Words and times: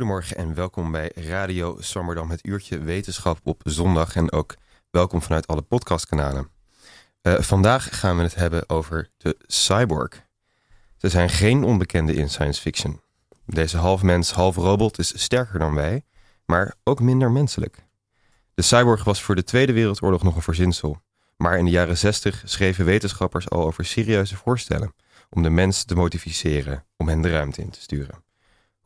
Goedemorgen 0.00 0.36
en 0.36 0.54
welkom 0.54 0.90
bij 0.90 1.12
Radio 1.14 1.76
Swammerdam, 1.80 2.30
het 2.30 2.46
uurtje 2.46 2.78
wetenschap 2.78 3.38
op 3.44 3.60
zondag. 3.64 4.16
En 4.16 4.32
ook 4.32 4.54
welkom 4.90 5.22
vanuit 5.22 5.46
alle 5.46 5.62
podcastkanalen. 5.62 6.48
Uh, 7.22 7.40
vandaag 7.40 7.98
gaan 7.98 8.16
we 8.16 8.22
het 8.22 8.34
hebben 8.34 8.68
over 8.68 9.10
de 9.16 9.36
cyborg. 9.46 10.26
Ze 10.96 11.08
zijn 11.08 11.28
geen 11.28 11.64
onbekende 11.64 12.14
in 12.14 12.30
science 12.30 12.60
fiction. 12.60 13.00
Deze 13.46 13.76
half 13.76 14.02
mens, 14.02 14.32
half 14.32 14.56
robot 14.56 14.98
is 14.98 15.22
sterker 15.22 15.58
dan 15.58 15.74
wij, 15.74 16.04
maar 16.46 16.74
ook 16.84 17.00
minder 17.00 17.30
menselijk. 17.30 17.86
De 18.54 18.62
cyborg 18.62 19.04
was 19.04 19.22
voor 19.22 19.34
de 19.34 19.44
Tweede 19.44 19.72
Wereldoorlog 19.72 20.22
nog 20.22 20.36
een 20.36 20.42
verzinsel. 20.42 21.02
Maar 21.36 21.58
in 21.58 21.64
de 21.64 21.70
jaren 21.70 21.98
60 21.98 22.42
schreven 22.44 22.84
wetenschappers 22.84 23.50
al 23.50 23.64
over 23.64 23.84
serieuze 23.84 24.36
voorstellen 24.36 24.94
om 25.30 25.42
de 25.42 25.50
mens 25.50 25.84
te 25.84 25.94
motiveren 25.94 26.84
om 26.96 27.08
hen 27.08 27.20
de 27.20 27.30
ruimte 27.30 27.62
in 27.62 27.70
te 27.70 27.80
sturen. 27.80 28.28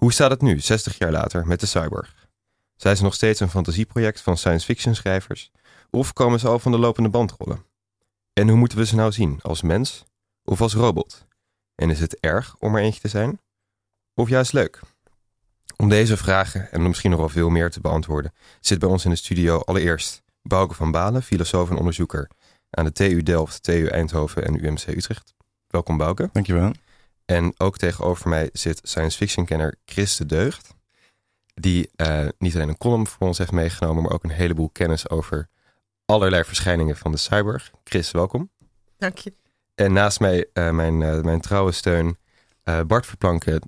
Hoe 0.04 0.12
staat 0.12 0.30
het 0.30 0.42
nu, 0.42 0.60
60 0.60 0.98
jaar 0.98 1.10
later, 1.10 1.46
met 1.46 1.60
de 1.60 1.66
cyborg? 1.66 2.28
Zijn 2.76 2.96
ze 2.96 3.02
nog 3.02 3.14
steeds 3.14 3.40
een 3.40 3.48
fantasieproject 3.48 4.20
van 4.20 4.36
science 4.36 4.66
fiction 4.66 4.95
schrijvers? 4.95 5.50
Of 5.90 6.12
komen 6.12 6.40
ze 6.40 6.48
al 6.48 6.58
van 6.58 6.72
de 6.72 6.78
lopende 6.78 7.08
band 7.08 7.32
rollen? 7.38 7.66
En 8.32 8.48
hoe 8.48 8.59
moeten 8.59 8.78
we 8.78 8.86
ze 8.86 8.95
nou 8.95 9.12
zien, 9.12 9.38
als 9.42 9.62
mens 9.62 10.04
of 10.42 10.60
als 10.60 10.74
robot? 10.74 11.26
En 11.74 11.90
is 11.90 12.01
het 12.01 12.20
erg 12.20 12.56
om 12.59 12.74
er 12.74 12.82
eentje 12.82 13.01
te 13.01 13.09
zijn? 13.09 13.40
Of 14.14 14.29
juist 14.29 14.52
leuk? 14.52 14.80
Om 15.76 15.88
deze 15.88 16.16
vragen 16.16 16.73
en 16.73 16.82
misschien 16.82 17.10
nog 17.10 17.20
wel 17.20 17.29
veel 17.29 17.51
meer 17.51 17.70
te 17.70 17.80
beantwoorden, 17.80 18.32
zit 18.60 18.79
bij 18.79 18.88
ons 18.88 19.04
in 19.04 19.10
de 19.10 19.16
studio 19.16 19.59
allereerst 19.59 20.23
Bouke 20.42 20.74
van 20.74 20.90
Balen, 20.90 21.23
filosoof 21.23 21.70
en 21.70 21.76
onderzoeker 21.76 22.30
aan 22.70 22.84
de 22.84 22.92
TU 22.92 23.23
Delft, 23.23 23.62
TU 23.62 23.86
Eindhoven 23.86 24.45
en 24.45 24.64
UMC 24.64 24.86
Utrecht. 24.86 25.34
Welkom 25.66 25.96
Bouke. 25.96 26.29
Dankjewel. 26.32 26.73
En 27.24 27.54
ook 27.56 27.76
tegenover 27.76 28.28
mij 28.28 28.48
zit 28.52 28.80
science 28.82 29.16
fiction 29.16 29.44
kenner 29.44 29.74
Chris 29.84 30.16
de 30.16 30.26
Deugd. 30.26 30.74
Die 31.54 31.90
uh, 31.96 32.28
niet 32.38 32.54
alleen 32.54 32.68
een 32.68 32.78
column 32.78 33.06
voor 33.06 33.26
ons 33.26 33.38
heeft 33.38 33.52
meegenomen, 33.52 34.02
maar 34.02 34.12
ook 34.12 34.24
een 34.24 34.30
heleboel 34.30 34.70
kennis 34.72 35.08
over 35.08 35.48
allerlei 36.04 36.45
verschijningen 36.45 36.96
van 36.96 37.12
de 37.12 37.16
cyborg. 37.16 37.70
Chris, 37.84 38.10
welkom. 38.10 38.50
Dank 38.98 39.18
je. 39.18 39.32
En 39.74 39.92
naast 39.92 40.20
mij 40.20 40.46
uh, 40.54 40.70
mijn, 40.70 41.00
uh, 41.00 41.20
mijn 41.20 41.40
trouwe 41.40 41.72
steun, 41.72 42.18
Bart 42.86 43.06
Verplanken, 43.06 43.60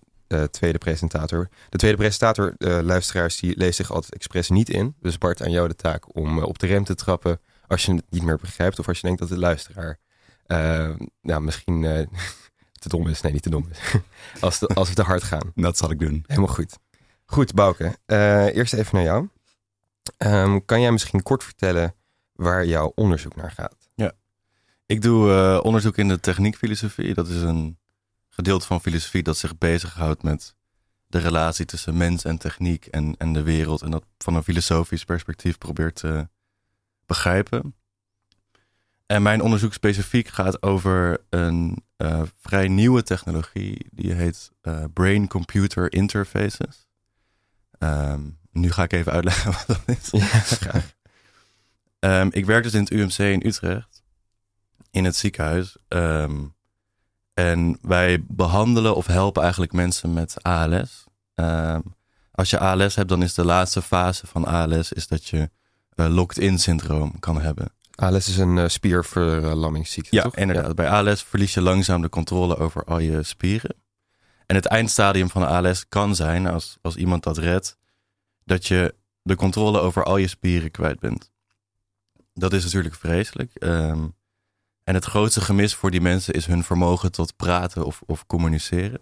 tweede 0.50 0.78
presentator. 0.78 1.48
De 1.68 1.78
tweede 1.78 1.96
presentator, 1.96 2.54
luisteraars, 2.58 3.40
die 3.40 3.56
leest 3.56 3.77
zich 3.77 3.92
altijd 3.92 4.14
expres 4.14 4.48
niet 4.48 4.68
in. 4.68 4.94
Dus 5.00 5.18
Bart, 5.18 5.42
aan 5.42 5.50
jou 5.50 5.68
de 5.68 5.74
taak 5.74 6.16
om 6.16 6.38
op 6.42 6.58
de 6.58 6.66
rem 6.66 6.84
te 6.84 6.94
trappen 6.94 7.40
als 7.66 7.84
je 7.84 7.94
het 7.94 8.04
niet 8.10 8.22
meer 8.22 8.36
begrijpt 8.36 8.78
of 8.78 8.88
als 8.88 8.96
je 9.00 9.06
denkt 9.06 9.20
dat 9.20 9.28
de 9.28 9.38
luisteraar 9.38 9.98
nou, 11.20 11.40
misschien 11.40 12.08
te 12.89 12.97
dom 12.97 13.09
is. 13.09 13.20
Nee, 13.20 13.33
niet 13.33 13.42
te 13.42 13.51
dom 13.51 13.69
is. 13.70 13.79
als, 14.41 14.69
als 14.69 14.89
we 14.89 14.95
te 14.95 15.03
hard 15.03 15.23
gaan. 15.23 15.53
Dat 15.55 15.77
zal 15.77 15.91
ik 15.91 15.98
doen. 15.98 16.25
Helemaal 16.27 16.55
goed. 16.55 16.79
Goed, 17.25 17.55
Bouke. 17.55 17.98
Uh, 18.06 18.56
eerst 18.56 18.73
even 18.73 18.95
naar 18.95 19.05
jou. 19.05 19.29
Um, 20.19 20.65
kan 20.65 20.81
jij 20.81 20.92
misschien 20.92 21.23
kort 21.23 21.45
vertellen 21.45 21.95
waar 22.33 22.67
jouw 22.67 22.92
onderzoek 22.95 23.37
naar 23.37 23.51
gaat? 23.51 23.77
Ja, 23.95 24.12
ik 24.87 25.03
doe 25.03 25.29
uh, 25.29 25.61
onderzoek 25.62 25.97
in 25.97 26.09
de 26.09 26.20
techniekfilosofie. 26.20 27.14
Dat 27.14 27.29
is 27.29 27.42
een 27.42 27.79
gedeelte 28.29 28.67
van 28.67 28.81
filosofie 28.81 29.23
dat 29.23 29.37
zich 29.37 29.59
bezighoudt 29.59 30.23
met 30.23 30.55
de 31.07 31.19
relatie 31.19 31.64
tussen 31.64 31.96
mens 31.96 32.25
en 32.25 32.39
techniek 32.39 32.86
en, 32.86 33.14
en 33.19 33.33
de 33.33 33.42
wereld. 33.42 33.83
En 33.83 33.91
dat 33.91 34.05
van 34.19 34.35
een 34.35 34.42
filosofisch 34.42 35.05
perspectief 35.05 35.58
probeert 35.58 35.96
te 35.96 36.29
begrijpen. 37.07 37.75
En 39.06 39.22
mijn 39.22 39.40
onderzoek 39.40 39.72
specifiek 39.72 40.28
gaat 40.28 40.62
over 40.62 41.20
een 41.30 41.84
uh, 41.96 42.22
vrij 42.40 42.68
nieuwe 42.68 43.02
technologie. 43.02 43.86
Die 43.90 44.12
heet 44.12 44.50
uh, 44.62 44.84
Brain-Computer 44.92 45.92
Interfaces. 45.92 46.86
Um, 47.78 48.39
nu 48.52 48.70
ga 48.70 48.83
ik 48.83 48.92
even 48.92 49.12
uitleggen 49.12 49.52
wat 49.56 49.66
dat 49.66 49.96
is. 49.96 50.11
Ja. 50.11 50.83
Um, 52.20 52.28
ik 52.40 52.46
werk 52.46 52.62
dus 52.62 52.74
in 52.74 52.80
het 52.80 52.90
UMC 52.90 53.18
in 53.18 53.46
Utrecht. 53.46 54.02
In 54.90 55.05
het 55.05 55.16
ziekenhuis. 55.16 55.77
Um, 55.89 56.55
en 57.34 57.78
wij 57.83 58.24
behandelen 58.28 58.96
of 58.96 59.06
helpen 59.06 59.42
eigenlijk 59.42 59.72
mensen 59.72 60.12
met 60.12 60.42
ALS. 60.42 61.05
als 62.30 62.50
je 62.50 62.58
ALS 62.58 62.95
hebt, 62.95 63.08
dan 63.08 63.22
is 63.22 63.34
de 63.34 63.45
laatste 63.45 63.83
fase 63.83 64.27
van 64.27 64.45
ALS 64.45 64.92
is 64.92 65.06
dat 65.06 65.27
je 65.27 65.50
uh, 65.95 66.06
locked-in 66.06 66.58
syndroom 66.58 67.18
kan 67.18 67.40
hebben. 67.40 67.76
ALS 67.96 68.29
is 68.29 68.36
een 68.36 68.57
uh, 68.57 68.68
spierverlammingsziekte, 68.68 70.17
ja, 70.17 70.23
toch? 70.23 70.36
Inderdaad. 70.36 70.74
Bij 70.74 70.89
ALS 70.89 71.23
verlies 71.23 71.55
je 71.55 71.61
langzaam 71.61 72.02
de 72.02 72.08
controle 72.08 72.57
over 72.57 72.84
al 72.84 72.98
je 72.98 73.23
spieren. 73.23 73.77
En 74.46 74.57
het 74.57 74.67
eindstadium 74.67 75.30
van 75.30 75.46
ALS 75.46 75.89
kan 75.89 76.14
zijn, 76.14 76.46
als, 76.46 76.79
als 76.83 76.96
iemand 76.96 77.23
dat 77.23 77.39
redt, 77.39 77.77
dat 78.45 78.67
je 78.67 78.95
de 79.23 79.36
controle 79.36 79.80
over 79.80 80.05
al 80.05 80.17
je 80.17 80.27
spieren 80.27 80.70
kwijt 80.70 81.01
bent. 81.01 81.30
Dat 82.34 82.52
is 82.52 82.64
natuurlijk 82.64 82.95
vreselijk. 82.95 83.51
Um, 83.58 84.14
en 84.84 84.95
het 84.95 85.05
grootste 85.05 85.40
gemis 85.40 85.74
voor 85.74 85.90
die 85.90 86.01
mensen 86.01 86.34
is 86.34 86.46
hun 86.46 86.64
vermogen 86.64 87.13
tot 87.13 87.36
praten 87.36 87.84
of, 87.84 88.02
of 88.07 88.27
communiceren. 88.27 89.01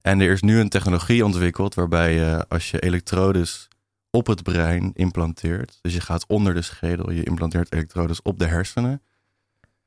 En 0.00 0.20
er 0.20 0.30
is 0.30 0.42
nu 0.42 0.60
een 0.60 0.68
technologie 0.68 1.24
ontwikkeld 1.24 1.74
waarbij 1.74 2.14
je 2.14 2.44
als 2.48 2.70
je 2.70 2.80
elektrodes 2.80 3.68
op 4.14 4.26
het 4.26 4.42
brein 4.42 4.90
implanteert. 4.94 5.78
Dus 5.80 5.94
je 5.94 6.00
gaat 6.00 6.26
onder 6.26 6.54
de 6.54 6.62
schedel, 6.62 7.10
je 7.10 7.24
implanteert 7.24 7.72
elektrodes 7.72 8.22
op 8.22 8.38
de 8.38 8.46
hersenen. 8.46 9.02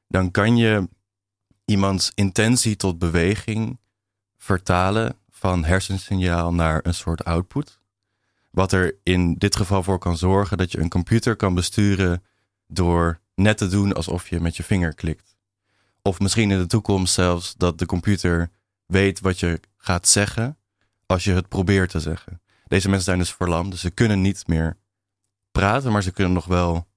Dan 0.08 0.32
kan 0.32 0.58
je 0.58 0.90
iemands 1.66 2.12
intentie 2.16 2.76
tot 2.76 3.00
beweging 3.00 3.80
vertalen 4.38 5.18
van 5.30 5.64
hersensignaal 5.64 6.54
naar 6.54 6.80
een 6.84 6.94
soort 6.94 7.24
output. 7.24 7.80
Wat 8.52 8.72
er 8.72 8.98
in 9.04 9.34
dit 9.34 9.56
geval 9.56 9.84
voor 9.84 10.00
kan 10.00 10.18
zorgen 10.18 10.58
dat 10.58 10.72
je 10.72 10.80
een 10.80 10.90
computer 10.90 11.36
kan 11.36 11.54
besturen 11.54 12.24
door 12.68 13.20
net 13.36 13.58
te 13.58 13.68
doen 13.68 13.94
alsof 13.94 14.30
je 14.30 14.40
met 14.40 14.58
je 14.58 14.64
vinger 14.64 14.94
klikt. 14.94 15.36
Of 16.02 16.20
misschien 16.20 16.52
in 16.52 16.58
de 16.58 16.68
toekomst 16.68 17.14
zelfs 17.14 17.56
dat 17.58 17.80
de 17.80 17.86
computer 17.86 18.50
weet 18.86 19.20
wat 19.20 19.40
je 19.40 19.60
gaat 19.78 20.08
zeggen 20.08 20.58
als 21.06 21.24
je 21.24 21.34
het 21.34 21.48
probeert 21.48 21.90
te 21.90 22.00
zeggen. 22.00 22.42
Deze 22.76 22.88
mensen 22.88 23.06
zijn 23.06 23.20
dus 23.20 23.34
verlamd, 23.34 23.72
dus 23.72 23.82
ze 23.82 23.90
kunnen 23.90 24.22
niet 24.22 24.48
meer 24.48 24.78
praten, 25.52 25.92
maar 25.92 26.04
ze 26.04 26.12
kunnen 26.12 26.34
nog 26.34 26.46
wel 26.46 26.88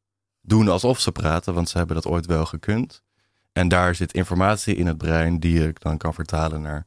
doen 0.41 0.69
alsof 0.69 1.01
ze 1.01 1.13
praten, 1.13 1.55
want 1.55 1.69
ze 1.69 1.79
hebben 1.79 1.97
dat 1.97 2.07
ooit 2.07 2.27
wel 2.27 2.47
gekund. 2.47 3.03
En 3.53 3.69
daar 3.69 3.95
zit 3.95 4.13
informatie 4.13 4.77
in 4.77 4.87
het 4.87 4.99
brein 4.99 5.41
die 5.41 5.61
je 5.61 5.73
dan 5.73 5.97
kan 5.97 6.15
vertalen 6.15 6.63
naar 6.63 6.87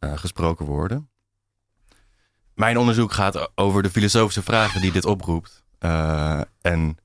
uh, 0.00 0.16
gesproken 0.16 0.66
woorden. 0.66 1.10
Mijn 2.54 2.78
onderzoek 2.78 3.12
gaat 3.12 3.50
over 3.54 3.82
de 3.82 3.90
filosofische 3.90 4.42
vragen 4.42 4.80
die 4.80 4.92
dit 4.92 5.04
oproept. 5.04 5.64
Uh, 5.80 6.40
en 6.60 6.98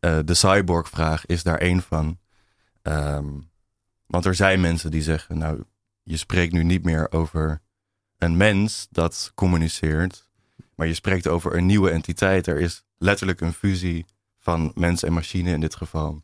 uh, 0.00 0.18
de 0.24 0.34
cyborg-vraag 0.34 1.26
is 1.26 1.42
daar 1.42 1.58
één 1.58 1.82
van. 1.82 2.18
Um, 2.82 3.50
want 4.06 4.24
er 4.24 4.34
zijn 4.34 4.60
mensen 4.60 4.90
die 4.90 5.02
zeggen, 5.02 5.38
nou, 5.38 5.64
je 6.02 6.16
spreekt 6.16 6.52
nu 6.52 6.62
niet 6.62 6.84
meer 6.84 7.12
over 7.12 7.60
een 8.18 8.36
mens 8.36 8.86
dat 8.90 9.32
communiceert, 9.34 10.25
maar 10.76 10.86
je 10.86 10.94
spreekt 10.94 11.26
over 11.26 11.56
een 11.56 11.66
nieuwe 11.66 11.90
entiteit. 11.90 12.46
Er 12.46 12.60
is 12.60 12.84
letterlijk 12.98 13.40
een 13.40 13.52
fusie 13.52 14.06
van 14.38 14.72
mens 14.74 15.02
en 15.02 15.12
machine 15.12 15.50
in 15.50 15.60
dit 15.60 15.74
geval. 15.74 16.22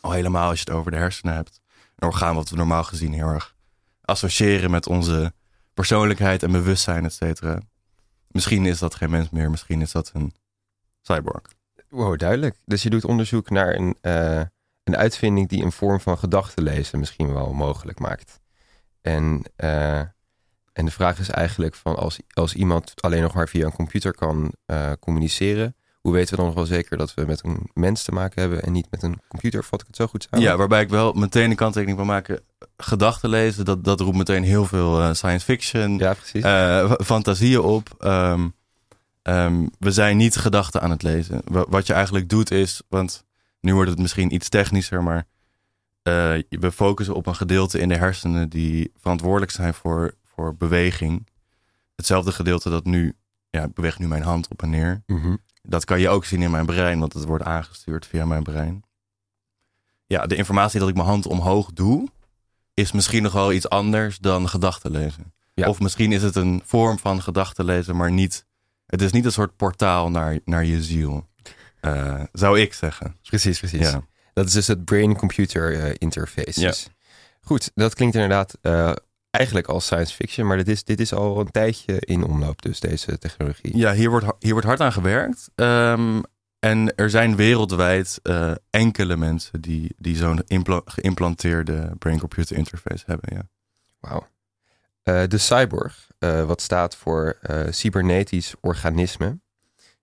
Al 0.00 0.12
helemaal 0.12 0.48
als 0.48 0.58
je 0.58 0.64
het 0.64 0.74
over 0.74 0.90
de 0.90 0.96
hersenen 0.96 1.34
hebt. 1.34 1.60
Een 1.96 2.08
orgaan 2.08 2.34
wat 2.34 2.50
we 2.50 2.56
normaal 2.56 2.84
gezien 2.84 3.12
heel 3.12 3.28
erg 3.28 3.56
associëren 4.00 4.70
met 4.70 4.86
onze 4.86 5.32
persoonlijkheid 5.74 6.42
en 6.42 6.52
bewustzijn, 6.52 7.04
et 7.04 7.12
cetera. 7.12 7.60
Misschien 8.28 8.66
is 8.66 8.78
dat 8.78 8.94
geen 8.94 9.10
mens 9.10 9.30
meer, 9.30 9.50
misschien 9.50 9.80
is 9.80 9.92
dat 9.92 10.10
een 10.14 10.34
cyborg. 11.00 11.42
Wow, 11.88 12.18
duidelijk. 12.18 12.56
Dus 12.64 12.82
je 12.82 12.90
doet 12.90 13.04
onderzoek 13.04 13.50
naar 13.50 13.74
een, 13.74 13.96
uh, 14.02 14.42
een 14.82 14.96
uitvinding 14.96 15.48
die 15.48 15.64
een 15.64 15.72
vorm 15.72 16.00
van 16.00 16.18
gedachtenlezen 16.18 16.98
misschien 16.98 17.32
wel 17.32 17.52
mogelijk 17.52 17.98
maakt. 17.98 18.40
En 19.00 19.42
uh, 19.56 20.02
en 20.72 20.84
de 20.84 20.90
vraag 20.90 21.18
is 21.18 21.28
eigenlijk 21.28 21.74
van 21.74 21.96
als, 21.96 22.18
als 22.32 22.54
iemand 22.54 22.92
alleen 23.02 23.22
nog 23.22 23.34
maar 23.34 23.48
via 23.48 23.64
een 23.64 23.72
computer 23.72 24.14
kan 24.14 24.52
uh, 24.66 24.92
communiceren, 25.00 25.74
hoe 26.02 26.12
weten 26.12 26.30
we 26.30 26.36
dan 26.36 26.44
nog 26.44 26.54
wel 26.54 26.66
zeker 26.66 26.96
dat 26.96 27.14
we 27.14 27.24
met 27.24 27.44
een 27.44 27.70
mens 27.74 28.02
te 28.02 28.12
maken 28.12 28.40
hebben 28.40 28.62
en 28.62 28.72
niet 28.72 28.86
met 28.90 29.02
een 29.02 29.20
computer? 29.28 29.64
Vat 29.64 29.80
ik 29.80 29.86
het 29.86 29.96
zo 29.96 30.06
goed 30.06 30.26
samen? 30.30 30.46
Ja, 30.46 30.56
waarbij 30.56 30.82
ik 30.82 30.88
wel 30.88 31.12
meteen 31.12 31.50
een 31.50 31.56
kanttekening 31.56 31.98
van 31.98 32.06
maken. 32.06 32.40
Gedachten 32.76 33.28
lezen, 33.28 33.64
dat, 33.64 33.84
dat 33.84 34.00
roept 34.00 34.16
meteen 34.16 34.42
heel 34.42 34.66
veel 34.66 35.00
uh, 35.00 35.12
science 35.12 35.44
fiction, 35.44 35.98
ja, 35.98 36.14
precies. 36.14 36.44
Uh, 36.44 36.92
fantasieën 37.04 37.60
op. 37.60 37.94
Um, 38.00 38.54
um, 39.22 39.70
we 39.78 39.90
zijn 39.90 40.16
niet 40.16 40.36
gedachten 40.36 40.80
aan 40.80 40.90
het 40.90 41.02
lezen. 41.02 41.40
Wat 41.44 41.86
je 41.86 41.92
eigenlijk 41.92 42.28
doet 42.28 42.50
is, 42.50 42.82
want 42.88 43.24
nu 43.60 43.74
wordt 43.74 43.90
het 43.90 43.98
misschien 43.98 44.34
iets 44.34 44.48
technischer, 44.48 45.02
maar 45.02 45.26
we 46.48 46.72
focussen 46.72 47.14
op 47.14 47.26
een 47.26 47.36
gedeelte 47.36 47.78
in 47.78 47.88
de 47.88 47.96
hersenen 47.96 48.48
die 48.48 48.92
verantwoordelijk 49.00 49.52
zijn 49.52 49.74
voor 49.74 50.14
voor 50.42 50.56
beweging. 50.56 51.28
Hetzelfde 51.94 52.32
gedeelte 52.32 52.70
dat 52.70 52.84
nu, 52.84 53.16
ja, 53.50 53.62
ik 53.62 53.74
beweeg 53.74 53.98
nu 53.98 54.08
mijn 54.08 54.22
hand 54.22 54.48
op 54.48 54.62
en 54.62 54.70
neer. 54.70 55.02
Mm 55.06 55.20
-hmm. 55.20 55.38
Dat 55.62 55.84
kan 55.84 56.00
je 56.00 56.08
ook 56.08 56.24
zien 56.24 56.42
in 56.42 56.50
mijn 56.50 56.66
brein, 56.66 56.98
want 56.98 57.12
het 57.12 57.24
wordt 57.24 57.44
aangestuurd 57.44 58.06
via 58.06 58.24
mijn 58.24 58.42
brein. 58.42 58.82
Ja, 60.06 60.26
de 60.26 60.36
informatie 60.36 60.80
dat 60.80 60.88
ik 60.88 60.94
mijn 60.94 61.06
hand 61.06 61.26
omhoog 61.26 61.72
doe, 61.72 62.08
is 62.74 62.92
misschien 62.92 63.22
nog 63.22 63.32
wel 63.32 63.52
iets 63.52 63.68
anders 63.68 64.18
dan 64.18 64.48
gedachten 64.48 64.90
lezen. 64.90 65.32
Ja. 65.54 65.68
Of 65.68 65.80
misschien 65.80 66.12
is 66.12 66.22
het 66.22 66.36
een 66.36 66.62
vorm 66.64 66.98
van 66.98 67.22
gedachtenlezen, 67.22 67.96
maar 67.96 68.12
niet. 68.12 68.46
Het 68.86 69.02
is 69.02 69.12
niet 69.12 69.24
een 69.24 69.32
soort 69.32 69.56
portaal 69.56 70.10
naar, 70.10 70.38
naar 70.44 70.64
je 70.64 70.82
ziel. 70.82 71.28
Eh, 71.80 72.22
zou 72.32 72.60
ik 72.60 72.74
zeggen. 72.74 73.16
Precies, 73.22 73.58
precies. 73.58 73.90
Ja. 73.90 74.06
Dat 74.32 74.46
is 74.46 74.52
dus 74.52 74.66
het 74.66 74.84
brain-computer 74.84 75.80
eh, 75.80 75.94
interface. 75.98 76.60
Ja. 76.60 76.72
Goed, 77.40 77.70
dat 77.74 77.94
klinkt 77.94 78.14
inderdaad 78.14 78.58
eh, 78.60 78.92
eigenlijk 79.32 79.66
als 79.66 79.84
science 79.84 80.14
fiction, 80.14 80.46
maar 80.46 80.56
dit 80.56 80.68
is, 80.68 80.84
dit 80.84 81.00
is 81.00 81.12
al 81.12 81.40
een 81.40 81.50
tijdje 81.50 82.00
in 82.00 82.24
omloop, 82.24 82.62
dus 82.62 82.80
deze 82.80 83.18
technologie. 83.18 83.76
Ja, 83.76 83.92
hier 83.92 84.10
wordt, 84.10 84.26
hier 84.38 84.52
wordt 84.52 84.66
hard 84.66 84.80
aan 84.80 84.92
gewerkt. 84.92 85.50
Ehm, 85.54 86.20
en 86.58 86.94
er 86.94 87.10
zijn 87.10 87.36
wereldwijd 87.36 88.20
eh, 88.22 88.52
enkele 88.70 89.16
mensen 89.16 89.60
die, 89.60 89.94
die 89.98 90.16
zo'n 90.16 90.42
geïmplanteerde 90.84 91.92
brain-computer 91.98 92.56
interface 92.56 93.04
hebben. 93.06 93.34
Ja. 93.36 93.48
Wauw. 94.00 94.28
Eh, 95.02 95.22
de 95.28 95.38
cyborg, 95.38 96.08
eh, 96.18 96.44
wat 96.44 96.60
staat 96.60 96.96
voor 96.96 97.38
cybernetisch 97.70 98.54
organisme, 98.60 99.40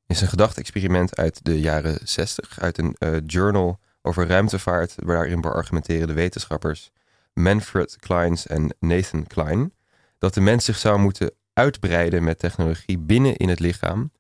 is 0.06 0.22
een 0.22 0.28
gedachte-experiment 0.28 1.16
uit 1.16 1.40
de 1.46 1.60
jaren 1.60 2.00
60, 2.04 2.60
uit 2.60 2.78
een 2.78 3.24
journal 3.26 3.80
over 4.02 4.28
ruimtevaart, 4.28 4.96
waarin 4.96 5.42
beargumenteren 5.42 6.08
de 6.08 6.14
wetenschappers 6.14 6.92
Manfred 7.34 7.96
Kleins 8.00 8.48
en 8.48 8.76
Nathan 8.80 9.28
Klein 9.28 9.74
dat 10.18 10.34
de 10.34 10.42
mens 10.42 10.66
zich 10.66 10.78
zou 10.78 11.00
moeten 11.00 11.31
uitbreiden 11.54 12.24
met 12.24 12.40
technologie 12.40 12.98
binnen 12.98 13.36
in 13.36 13.50
het 13.50 13.60
lichaam 13.60 14.12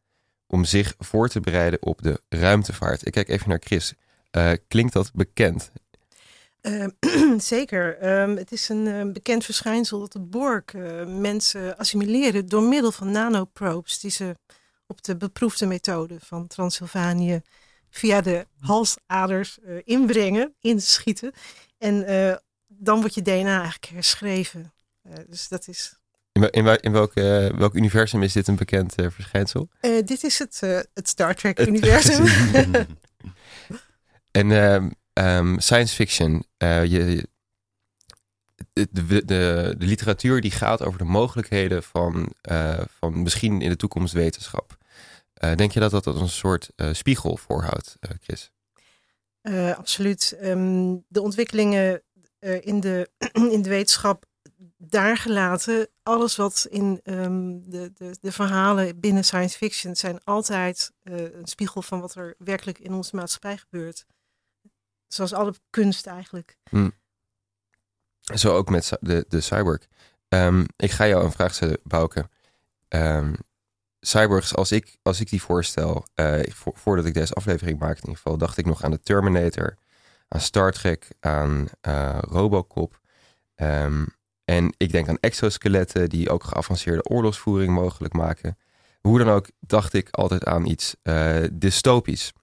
om 0.47 0.63
zich 0.63 0.95
voor 0.97 1.27
te 1.29 1.39
bereiden 1.39 1.81
op 1.81 2.01
de 2.01 2.21
ruimtevaart. 2.29 3.05
Ik 3.05 3.11
kijk 3.11 3.29
even 3.29 3.49
naar 3.49 3.61
Chris. 3.63 3.93
Eh, 4.31 4.51
klinkt 4.67 4.93
dat 4.93 5.11
bekend? 5.13 5.71
Eh, 6.61 6.87
zeker. 7.37 7.97
Ehm, 7.97 8.35
het 8.35 8.51
is 8.51 8.69
een 8.69 8.87
eh, 8.87 9.11
bekend 9.11 9.45
verschijnsel 9.45 9.99
dat 9.99 10.11
de 10.11 10.19
Borg 10.19 10.63
eh, 10.65 11.05
mensen 11.05 11.77
assimileren 11.77 12.45
door 12.45 12.63
middel 12.63 12.91
van 12.91 13.11
nanoprobes 13.11 13.99
die 13.99 14.11
ze 14.11 14.35
op 14.87 15.03
de 15.03 15.17
beproefde 15.17 15.65
methode 15.65 16.15
van 16.19 16.47
Transylvanië 16.47 17.41
via 17.89 18.21
de 18.21 18.47
halsaders 18.59 19.57
inbrengen, 19.83 20.53
inschieten. 20.59 21.33
En 21.77 22.05
dan 22.79 22.99
wordt 22.99 23.15
je 23.15 23.21
DNA 23.21 23.57
eigenlijk 23.57 23.85
herschreven. 23.85 24.73
Eh, 25.01 25.13
dus 25.27 25.47
dat 25.47 25.67
is. 25.67 25.97
In, 26.31 26.49
in, 26.49 26.63
wel- 26.63 26.79
in 26.79 26.91
welk, 26.91 27.13
eh, 27.13 27.47
welk 27.47 27.75
universum 27.75 28.23
is 28.23 28.33
dit 28.33 28.47
een 28.47 28.55
bekend 28.55 28.95
eh, 28.95 29.09
verschijnsel? 29.09 29.69
dit 29.81 30.23
is 30.23 30.39
het, 30.39 30.59
het 30.93 31.07
Star 31.07 31.35
Trek-universum. 31.35 32.25
En 34.31 34.51
ehm, 34.51 34.89
ehm, 35.13 35.57
science 35.57 35.95
fiction, 35.95 36.45
je, 36.57 37.27
de, 38.73 38.87
de, 38.91 39.05
de, 39.05 39.75
de 39.77 39.85
literatuur 39.85 40.41
die 40.41 40.51
gaat 40.51 40.83
over 40.83 40.99
de 40.99 41.05
mogelijkheden 41.05 41.83
van, 41.83 42.33
van 42.99 43.21
misschien 43.21 43.61
in 43.61 43.69
de 43.69 43.75
toekomst 43.75 44.13
wetenschap. 44.13 44.77
Denk 45.55 45.71
je 45.71 45.79
dat 45.79 45.91
dat 45.91 46.07
als 46.07 46.21
een 46.21 46.29
soort 46.29 46.69
spiegel 46.91 47.37
voorhoudt, 47.37 47.97
Chris? 48.21 48.51
Absoluut. 49.75 50.37
Ehm, 50.39 50.95
de 51.07 51.21
ontwikkelingen 51.21 52.01
eh, 52.39 52.65
in, 52.65 52.79
de, 52.79 53.09
in 53.55 53.61
de 53.61 53.69
wetenschap 53.69 54.25
daar 54.77 55.17
gelaten. 55.17 55.87
Alles 56.03 56.35
wat 56.35 56.67
in 56.69 56.99
ehm, 57.03 57.59
de, 57.63 57.91
de, 57.93 58.17
de 58.21 58.31
verhalen 58.31 58.99
binnen 58.99 59.23
science 59.23 59.57
fiction 59.57 59.95
zijn 59.95 60.23
altijd 60.23 60.91
eh, 61.03 61.33
een 61.33 61.47
spiegel 61.47 61.81
van 61.81 61.99
wat 62.01 62.15
er 62.15 62.35
werkelijk 62.37 62.79
in 62.79 62.93
onze 62.93 63.15
maatschappij 63.15 63.57
gebeurt. 63.57 64.05
Zoals 65.07 65.33
alle 65.33 65.53
kunst 65.69 66.07
eigenlijk. 66.07 66.57
Zo 68.35 68.55
ook 68.55 68.69
met 68.69 68.91
de, 68.99 69.25
de 69.27 69.41
cyborg. 69.41 69.87
Ehm, 70.27 70.65
ik 70.75 70.91
ga 70.91 71.07
jou 71.07 71.23
een 71.23 71.31
vraag 71.31 71.53
stellen, 71.53 71.79
Bouke. 71.83 72.29
Ehm, 72.87 73.33
cyborgs, 73.99 74.55
als 74.55 74.71
ik, 74.71 74.97
als 75.01 75.19
ik 75.19 75.29
die 75.29 75.41
voorstel, 75.41 76.05
eh, 76.13 76.39
vo- 76.53 76.73
voordat 76.75 77.05
ik 77.05 77.13
deze 77.13 77.33
aflevering 77.33 77.79
maakte 77.79 78.01
in 78.01 78.07
ieder 78.07 78.21
geval, 78.21 78.37
dacht 78.37 78.57
ik 78.57 78.65
nog 78.65 78.83
aan 78.83 78.91
de 78.91 79.01
Terminator, 79.01 79.77
aan 80.29 80.41
Star 80.41 80.71
Trek, 80.71 81.07
aan 81.19 81.67
eh, 81.81 82.19
Robocop. 82.21 82.99
Ehm, 83.55 84.05
en 84.45 84.73
ik 84.77 84.91
denk 84.91 85.07
aan 85.07 85.19
exoskeletten 85.19 86.09
die 86.09 86.29
ook 86.29 86.43
geavanceerde 86.43 87.09
oorlogsvoering 87.09 87.73
mogelijk 87.73 88.13
maken. 88.13 88.57
Hoe 89.01 89.17
dan 89.17 89.29
ook 89.29 89.49
dacht 89.59 89.93
ik 89.93 90.09
altijd 90.09 90.45
aan 90.45 90.65
iets 90.65 90.95
eh, 91.01 91.43
dystopisch. 91.51 92.33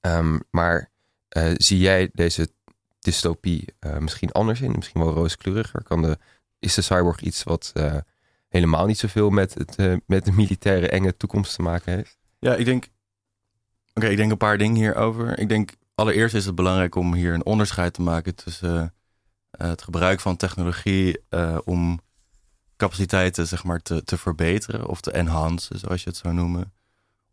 Ehm, 0.00 0.38
maar 0.50 0.90
eh, 1.28 1.52
zie 1.56 1.78
jij 1.78 2.10
deze 2.12 2.52
dystopie 2.98 3.74
eh, 3.78 3.98
misschien 3.98 4.32
anders 4.32 4.60
in, 4.60 4.72
misschien 4.76 5.00
wel 5.00 5.12
rooskleuriger? 5.12 5.82
Kan 5.82 6.02
de, 6.02 6.18
is 6.58 6.74
de 6.74 6.82
cyborg 6.82 7.20
iets 7.20 7.42
wat 7.42 7.72
helemaal 8.48 8.86
niet 8.86 8.98
zoveel 8.98 9.30
met, 9.30 9.54
het, 9.54 10.00
met 10.06 10.24
de 10.24 10.32
militaire 10.32 10.88
enge 10.88 11.16
toekomst 11.16 11.54
te 11.54 11.62
maken 11.62 11.92
heeft? 11.92 12.18
Ja, 12.38 12.54
ik 12.54 12.64
denk. 12.64 12.88
Oké, 13.94 14.06
ik 14.06 14.16
denk 14.16 14.30
een 14.30 14.36
paar 14.36 14.58
dingen 14.58 14.76
hierover. 14.76 15.38
Ik 15.38 15.48
denk 15.48 15.70
allereerst 15.94 16.34
is 16.34 16.46
het 16.46 16.54
belangrijk 16.54 16.94
om 16.94 17.14
hier 17.14 17.34
een 17.34 17.44
onderscheid 17.44 17.94
te 17.94 18.02
maken 18.02 18.34
tussen 18.34 18.94
eh, 19.50 19.68
het 19.68 19.82
gebruik 19.82 20.20
van 20.20 20.36
technologie 20.36 21.18
eh, 21.28 21.58
om 21.64 22.00
capaciteiten 22.76 23.46
zeg 23.46 23.64
maar, 23.64 23.82
te, 23.82 24.04
te 24.04 24.18
verbeteren 24.18 24.86
of 24.86 25.00
te 25.00 25.10
enhancen, 25.10 25.78
zoals 25.78 26.02
je 26.02 26.08
het 26.08 26.18
zou 26.18 26.34
noemen. 26.34 26.72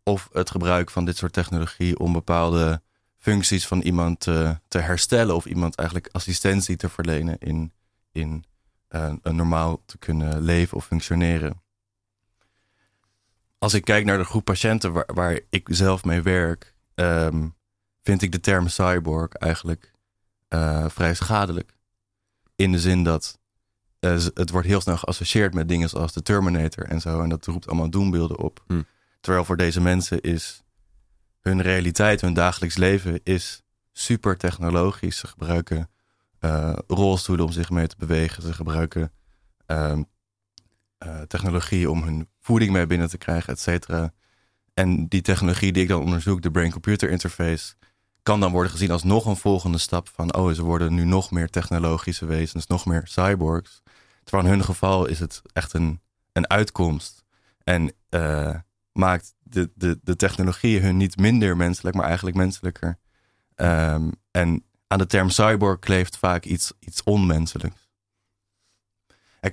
Of 0.02 0.28
het 0.32 0.50
gebruik 0.50 0.90
van 0.90 1.04
dit 1.04 1.16
soort 1.16 1.32
technologie 1.32 1.98
om 1.98 2.12
bepaalde 2.12 2.82
functies 3.16 3.66
van 3.66 3.80
iemand 3.80 4.20
te, 4.20 4.58
te 4.68 4.78
herstellen 4.78 5.34
of 5.34 5.44
iemand 5.46 5.74
eigenlijk 5.74 6.08
assistentie 6.12 6.76
te 6.76 6.88
verlenen 6.88 7.38
in, 7.38 7.72
in 8.12 8.44
eh, 8.88 9.12
een 9.22 9.36
normaal 9.36 9.82
te 9.86 9.98
kunnen 9.98 10.40
leven 10.40 10.76
of 10.76 10.86
functioneren 10.86 11.62
als 13.60 13.74
ik 13.74 13.84
kijk 13.84 14.04
naar 14.04 14.18
de 14.18 14.24
groep 14.24 14.44
patiënten 14.44 14.92
waar, 14.92 15.08
waar 15.14 15.40
ik 15.50 15.68
zelf 15.70 16.04
mee 16.04 16.22
werk, 16.22 16.74
ehm, 16.94 17.48
vind 18.10 18.22
ik 18.22 18.32
de 18.32 18.40
term 18.40 18.68
cyborg 18.68 19.32
eigenlijk 19.32 19.92
eh, 20.48 20.84
vrij 20.88 21.14
schadelijk. 21.14 21.76
In 22.56 22.72
de 22.72 22.78
zin 22.78 23.04
dat 23.04 23.38
eh, 23.98 24.24
het 24.34 24.50
wordt 24.50 24.66
heel 24.66 24.80
snel 24.80 24.96
geassocieerd 24.96 25.54
met 25.54 25.68
dingen 25.68 25.88
zoals 25.88 26.12
de 26.12 26.22
Terminator 26.22 26.84
en 26.84 27.00
zo. 27.00 27.22
En 27.22 27.28
dat 27.28 27.46
roept 27.46 27.66
allemaal 27.66 27.90
doembeelden 27.90 28.38
op. 28.38 28.64
Hm. 28.66 28.82
Terwijl 29.20 29.44
voor 29.44 29.56
deze 29.56 29.80
mensen 29.80 30.20
is 30.20 30.62
hun 31.40 31.62
realiteit, 31.62 32.20
hun 32.20 32.34
dagelijks 32.34 32.76
leven 32.76 33.20
is 33.22 33.62
super 33.92 34.36
technologisch. 34.36 35.18
Ze 35.18 35.26
gebruiken 35.26 35.90
eh, 36.38 36.76
rolstoelen 36.86 37.44
om 37.44 37.52
zich 37.52 37.70
mee 37.70 37.86
te 37.86 37.96
bewegen. 37.98 38.42
Ze 38.42 38.52
gebruiken 38.52 39.12
ehm, 39.66 40.02
eh, 40.98 41.20
technologie 41.20 41.90
om 41.90 42.02
hun 42.02 42.28
voeding 42.40 42.72
mee 42.72 42.86
binnen 42.86 43.08
te 43.08 43.18
krijgen, 43.18 43.52
et 43.52 43.60
cetera. 43.60 44.12
En 44.74 45.08
die 45.08 45.22
technologie 45.22 45.72
die 45.72 45.82
ik 45.82 45.88
dan 45.88 46.02
onderzoek, 46.02 46.42
de 46.42 46.50
brain-computer 46.50 47.10
interface, 47.10 47.74
kan 48.22 48.40
dan 48.40 48.52
worden 48.52 48.72
gezien 48.72 48.90
als 48.90 49.02
nog 49.02 49.26
een 49.26 49.36
volgende 49.36 49.78
stap 49.78 50.08
van, 50.08 50.34
oh, 50.34 50.52
ze 50.52 50.62
worden 50.62 50.94
nu 50.94 51.04
nog 51.04 51.30
meer 51.30 51.50
technologische 51.50 52.26
wezens, 52.26 52.66
nog 52.66 52.86
meer 52.86 53.02
cyborgs. 53.04 53.82
Terwijl 54.24 54.48
in 54.48 54.50
hun 54.50 54.64
geval 54.64 55.06
is 55.06 55.18
het 55.18 55.42
echt 55.52 55.72
een, 55.72 56.00
een 56.32 56.50
uitkomst. 56.50 57.24
En 57.64 57.92
eh, 58.08 58.54
maakt 58.92 59.34
de, 59.42 59.70
de, 59.74 59.98
de 60.02 60.16
technologie 60.16 60.80
hun 60.80 60.96
niet 60.96 61.16
minder 61.16 61.56
menselijk, 61.56 61.96
maar 61.96 62.06
eigenlijk 62.06 62.36
menselijker. 62.36 62.98
Ehm, 63.54 64.10
en 64.30 64.64
aan 64.86 64.98
de 64.98 65.06
term 65.06 65.30
cyborg 65.30 65.78
kleeft 65.78 66.16
vaak 66.16 66.44
iets, 66.44 66.72
iets 66.78 67.02
onmenselijks. 67.02 67.88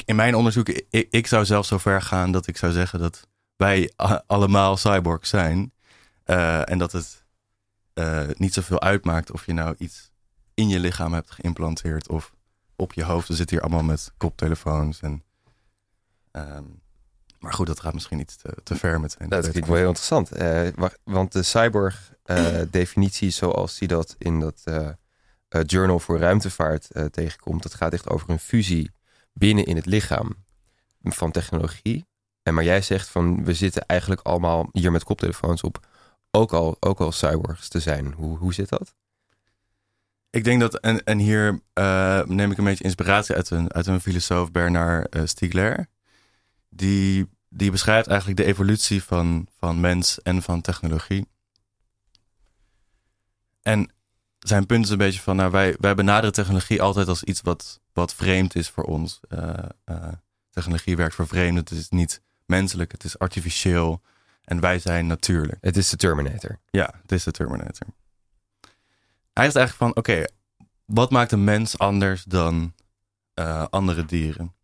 In 0.05 0.15
mijn 0.15 0.35
onderzoek, 0.35 0.69
ik, 0.69 1.07
ik 1.09 1.27
zou 1.27 1.45
zelfs 1.45 1.67
zo 1.67 1.77
ver 1.77 2.01
gaan 2.01 2.31
dat 2.31 2.47
ik 2.47 2.57
zou 2.57 2.71
zeggen 2.71 2.99
dat 2.99 3.27
wij 3.55 3.91
allemaal 4.27 4.77
cyborgs 4.77 5.29
zijn. 5.29 5.73
Eh, 6.23 6.69
en 6.69 6.77
dat 6.77 6.91
het 6.91 7.25
eh, 7.97 8.27
niet 8.37 8.53
zoveel 8.53 8.81
uitmaakt 8.81 9.31
of 9.31 9.45
je 9.45 9.53
nou 9.53 9.75
iets 9.77 10.11
in 10.53 10.67
je 10.67 10.79
lichaam 10.79 11.13
hebt 11.13 11.31
geïmplanteerd 11.31 12.09
of 12.09 12.33
op 12.75 12.93
je 12.93 13.03
hoofd. 13.03 13.27
We 13.27 13.35
zitten 13.35 13.55
hier 13.55 13.65
allemaal 13.65 13.83
met 13.83 14.11
koptelefoons. 14.17 15.01
En, 15.01 15.23
ehm, 16.31 16.63
maar 17.39 17.53
goed, 17.53 17.67
dat 17.67 17.79
gaat 17.79 17.93
misschien 17.93 18.19
iets 18.19 18.35
te, 18.35 18.57
te 18.63 18.75
ver 18.75 18.99
met 18.99 19.11
zijn. 19.11 19.29
Nou, 19.29 19.41
dat 19.41 19.51
klinkt 19.51 19.69
wel 19.69 19.77
heel 19.77 19.87
interessant. 19.87 20.31
Eh, 20.31 20.67
wa- 20.75 20.93
want 21.03 21.31
de 21.31 21.43
cyborg-definitie 21.43 23.29
zoals 23.41 23.77
die 23.77 23.87
dat 23.87 24.15
in 24.17 24.39
dat 24.39 24.61
eh, 24.63 24.87
eh, 25.47 25.61
Journal 25.65 25.99
voor 25.99 26.19
Ruimtevaart 26.19 26.91
eh, 26.91 27.05
tegenkomt, 27.05 27.63
dat 27.63 27.73
gaat 27.73 27.93
echt 27.93 28.09
over 28.09 28.29
een 28.29 28.39
fusie 28.39 28.91
binnen 29.33 29.65
in 29.65 29.75
het 29.75 29.85
lichaam 29.85 30.35
van 31.03 31.31
technologie. 31.31 32.05
En 32.43 32.53
maar 32.53 32.63
jij 32.63 32.81
zegt 32.81 33.07
van 33.07 33.43
we 33.43 33.53
zitten 33.53 33.85
eigenlijk 33.85 34.21
allemaal 34.21 34.69
hier 34.71 34.91
met 34.91 35.03
koptelefoons 35.03 35.61
op, 35.61 35.87
ook 36.37 36.53
al, 36.53 36.77
ook 36.79 36.99
al 36.99 37.11
cyborgs 37.11 37.67
te 37.67 37.79
zijn. 37.79 38.13
Hoe, 38.13 38.37
hoe 38.37 38.53
zit 38.53 38.69
dat? 38.69 38.95
Ik 40.29 40.43
denk 40.43 40.59
dat, 40.59 40.79
en, 40.79 41.03
en 41.03 41.17
hier 41.17 41.61
eh, 41.73 42.23
neem 42.23 42.51
ik 42.51 42.57
een 42.57 42.63
beetje 42.63 42.83
inspiratie 42.83 43.35
uit 43.35 43.49
een, 43.49 43.73
uit 43.73 43.87
een 43.87 44.01
filosoof, 44.01 44.51
Bernard 44.51 45.09
eh, 45.15 45.21
Stiegler. 45.25 45.87
Die, 46.69 47.29
die 47.49 47.71
beschrijft 47.71 48.07
eigenlijk 48.07 48.39
de 48.39 48.45
evolutie 48.45 49.03
van, 49.03 49.47
van 49.57 49.79
mens 49.79 50.21
en 50.21 50.41
van 50.41 50.61
technologie. 50.61 51.27
En 53.61 53.91
zijn 54.39 54.65
punt 54.65 54.85
is 54.85 54.91
een 54.91 54.97
beetje 54.97 55.21
van, 55.21 55.35
nou, 55.35 55.51
wij, 55.51 55.75
wij 55.79 55.95
benaderen 55.95 56.33
technologie 56.33 56.81
altijd 56.81 57.07
als 57.07 57.23
iets 57.23 57.41
wat, 57.41 57.79
wat 57.93 58.13
vreemd 58.13 58.55
is 58.55 58.69
voor 58.69 58.83
ons. 58.83 59.19
Eh, 59.29 59.53
technologie 60.49 60.95
werkt 60.95 61.15
vervreemd. 61.15 61.57
Het 61.57 61.71
is 61.71 61.89
niet 61.89 62.21
menselijk, 62.45 62.91
het 62.91 63.03
is 63.03 63.19
artificieel. 63.19 64.01
En 64.47 64.59
wij 64.59 64.79
zijn 64.79 65.07
natuurlijk. 65.07 65.57
Het 65.61 65.77
is 65.77 65.89
de 65.89 65.97
Terminator. 65.97 66.59
Ja, 66.69 66.93
het 67.01 67.11
is 67.11 67.23
de 67.23 67.31
Terminator. 67.31 67.87
Hij 69.33 69.47
is 69.47 69.55
eigenlijk 69.55 69.73
van, 69.73 69.95
oké, 69.95 70.25
wat 70.85 71.11
maakt 71.11 71.31
een 71.31 71.43
mens 71.43 71.77
anders 71.77 72.23
dan 72.23 72.73
uh, 73.35 73.65
andere 73.69 74.05
dieren? 74.05 74.55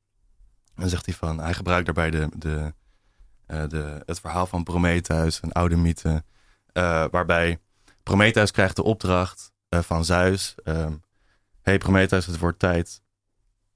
Dan 0.75 0.89
zegt 0.89 1.05
hij 1.05 1.15
van, 1.15 1.39
hij 1.39 1.53
gebruikt 1.53 1.85
daarbij 1.85 2.09
de, 2.09 2.29
de, 2.37 2.73
uh, 3.47 3.67
de, 3.67 4.03
het 4.05 4.19
verhaal 4.19 4.45
van 4.45 4.63
Prometheus, 4.63 5.39
een 5.41 5.51
oude 5.51 5.75
mythe, 5.75 6.23
uh, 6.73 7.05
waarbij 7.11 7.59
Prometheus 8.03 8.51
krijgt 8.51 8.75
de 8.75 8.83
opdracht 8.83 9.51
van 9.69 10.05
Zeus. 10.05 10.55
Um, 10.63 11.01
hey 11.61 11.77
Prometheus, 11.77 12.25
het 12.25 12.39
wordt 12.39 12.59
tijd 12.59 13.01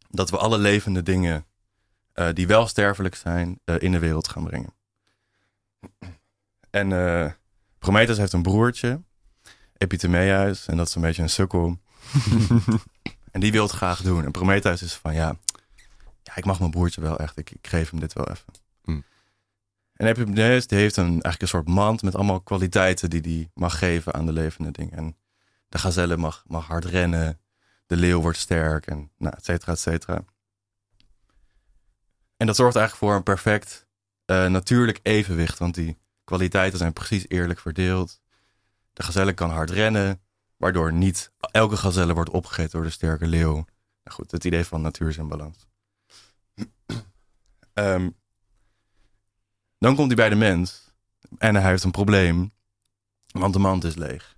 dat 0.09 0.29
we 0.29 0.37
alle 0.37 0.57
levende 0.57 1.03
dingen 1.03 1.45
die 2.33 2.47
wel 2.47 2.67
sterfelijk 2.67 3.15
zijn, 3.15 3.59
in 3.77 3.91
de 3.91 3.99
wereld 3.99 4.27
gaan 4.27 4.43
brengen. 4.43 4.76
En 6.69 6.89
Prometheus 7.79 8.17
heeft 8.17 8.33
een 8.33 8.41
broertje, 8.41 9.01
Epithemius, 9.77 10.67
en 10.67 10.77
dat 10.77 10.87
is 10.87 10.95
een 10.95 11.01
beetje 11.01 11.21
een 11.21 11.29
sukkel. 11.29 11.79
en 13.31 13.39
die 13.39 13.51
wil 13.51 13.63
het 13.63 13.71
graag 13.71 14.01
doen. 14.01 14.25
En 14.25 14.31
Prometheus 14.31 14.81
is 14.81 14.93
van, 14.93 15.13
ja, 15.13 15.37
ja 16.23 16.35
ik 16.35 16.45
mag 16.45 16.59
mijn 16.59 16.71
broertje 16.71 17.01
wel 17.01 17.19
echt. 17.19 17.37
Ik, 17.37 17.51
ik 17.51 17.67
geef 17.67 17.89
hem 17.89 17.99
dit 17.99 18.13
wel 18.13 18.29
even. 18.29 18.53
Mm. 18.83 19.03
En 19.93 20.07
Epimetheus 20.07 20.67
die 20.67 20.77
heeft 20.77 20.97
een, 20.97 21.05
eigenlijk 21.07 21.41
een 21.41 21.47
soort 21.47 21.67
mand 21.67 22.01
met 22.01 22.15
allemaal 22.15 22.41
kwaliteiten 22.41 23.09
die 23.09 23.21
hij 23.21 23.49
mag 23.53 23.77
geven 23.77 24.13
aan 24.13 24.25
de 24.25 24.31
levende 24.31 24.71
dingen. 24.71 24.97
En 24.97 25.17
de 25.69 25.77
gazelle 25.77 26.17
mag, 26.17 26.43
mag 26.47 26.67
hard 26.67 26.85
rennen, 26.85 27.39
de 27.85 27.95
leeuw 27.95 28.21
wordt 28.21 28.37
sterk 28.37 28.87
en 28.87 29.11
nou, 29.17 29.33
et 29.37 29.45
cetera, 29.45 29.71
et 29.71 29.79
cetera. 29.79 30.23
En 32.37 32.47
dat 32.47 32.55
zorgt 32.55 32.75
eigenlijk 32.75 33.05
voor 33.05 33.15
een 33.15 33.23
perfect 33.23 33.86
uh, 34.31 34.47
natuurlijk 34.47 34.99
evenwicht, 35.03 35.59
want 35.59 35.75
die 35.75 35.97
kwaliteiten 36.23 36.77
zijn 36.77 36.93
precies 36.93 37.25
eerlijk 37.27 37.59
verdeeld. 37.59 38.21
De 38.93 39.03
gazelle 39.03 39.33
kan 39.33 39.49
hard 39.49 39.69
rennen, 39.69 40.21
waardoor 40.57 40.93
niet 40.93 41.31
elke 41.51 41.77
gazelle 41.77 42.13
wordt 42.13 42.29
opgegeten 42.29 42.71
door 42.71 42.83
de 42.83 42.89
sterke 42.89 43.27
leeuw. 43.27 43.53
Nou 44.03 44.19
goed, 44.19 44.31
het 44.31 44.43
idee 44.43 44.65
van 44.65 44.81
natuur 44.81 45.07
is 45.07 45.17
in 45.17 45.27
balans. 45.27 45.67
um, 47.73 48.15
dan 49.79 49.95
komt 49.95 50.07
hij 50.07 50.15
bij 50.15 50.29
de 50.29 50.35
mens 50.35 50.93
en 51.37 51.55
hij 51.55 51.69
heeft 51.69 51.83
een 51.83 51.91
probleem, 51.91 52.53
want 53.25 53.53
de 53.53 53.59
mand 53.59 53.83
is 53.83 53.95
leeg. 53.95 54.37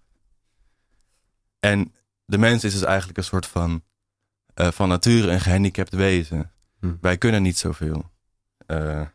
En 1.59 1.93
de 2.25 2.37
mens 2.37 2.63
is 2.63 2.73
dus 2.73 2.83
eigenlijk 2.83 3.17
een 3.17 3.23
soort 3.23 3.45
van, 3.45 3.83
uh, 4.55 4.71
van 4.71 4.89
nature 4.89 5.31
een 5.31 5.39
gehandicapt 5.39 5.93
wezen. 5.93 6.51
Hm. 6.79 6.95
Wij 7.01 7.17
kunnen 7.17 7.41
niet 7.41 7.57
zoveel. 7.57 8.11
Uh, 8.67 9.07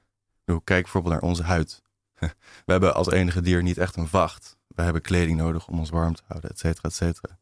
kijk 0.45 0.83
bijvoorbeeld 0.83 1.15
naar 1.15 1.23
onze 1.23 1.43
huid. 1.43 1.83
We 2.67 2.73
hebben 2.73 2.95
als 2.95 3.11
enige 3.11 3.41
dier 3.41 3.63
niet 3.63 3.79
echt 3.79 3.97
een 3.97 4.09
vacht 4.09 4.57
we 4.75 4.83
hebben 4.83 5.03
kleding 5.03 5.39
nodig 5.39 5.67
om 5.67 5.79
ons 5.79 5.91
warm 5.91 6.15
te 6.15 6.23
houden, 6.27 6.51
et 6.51 6.59
cetera, 6.59 6.89
et 6.89 6.95
cetera. 6.95 7.39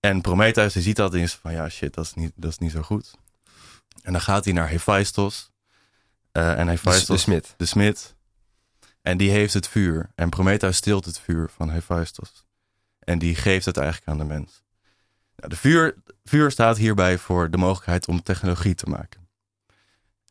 En 0.00 0.20
Prometheus 0.20 0.72
die 0.72 0.82
ziet 0.82 0.96
dat 0.96 1.14
en 1.14 1.20
is 1.20 1.34
van 1.34 1.52
ja, 1.52 1.68
shit, 1.68 1.94
dat 1.94 2.04
is 2.04 2.14
niet, 2.14 2.32
dat 2.34 2.50
is 2.50 2.58
niet 2.58 2.70
zo 2.70 2.82
goed. 2.82 3.14
En 4.02 4.12
dan 4.12 4.20
gaat 4.20 4.44
hij 4.44 4.52
naar 4.52 4.68
Hephaestus. 4.68 5.50
Uh, 6.32 6.58
en 6.58 6.68
Hephaestus, 6.68 7.06
de, 7.06 7.12
de 7.12 7.18
smid. 7.18 7.54
De 7.56 7.66
smid. 7.66 8.14
En 9.02 9.16
die 9.16 9.30
heeft 9.30 9.54
het 9.54 9.68
vuur. 9.68 10.10
En 10.14 10.28
Prometheus 10.28 10.76
stilt 10.76 11.04
het 11.04 11.18
vuur 11.18 11.50
van 11.50 11.70
Hephaestus. 11.70 12.46
En 12.98 13.18
die 13.18 13.34
geeft 13.34 13.64
het 13.64 13.76
eigenlijk 13.76 14.08
aan 14.08 14.18
de 14.18 14.24
mens. 14.24 14.62
Nou, 15.36 15.48
de 15.48 15.56
vuur, 15.56 15.94
vuur 16.24 16.50
staat 16.50 16.76
hierbij 16.76 17.18
voor 17.18 17.50
de 17.50 17.56
mogelijkheid 17.56 18.08
om 18.08 18.22
technologie 18.22 18.74
te 18.74 18.86
maken. 18.86 19.28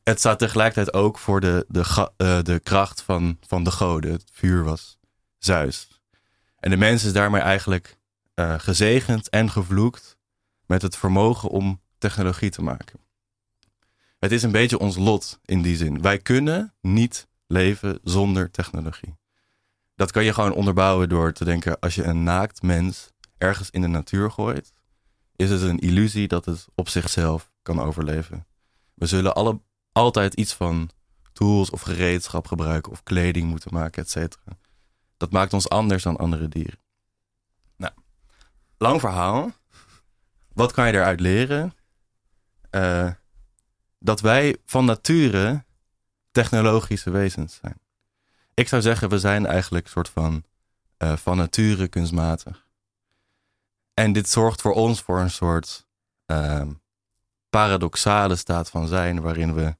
Het 0.09 0.19
staat 0.19 0.39
tegelijkertijd 0.39 0.93
ook 0.93 1.17
voor 1.17 1.39
de, 1.39 1.65
de, 1.67 2.09
uh, 2.17 2.41
de 2.41 2.59
kracht 2.59 3.01
van, 3.01 3.37
van 3.47 3.63
de 3.63 3.71
goden. 3.71 4.11
Het 4.11 4.29
vuur 4.31 4.63
was 4.63 4.97
Zeus. 5.37 6.01
En 6.59 6.69
de 6.69 6.77
mens 6.77 7.03
is 7.03 7.13
daarmee 7.13 7.41
eigenlijk 7.41 7.99
uh, 8.35 8.59
gezegend 8.59 9.29
en 9.29 9.49
gevloekt 9.49 10.17
met 10.65 10.81
het 10.81 10.97
vermogen 10.97 11.49
om 11.49 11.81
technologie 11.97 12.49
te 12.49 12.61
maken. 12.61 12.99
Het 14.19 14.31
is 14.31 14.43
een 14.43 14.51
beetje 14.51 14.79
ons 14.79 14.97
lot 14.97 15.39
in 15.45 15.61
die 15.61 15.77
zin. 15.77 16.01
Wij 16.01 16.17
kunnen 16.17 16.73
niet 16.81 17.27
leven 17.47 17.99
zonder 18.03 18.51
technologie. 18.51 19.17
Dat 19.95 20.11
kan 20.11 20.23
je 20.23 20.33
gewoon 20.33 20.53
onderbouwen 20.53 21.09
door 21.09 21.33
te 21.33 21.45
denken: 21.45 21.79
als 21.79 21.95
je 21.95 22.03
een 22.03 22.23
naakt 22.23 22.61
mens 22.61 23.11
ergens 23.37 23.69
in 23.69 23.81
de 23.81 23.87
natuur 23.87 24.31
gooit, 24.31 24.73
is 25.35 25.49
het 25.49 25.61
een 25.61 25.79
illusie 25.79 26.27
dat 26.27 26.45
het 26.45 26.65
op 26.75 26.89
zichzelf 26.89 27.51
kan 27.61 27.81
overleven. 27.81 28.47
We 28.93 29.05
zullen 29.05 29.35
alle, 29.35 29.61
altijd 29.99 30.33
iets 30.33 30.53
van 30.53 30.89
tools 31.33 31.69
of 31.69 31.81
gereedschap 31.81 32.47
gebruiken 32.47 32.91
of 32.91 33.03
kleding 33.03 33.49
moeten 33.49 33.73
maken, 33.73 34.03
et 34.03 34.09
cetera. 34.09 34.57
Dat 35.17 35.31
maakt 35.31 35.53
ons 35.53 35.69
anders 35.69 36.03
dan 36.03 36.17
andere 36.17 36.47
dieren. 36.47 36.79
Nou, 37.75 37.93
lang 38.77 38.99
verhaal. 38.99 39.51
Wat 40.53 40.71
kan 40.71 40.87
je 40.87 40.93
eruit 40.93 41.19
leren? 41.19 41.73
Uh, 42.71 43.11
dat 43.99 44.21
wij 44.21 44.57
van 44.65 44.85
nature 44.85 45.63
technologische 46.31 47.09
wezens 47.09 47.55
zijn. 47.55 47.79
Ik 48.53 48.67
zou 48.67 48.81
zeggen, 48.81 49.09
we 49.09 49.19
zijn 49.19 49.45
eigenlijk 49.45 49.85
een 49.85 49.91
soort 49.91 50.09
van 50.09 50.43
uh, 50.97 51.15
van 51.15 51.37
nature 51.37 51.87
kunstmatig. 51.87 52.67
En 53.93 54.13
dit 54.13 54.29
zorgt 54.29 54.61
voor 54.61 54.73
ons 54.73 55.01
voor 55.01 55.19
een 55.19 55.31
soort 55.31 55.87
uh, 56.27 56.67
paradoxale 57.49 58.35
staat 58.35 58.69
van 58.69 58.87
zijn, 58.87 59.21
waarin 59.21 59.53
we 59.53 59.77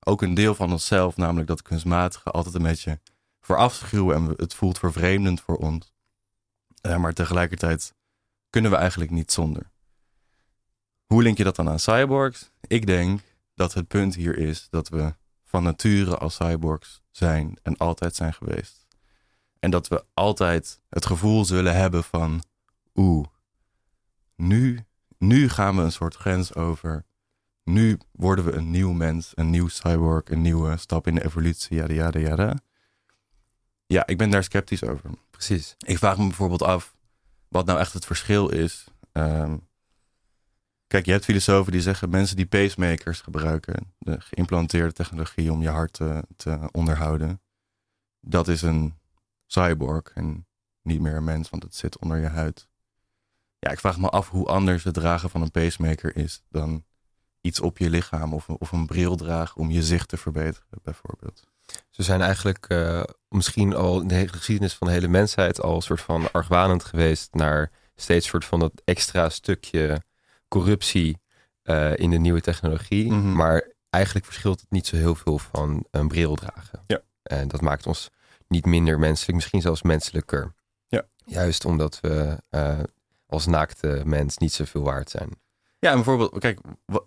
ook 0.00 0.22
een 0.22 0.34
deel 0.34 0.54
van 0.54 0.72
onszelf, 0.72 1.16
namelijk 1.16 1.48
dat 1.48 1.62
kunstmatige, 1.62 2.30
altijd 2.30 2.54
een 2.54 2.62
beetje 2.62 3.00
verafschuwen 3.40 4.16
en 4.16 4.34
het 4.36 4.54
voelt 4.54 4.78
vervreemdend 4.78 5.40
voor 5.40 5.56
ons. 5.56 5.92
Uh, 6.86 6.96
maar 6.96 7.12
tegelijkertijd 7.12 7.94
kunnen 8.50 8.70
we 8.70 8.76
eigenlijk 8.76 9.10
niet 9.10 9.32
zonder. 9.32 9.70
Hoe 11.04 11.22
link 11.22 11.36
je 11.36 11.44
dat 11.44 11.56
dan 11.56 11.68
aan 11.68 11.78
cyborgs? 11.78 12.50
Ik 12.60 12.86
denk 12.86 13.20
dat 13.54 13.74
het 13.74 13.88
punt 13.88 14.14
hier 14.14 14.38
is 14.38 14.66
dat 14.70 14.88
we 14.88 15.14
van 15.44 15.62
nature 15.62 16.16
als 16.16 16.34
cyborgs 16.34 17.02
zijn 17.10 17.58
en 17.62 17.76
altijd 17.76 18.16
zijn 18.16 18.34
geweest. 18.34 18.86
En 19.58 19.70
dat 19.70 19.88
we 19.88 20.04
altijd 20.14 20.80
het 20.88 21.06
gevoel 21.06 21.44
zullen 21.44 21.76
hebben 21.76 22.04
van, 22.04 22.42
oeh, 22.94 23.26
nu, 24.36 24.84
nu 25.18 25.48
gaan 25.48 25.76
we 25.76 25.82
een 25.82 25.92
soort 25.92 26.14
grens 26.14 26.54
over. 26.54 27.04
Nu 27.64 27.98
worden 28.12 28.44
we 28.44 28.52
een 28.52 28.70
nieuw 28.70 28.92
mens, 28.92 29.32
een 29.34 29.50
nieuw 29.50 29.68
cyborg, 29.68 30.22
een 30.24 30.42
nieuwe 30.42 30.76
stap 30.76 31.06
in 31.06 31.14
de 31.14 31.24
evolutie, 31.24 31.76
ja, 31.76 32.54
ja, 33.86 34.06
ik 34.06 34.18
ben 34.18 34.30
daar 34.30 34.44
sceptisch 34.44 34.84
over. 34.84 35.10
Precies. 35.30 35.74
Ik 35.78 35.98
vraag 35.98 36.18
me 36.18 36.26
bijvoorbeeld 36.26 36.62
af 36.62 36.96
wat 37.48 37.66
nou 37.66 37.78
echt 37.78 37.92
het 37.92 38.04
verschil 38.04 38.48
is. 38.48 38.84
Um, 39.12 39.68
kijk, 40.86 41.06
je 41.06 41.12
hebt 41.12 41.24
filosofen 41.24 41.72
die 41.72 41.80
zeggen 41.80 42.10
mensen 42.10 42.36
die 42.36 42.46
pacemakers 42.46 43.20
gebruiken, 43.20 43.94
de 43.98 44.20
geïmplanteerde 44.20 44.92
technologie 44.92 45.52
om 45.52 45.62
je 45.62 45.68
hart 45.68 45.92
te, 45.92 46.24
te 46.36 46.68
onderhouden, 46.72 47.42
dat 48.20 48.48
is 48.48 48.62
een 48.62 48.98
cyborg 49.46 50.10
en 50.14 50.46
niet 50.82 51.00
meer 51.00 51.16
een 51.16 51.24
mens, 51.24 51.50
want 51.50 51.62
het 51.62 51.74
zit 51.74 51.98
onder 51.98 52.18
je 52.18 52.28
huid. 52.28 52.68
Ja, 53.58 53.70
ik 53.70 53.80
vraag 53.80 53.98
me 53.98 54.08
af 54.08 54.28
hoe 54.28 54.46
anders 54.46 54.84
het 54.84 54.94
dragen 54.94 55.30
van 55.30 55.42
een 55.42 55.50
pacemaker 55.50 56.16
is 56.16 56.42
dan 56.48 56.84
iets 57.40 57.60
op 57.60 57.78
je 57.78 57.90
lichaam 57.90 58.34
of, 58.34 58.48
of 58.48 58.72
een 58.72 58.86
bril 58.86 59.16
dragen 59.16 59.60
om 59.60 59.70
je 59.70 59.82
zicht 59.82 60.08
te 60.08 60.16
verbeteren, 60.16 60.78
bijvoorbeeld. 60.82 61.42
Ze 61.90 62.02
zijn 62.02 62.20
eigenlijk 62.20 62.66
uh, 62.68 63.02
misschien 63.28 63.74
al 63.74 64.00
in 64.00 64.08
de 64.08 64.14
hele 64.14 64.32
geschiedenis 64.32 64.74
van 64.74 64.86
de 64.86 64.92
hele 64.92 65.08
mensheid 65.08 65.60
al 65.60 65.74
een 65.74 65.82
soort 65.82 66.00
van 66.00 66.32
argwanend 66.32 66.84
geweest 66.84 67.34
naar 67.34 67.70
steeds 67.94 68.26
soort 68.26 68.44
van 68.44 68.60
dat 68.60 68.82
extra 68.84 69.28
stukje 69.28 70.02
corruptie 70.48 71.18
uh, 71.64 71.96
in 71.96 72.10
de 72.10 72.18
nieuwe 72.18 72.40
technologie. 72.40 73.12
Mhm. 73.12 73.32
Maar 73.32 73.72
eigenlijk 73.90 74.26
verschilt 74.26 74.60
het 74.60 74.70
niet 74.70 74.86
zo 74.86 74.96
heel 74.96 75.14
veel 75.14 75.38
van 75.38 75.84
een 75.90 76.08
bril 76.08 76.34
dragen. 76.34 76.84
Ja. 76.86 77.00
En 77.22 77.48
dat 77.48 77.60
maakt 77.60 77.86
ons 77.86 78.10
niet 78.48 78.66
minder 78.66 78.98
menselijk, 78.98 79.34
misschien 79.34 79.60
zelfs 79.60 79.82
menselijker. 79.82 80.54
Ja. 80.88 81.06
Juist 81.24 81.64
omdat 81.64 82.00
we 82.00 82.42
uh, 82.50 82.78
als 83.26 83.46
naakte 83.46 84.02
mens 84.04 84.38
niet 84.38 84.52
zoveel 84.52 84.82
waard 84.82 85.10
zijn. 85.10 85.30
Ja, 85.80 85.90
en 85.90 85.94
bijvoorbeeld, 85.94 86.38
kijk, 86.38 86.60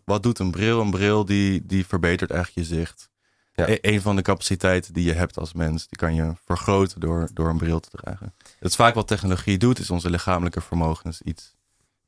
wat, 0.05 0.23
doet 0.23 0.39
een 0.39 0.51
bril? 0.51 0.81
Een 0.81 0.91
bril 0.91 1.25
die, 1.25 1.65
die 1.65 1.85
verbetert 1.85 2.31
eigenlijk 2.31 2.67
je 2.67 2.75
zicht. 2.75 3.09
Ja. 3.53 3.69
E- 3.69 3.77
een 3.81 4.01
van 4.01 4.15
de 4.15 4.21
capaciteiten 4.21 4.93
die 4.93 5.03
je 5.03 5.13
hebt 5.13 5.37
als 5.37 5.53
mens, 5.53 5.87
die 5.87 5.97
kan 5.97 6.15
je 6.15 6.33
vergroten 6.45 6.99
door, 6.99 7.29
door 7.33 7.49
een 7.49 7.57
bril 7.57 7.79
te 7.79 7.89
dragen. 7.89 8.33
Het 8.37 8.69
is 8.69 8.75
vaak 8.75 8.93
wat 8.93 9.07
technologie 9.07 9.57
doet, 9.57 9.79
is 9.79 9.89
onze 9.89 10.09
lichamelijke 10.09 10.61
vermogens 10.61 11.21
iets, 11.21 11.55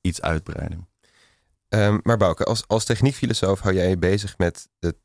iets 0.02 0.22
uitbreiden. 0.22 0.88
Um, 1.70 2.00
maar 2.04 2.18
Bouke, 2.18 2.44
als, 2.44 2.68
als 2.68 2.86
techniekfilosoof 2.86 3.60
hou 3.60 3.76
jij 3.76 3.90
je 3.90 3.98
bezig 3.98 4.38
met 4.38 4.70
de, 4.80 4.96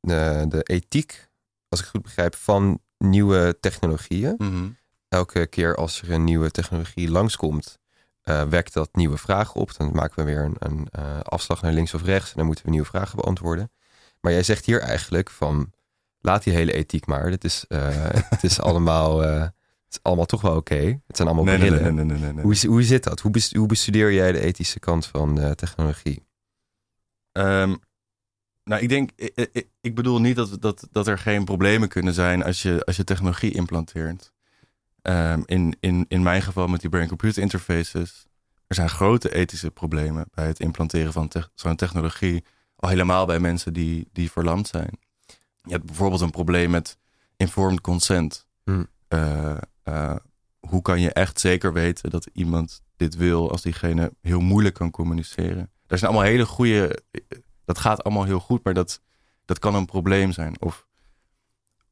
de, 0.00 0.44
de 0.48 0.62
ethiek, 0.62 1.28
als 1.68 1.80
ik 1.80 1.86
goed 1.86 2.02
begrijp, 2.02 2.34
van 2.34 2.80
nieuwe 2.98 3.56
technologieën. 3.60 4.34
Mm-hmm. 4.38 4.76
Elke 5.08 5.46
keer 5.46 5.74
als 5.74 6.02
er 6.02 6.10
een 6.10 6.24
nieuwe 6.24 6.50
technologie 6.50 7.10
langskomt, 7.10 7.78
uh, 8.28 8.42
wekt 8.42 8.72
dat 8.72 8.88
nieuwe 8.92 9.16
vragen 9.16 9.60
op. 9.60 9.76
Dan 9.76 9.90
maken 9.92 10.16
we 10.16 10.24
weer 10.24 10.44
een, 10.44 10.56
een 10.58 10.88
uh, 10.98 11.20
afslag 11.20 11.62
naar 11.62 11.72
links 11.72 11.94
of 11.94 12.02
rechts 12.02 12.30
en 12.30 12.36
dan 12.36 12.46
moeten 12.46 12.64
we 12.64 12.70
nieuwe 12.70 12.86
vragen 12.86 13.16
beantwoorden. 13.16 13.70
Maar 14.20 14.32
jij 14.32 14.42
zegt 14.42 14.64
hier 14.64 14.80
eigenlijk 14.80 15.30
van, 15.30 15.72
laat 16.20 16.42
die 16.42 16.52
hele 16.52 16.72
ethiek 16.72 17.06
maar. 17.06 17.30
Dit 17.30 17.44
is, 17.44 17.64
uh, 17.68 17.88
het, 18.34 18.44
is 18.44 18.60
allemaal, 18.60 19.20
het 19.20 19.52
is 19.90 19.98
allemaal 20.02 20.26
toch 20.26 20.40
wel 20.40 20.56
oké. 20.56 20.74
Okay. 20.74 21.00
Het 21.06 21.16
zijn 21.16 21.28
allemaal 21.28 21.44
nee, 21.44 21.58
brillen. 21.58 22.06
Nee, 22.06 22.44
Hoe, 22.44 22.66
hoe 22.66 22.82
zit 22.82 23.04
dat? 23.04 23.20
Hoe, 23.20 23.30
best, 23.30 23.54
hoe 23.54 23.66
bestudeer 23.66 24.12
jij 24.12 24.32
de 24.32 24.40
ethische 24.40 24.78
kant 24.78 25.06
van 25.06 25.54
technologie? 25.54 26.24
Um, 27.32 27.78
nou, 28.64 28.82
ik 28.82 28.88
denk, 28.88 29.10
ik, 29.16 29.48
ik, 29.52 29.68
ik, 29.80 29.94
bedoel 29.94 30.20
niet 30.20 30.36
dat, 30.36 30.60
dat, 30.60 30.88
dat 30.90 31.06
er 31.06 31.18
geen 31.18 31.44
problemen 31.44 31.88
kunnen 31.88 32.14
zijn 32.14 32.44
als 32.44 32.62
je, 32.62 32.84
als 32.84 32.96
je 32.96 33.04
technologie 33.04 33.54
implanteert. 33.54 34.32
Um, 35.08 35.42
in, 35.44 35.76
in, 35.80 36.04
in 36.08 36.22
mijn 36.22 36.42
geval 36.42 36.66
met 36.66 36.80
die 36.80 36.90
brain-computer 36.90 37.42
interfaces. 37.42 38.26
Er 38.66 38.74
zijn 38.74 38.88
grote 38.88 39.34
ethische 39.34 39.70
problemen 39.70 40.26
bij 40.34 40.46
het 40.46 40.60
implanteren 40.60 41.12
van 41.12 41.28
te 41.28 41.48
zo'n 41.54 41.76
technologie. 41.76 42.44
Al 42.76 42.88
helemaal 42.88 43.26
bij 43.26 43.40
mensen 43.40 43.72
die, 43.72 44.08
die 44.12 44.30
verlamd 44.30 44.68
zijn. 44.68 44.98
Je 45.62 45.72
hebt 45.72 45.84
bijvoorbeeld 45.86 46.20
een 46.20 46.30
probleem 46.30 46.70
met 46.70 46.98
informed 47.36 47.80
consent. 47.80 48.46
Hmm. 48.64 48.86
Uh, 49.08 49.56
uh, 49.84 50.16
hoe 50.58 50.82
kan 50.82 51.00
je 51.00 51.12
echt 51.12 51.40
zeker 51.40 51.72
weten 51.72 52.10
dat 52.10 52.28
iemand 52.32 52.82
dit 52.96 53.16
wil 53.16 53.50
als 53.50 53.62
diegene 53.62 54.12
heel 54.20 54.40
moeilijk 54.40 54.74
kan 54.74 54.90
communiceren? 54.90 55.70
Er 55.86 55.98
zijn 55.98 56.10
allemaal 56.10 56.30
hele 56.30 56.46
goede. 56.46 57.02
Dat 57.64 57.78
gaat 57.78 58.04
allemaal 58.04 58.24
heel 58.24 58.40
goed, 58.40 58.64
maar 58.64 58.74
dat, 58.74 59.00
dat 59.44 59.58
kan 59.58 59.74
een 59.74 59.86
probleem 59.86 60.32
zijn. 60.32 60.60
Of 60.60 60.86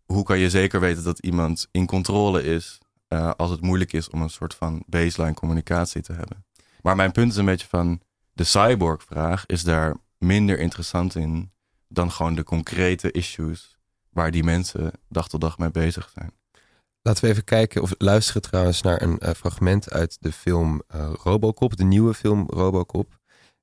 hoe 0.05 0.25
kan 0.25 0.39
je 0.39 0.51
zeker 0.51 0.81
weten 0.81 1.05
dat 1.05 1.19
iemand 1.19 1.69
in 1.71 1.87
controle 1.87 2.43
is 2.43 2.79
uh, 3.09 3.31
als 3.37 3.51
het 3.51 3.61
moeilijk 3.61 3.93
is 3.93 4.11
om 4.11 4.23
een 4.23 4.31
soort 4.31 4.55
van 4.55 4.83
baseline 4.87 5.35
communicatie 5.35 6.03
te 6.03 6.13
hebben? 6.13 6.45
Maar 6.83 6.97
mijn 6.97 7.13
punt 7.13 7.33
is 7.33 7.37
een 7.37 7.45
beetje 7.45 7.67
van 7.67 8.01
de 8.33 8.45
cyborg-vraag 8.45 9.47
is 9.47 9.63
daar 9.63 9.97
minder 10.19 10.59
interessant 10.59 11.15
in 11.15 11.53
dan 11.89 12.11
gewoon 12.11 12.35
de 12.35 12.43
concrete 12.43 13.11
issues 13.11 13.77
waar 14.11 14.31
die 14.31 14.45
mensen 14.45 14.93
dag 15.09 15.29
tot 15.29 15.41
dag 15.41 15.59
mee 15.59 15.71
bezig 15.71 16.11
zijn. 16.15 16.33
Laten 17.03 17.25
we 17.25 17.31
even 17.31 17.45
kijken 17.45 17.83
of 17.83 17.95
luisteren 17.99 18.43
trouwens 18.43 18.83
naar 18.83 19.03
een 19.03 19.19
uh, 19.23 19.31
fragment 19.31 19.91
uit 19.91 20.17
de 20.21 20.33
film 20.33 20.83
uh, 20.95 21.13
Robocop, 21.23 21.77
de 21.77 21.85
nieuwe 21.85 22.15
film 22.15 22.47
Robocop. 22.49 23.19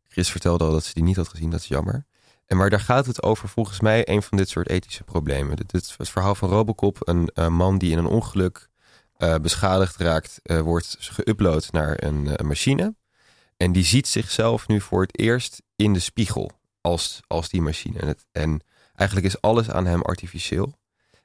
Chris 0.07 0.31
vertelde 0.31 0.63
al 0.63 0.71
dat 0.71 0.83
ze 0.83 0.93
die 0.93 1.03
niet 1.03 1.15
had 1.15 1.27
gezien, 1.27 1.49
dat 1.49 1.59
is 1.59 1.67
jammer. 1.67 2.05
En 2.45 2.57
maar 2.57 2.69
daar 2.69 2.79
gaat 2.79 3.05
het 3.05 3.23
over 3.23 3.49
volgens 3.49 3.79
mij 3.79 4.07
een 4.09 4.21
van 4.21 4.37
dit 4.37 4.49
soort 4.49 4.69
ethische 4.69 5.03
problemen. 5.03 5.55
Dit 5.55 5.73
is 5.73 5.95
het 5.97 6.09
verhaal 6.09 6.35
van 6.35 6.49
Robocop, 6.49 6.97
een 7.01 7.53
man 7.53 7.77
die 7.77 7.91
in 7.91 7.97
een 7.97 8.05
ongeluk 8.05 8.69
beschadigd 9.41 9.97
raakt, 9.97 10.39
wordt 10.43 10.97
geüpload 10.99 11.71
naar 11.71 12.03
een 12.03 12.37
machine. 12.43 12.95
En 13.57 13.71
die 13.71 13.83
ziet 13.83 14.07
zichzelf 14.07 14.67
nu 14.67 14.81
voor 14.81 15.01
het 15.01 15.19
eerst 15.19 15.61
in 15.75 15.93
de 15.93 15.99
spiegel 15.99 16.51
als, 16.81 17.19
als 17.27 17.49
die 17.49 17.61
machine. 17.61 17.99
En, 17.99 18.07
het, 18.07 18.25
en 18.31 18.61
eigenlijk 18.95 19.27
is 19.27 19.41
alles 19.41 19.69
aan 19.69 19.85
hem 19.85 20.01
artificieel. 20.01 20.73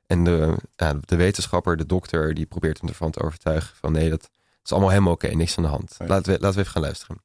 En 0.06 0.24
de, 0.24 0.56
ja, 0.76 0.94
de 1.00 1.16
wetenschapper, 1.16 1.76
de 1.76 1.86
dokter, 1.86 2.34
die 2.34 2.46
probeert 2.46 2.80
hem 2.80 2.88
ervan 2.88 3.10
te 3.10 3.22
overtuigen 3.22 3.76
van 3.76 3.92
nee, 3.92 4.10
dat 4.10 4.30
is 4.64 4.72
allemaal 4.72 4.90
helemaal 4.90 5.12
oké, 5.12 5.24
okay, 5.24 5.36
niks 5.36 5.56
aan 5.56 5.62
de 5.64 5.70
hand. 5.70 5.96
Laten, 5.98 6.32
we, 6.32 6.40
laten 6.40 6.54
we 6.54 6.60
even 6.60 6.72
gaan 6.72 6.82
luisteren. 6.82 7.24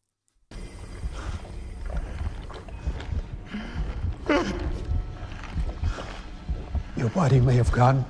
Your 6.94 7.12
body 7.14 7.40
may 7.40 7.58
have 7.58 7.72
gone, 7.72 8.04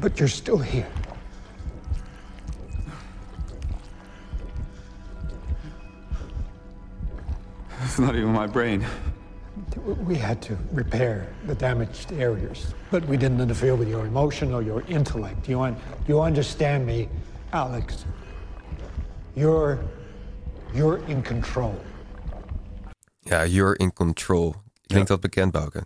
but 0.00 0.18
you're 0.18 0.34
still 0.34 0.60
here. 0.60 0.86
It's 7.84 7.98
not 7.98 8.14
even 8.14 8.32
my 8.32 8.46
brain. 8.46 8.84
We 10.06 10.16
had 10.16 10.40
to 10.42 10.56
repair 10.72 11.26
the 11.46 11.54
damaged 11.54 12.12
areas, 12.12 12.74
but 12.90 13.04
we 13.06 13.16
didn't 13.16 13.40
interfere 13.40 13.76
with 13.76 13.88
your 13.88 14.06
emotion 14.06 14.52
or 14.54 14.62
your 14.64 14.82
intellect. 14.86 15.46
You, 15.48 15.60
un- 15.62 15.76
you 16.08 16.20
understand 16.22 16.86
me, 16.86 17.08
Alex? 17.52 18.04
You're, 19.34 19.78
you're 20.74 21.00
in 21.06 21.22
control. 21.22 21.74
Ja, 23.20 23.42
you're 23.44 23.74
in 23.76 23.92
control. 23.92 24.54
Klinkt 24.86 25.08
dat 25.08 25.20
bekend, 25.20 25.52
Bouke? 25.52 25.78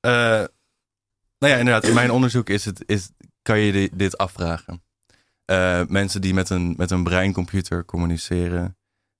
Uh, 0.00 0.10
nou 1.38 1.52
ja, 1.52 1.56
inderdaad. 1.56 1.84
In 1.84 1.94
mijn 1.94 2.10
onderzoek 2.10 2.48
is 2.48 2.64
het, 2.64 2.82
is, 2.86 3.10
kan 3.42 3.58
je 3.58 3.72
di- 3.72 3.90
dit 3.92 4.16
afvragen. 4.18 4.82
Uh, 5.50 5.80
mensen 5.88 6.20
die 6.20 6.34
met 6.34 6.50
een, 6.50 6.74
met 6.76 6.90
een 6.90 7.02
breincomputer 7.04 7.84
communiceren, 7.84 8.76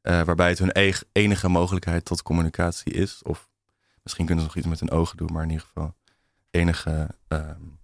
uh, 0.08 0.22
waarbij 0.22 0.48
het 0.48 0.58
hun 0.58 1.02
enige 1.12 1.48
mogelijkheid 1.48 2.04
tot 2.04 2.22
communicatie 2.22 2.92
is, 2.92 3.22
of 3.22 3.48
misschien 4.02 4.26
kunnen 4.26 4.44
ze 4.44 4.50
nog 4.50 4.58
iets 4.58 4.66
met 4.66 4.80
hun 4.80 4.98
ogen 4.98 5.16
doen, 5.16 5.32
maar 5.32 5.42
in 5.42 5.50
ieder 5.50 5.66
geval 5.66 5.94
enige 6.50 7.08
um, 7.28 7.78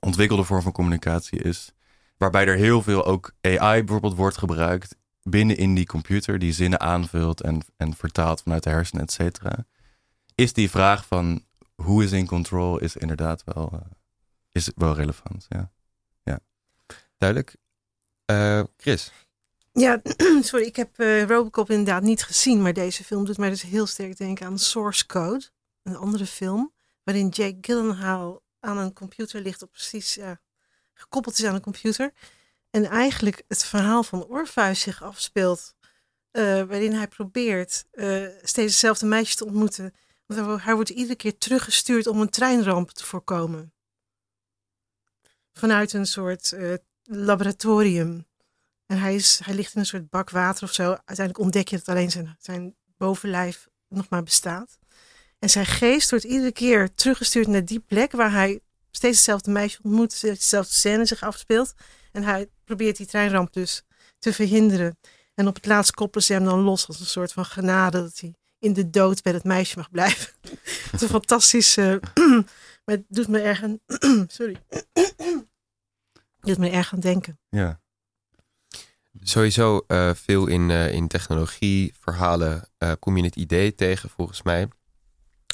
ontwikkelde 0.00 0.44
vorm 0.44 0.62
van 0.62 0.72
communicatie 0.72 1.38
is. 1.38 1.72
Waarbij 2.16 2.46
er 2.46 2.56
heel 2.56 2.82
veel 2.82 3.04
ook 3.04 3.32
AI 3.40 3.82
bijvoorbeeld 3.82 4.14
wordt 4.14 4.38
gebruikt 4.38 4.96
binnen 5.22 5.56
in 5.56 5.74
die 5.74 5.86
computer, 5.86 6.38
die 6.38 6.52
zinnen 6.52 6.80
aanvult 6.80 7.40
en, 7.40 7.62
en 7.76 7.94
vertaalt 7.94 8.42
vanuit 8.42 8.62
de 8.62 8.70
hersenen, 8.70 9.02
et 9.02 9.12
cetera. 9.12 9.64
Is 10.34 10.52
die 10.52 10.70
vraag 10.70 11.06
van 11.06 11.44
hoe 11.74 12.04
is 12.04 12.12
in 12.12 12.26
control, 12.26 12.78
is 12.78 12.96
inderdaad 12.96 13.44
wel, 13.44 13.70
uh, 13.74 13.80
is 14.52 14.70
wel 14.74 14.94
relevant. 14.94 15.46
Ja. 15.48 15.72
ja. 16.22 16.38
Duidelijk. 17.18 17.56
Uh, 18.30 18.62
Chris? 18.76 19.12
Ja, 19.72 20.02
sorry, 20.42 20.64
ik 20.64 20.76
heb 20.76 21.00
uh, 21.00 21.24
Robocop 21.24 21.70
inderdaad 21.70 22.02
niet 22.02 22.22
gezien, 22.22 22.62
maar 22.62 22.72
deze 22.72 23.04
film 23.04 23.24
doet 23.24 23.38
mij 23.38 23.48
dus 23.48 23.62
heel 23.62 23.86
sterk 23.86 24.16
denken 24.16 24.46
aan 24.46 24.58
Source 24.58 25.06
Code, 25.06 25.50
een 25.82 25.96
andere 25.96 26.26
film, 26.26 26.72
waarin 27.02 27.28
Jake 27.28 27.58
Gyllenhaal 27.60 28.42
aan 28.60 28.78
een 28.78 28.92
computer 28.92 29.40
ligt, 29.40 29.62
op 29.62 29.70
precies 29.70 30.18
gekoppeld 30.94 31.38
is 31.38 31.44
aan 31.44 31.54
een 31.54 31.60
computer. 31.60 32.12
En 32.70 32.84
eigenlijk 32.84 33.42
het 33.48 33.64
verhaal 33.64 34.02
van 34.02 34.24
Orpheus 34.24 34.80
zich 34.80 35.02
afspeelt, 35.02 35.74
uh, 36.32 36.42
waarin 36.42 36.92
hij 36.92 37.08
probeert 37.08 37.84
uh, 37.92 38.28
steeds 38.42 38.72
hetzelfde 38.72 39.06
meisje 39.06 39.36
te 39.36 39.44
ontmoeten. 39.44 39.94
Want 40.26 40.62
hij 40.62 40.74
wordt 40.74 40.90
iedere 40.90 41.16
keer 41.16 41.38
teruggestuurd 41.38 42.06
om 42.06 42.20
een 42.20 42.30
treinramp 42.30 42.90
te 42.90 43.04
voorkomen. 43.04 43.72
Vanuit 45.52 45.92
een 45.92 46.06
soort 46.06 46.56
laboratorium. 47.02 48.26
En 48.92 48.98
hij, 48.98 49.14
is, 49.14 49.40
hij 49.44 49.54
ligt 49.54 49.74
in 49.74 49.80
een 49.80 49.86
soort 49.86 50.10
bak 50.10 50.30
water 50.30 50.64
of 50.64 50.72
zo. 50.72 50.82
Uiteindelijk 50.84 51.38
ontdek 51.38 51.68
je 51.68 51.76
dat 51.76 51.88
alleen 51.88 52.10
zijn, 52.10 52.36
zijn 52.38 52.74
bovenlijf 52.96 53.68
nog 53.88 54.08
maar 54.08 54.22
bestaat. 54.22 54.78
En 55.38 55.50
zijn 55.50 55.66
geest 55.66 56.10
wordt 56.10 56.24
iedere 56.24 56.52
keer 56.52 56.94
teruggestuurd 56.94 57.46
naar 57.46 57.64
die 57.64 57.80
plek 57.80 58.12
waar 58.12 58.32
hij 58.32 58.60
steeds 58.90 59.16
hetzelfde 59.16 59.50
meisje 59.50 59.78
ontmoet, 59.82 60.20
dezelfde 60.20 60.72
scène 60.72 61.04
zich 61.04 61.22
afspeelt. 61.22 61.74
En 62.12 62.22
hij 62.22 62.48
probeert 62.64 62.96
die 62.96 63.06
treinramp 63.06 63.52
dus 63.52 63.82
te 64.18 64.32
verhinderen. 64.32 64.98
En 65.34 65.46
op 65.46 65.54
het 65.54 65.66
laatst 65.66 65.94
koppelen 65.94 66.26
ze 66.26 66.32
hem 66.32 66.44
dan 66.44 66.60
los 66.60 66.86
als 66.86 67.00
een 67.00 67.06
soort 67.06 67.32
van 67.32 67.44
genade 67.44 68.02
dat 68.02 68.18
hij 68.18 68.34
in 68.58 68.72
de 68.72 68.90
dood 68.90 69.22
bij 69.22 69.32
dat 69.32 69.44
meisje 69.44 69.78
mag 69.78 69.90
blijven. 69.90 70.32
Het 70.90 70.92
is 70.92 71.00
een 71.00 71.08
fantastisch, 71.08 71.76
maar 72.84 72.96
het 72.96 73.04
doet 73.08 73.28
me 73.28 73.40
erg 73.40 73.62
aan, 73.62 73.78
sorry, 74.26 74.56
het 74.92 75.46
doet 76.40 76.58
me 76.58 76.70
erg 76.70 76.92
aan 76.92 77.00
denken. 77.00 77.38
Ja. 77.48 77.81
Sowieso 79.24 79.84
uh, 79.88 80.14
veel 80.14 80.46
in, 80.46 80.68
uh, 80.68 80.92
in 80.92 81.08
technologie, 81.08 81.94
verhalen 82.00 82.68
uh, 82.78 82.92
kom 82.98 83.16
je 83.16 83.24
het 83.24 83.36
idee 83.36 83.74
tegen 83.74 84.10
volgens 84.10 84.42
mij 84.42 84.68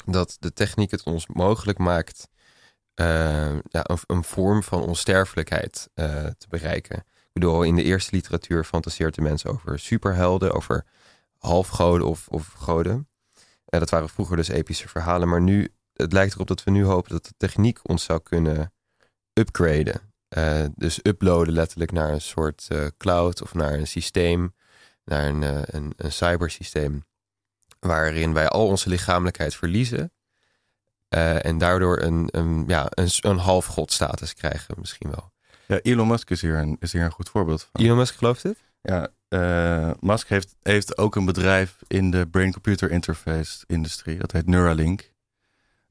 dat 0.05 0.37
de 0.39 0.53
techniek 0.53 0.91
het 0.91 1.03
ons 1.03 1.27
mogelijk 1.27 1.77
maakt 1.77 2.27
ja, 3.69 3.85
een, 4.05 4.23
vorm 4.23 4.63
van 4.63 4.81
onsterfelijkheid 4.81 5.89
te 5.93 6.45
bereiken. 6.49 6.97
Ik 6.97 7.29
bedoel, 7.33 7.63
in 7.63 7.75
de 7.75 7.83
eerste 7.83 8.15
literatuur 8.15 8.63
fantaseert 8.63 9.15
de 9.15 9.21
mensen 9.21 9.49
over 9.49 9.79
superhelden, 9.79 10.53
over 10.53 10.85
halfgoden 11.37 12.07
of, 12.07 12.27
of 12.27 12.47
goden. 12.47 13.09
dat 13.65 13.89
waren 13.89 14.09
vroeger 14.09 14.35
dus 14.35 14.47
epische 14.47 14.87
verhalen, 14.87 15.27
maar 15.27 15.41
nu, 15.41 15.73
het 15.93 16.13
lijkt 16.13 16.33
erop 16.33 16.47
dat 16.47 16.63
we 16.63 16.71
nu 16.71 16.83
hopen 16.83 17.11
dat 17.11 17.25
de 17.25 17.33
techniek 17.37 17.89
ons 17.89 18.03
zou 18.03 18.19
kunnen 18.23 18.73
upgraden. 19.33 20.08
Uh, 20.37 20.65
dus 20.75 20.99
uploaden 21.03 21.53
letterlijk 21.53 21.91
naar 21.91 22.09
een 22.09 22.21
soort 22.21 22.67
uh, 22.71 22.87
cloud 22.97 23.41
of 23.41 23.53
naar 23.53 23.73
een 23.73 23.87
systeem, 23.87 24.55
naar 25.05 25.27
een, 25.27 25.41
uh, 25.41 25.61
een, 25.63 25.93
een 25.97 26.11
cybersysteem, 26.11 27.05
waarin 27.79 28.33
wij 28.33 28.47
al 28.47 28.67
onze 28.67 28.89
lichamelijkheid 28.89 29.55
verliezen 29.55 30.11
en 31.09 31.57
daardoor 31.57 32.01
een, 32.01 32.27
een, 32.31 32.63
ja, 32.67 32.87
een, 32.89 33.09
een 33.21 33.37
halfgodstatus 33.37 34.33
krijgen 34.33 34.75
misschien 34.79 35.09
wel. 35.09 35.31
Ja, 35.65 35.79
Elon 35.81 36.07
Musk 36.07 36.29
is 36.29 36.41
hier 36.41 36.57
een, 36.57 36.77
is 36.79 36.91
hier 36.91 37.03
een 37.03 37.11
goed 37.11 37.29
voorbeeld 37.29 37.69
van. 37.71 37.81
Elon 37.81 37.97
Musk 37.97 38.15
gelooft 38.15 38.43
het? 38.43 38.57
Ja, 38.81 39.07
Musk 39.99 40.27
heeft, 40.27 40.55
heeft 40.61 40.97
ook 40.97 41.15
een 41.15 41.25
bedrijf 41.25 41.75
in 41.87 42.11
de 42.11 42.27
brain-computer 42.27 42.91
interface 42.91 43.63
industrie, 43.67 44.17
dat 44.17 44.31
heet 44.31 44.47
Neuralink. 44.47 45.11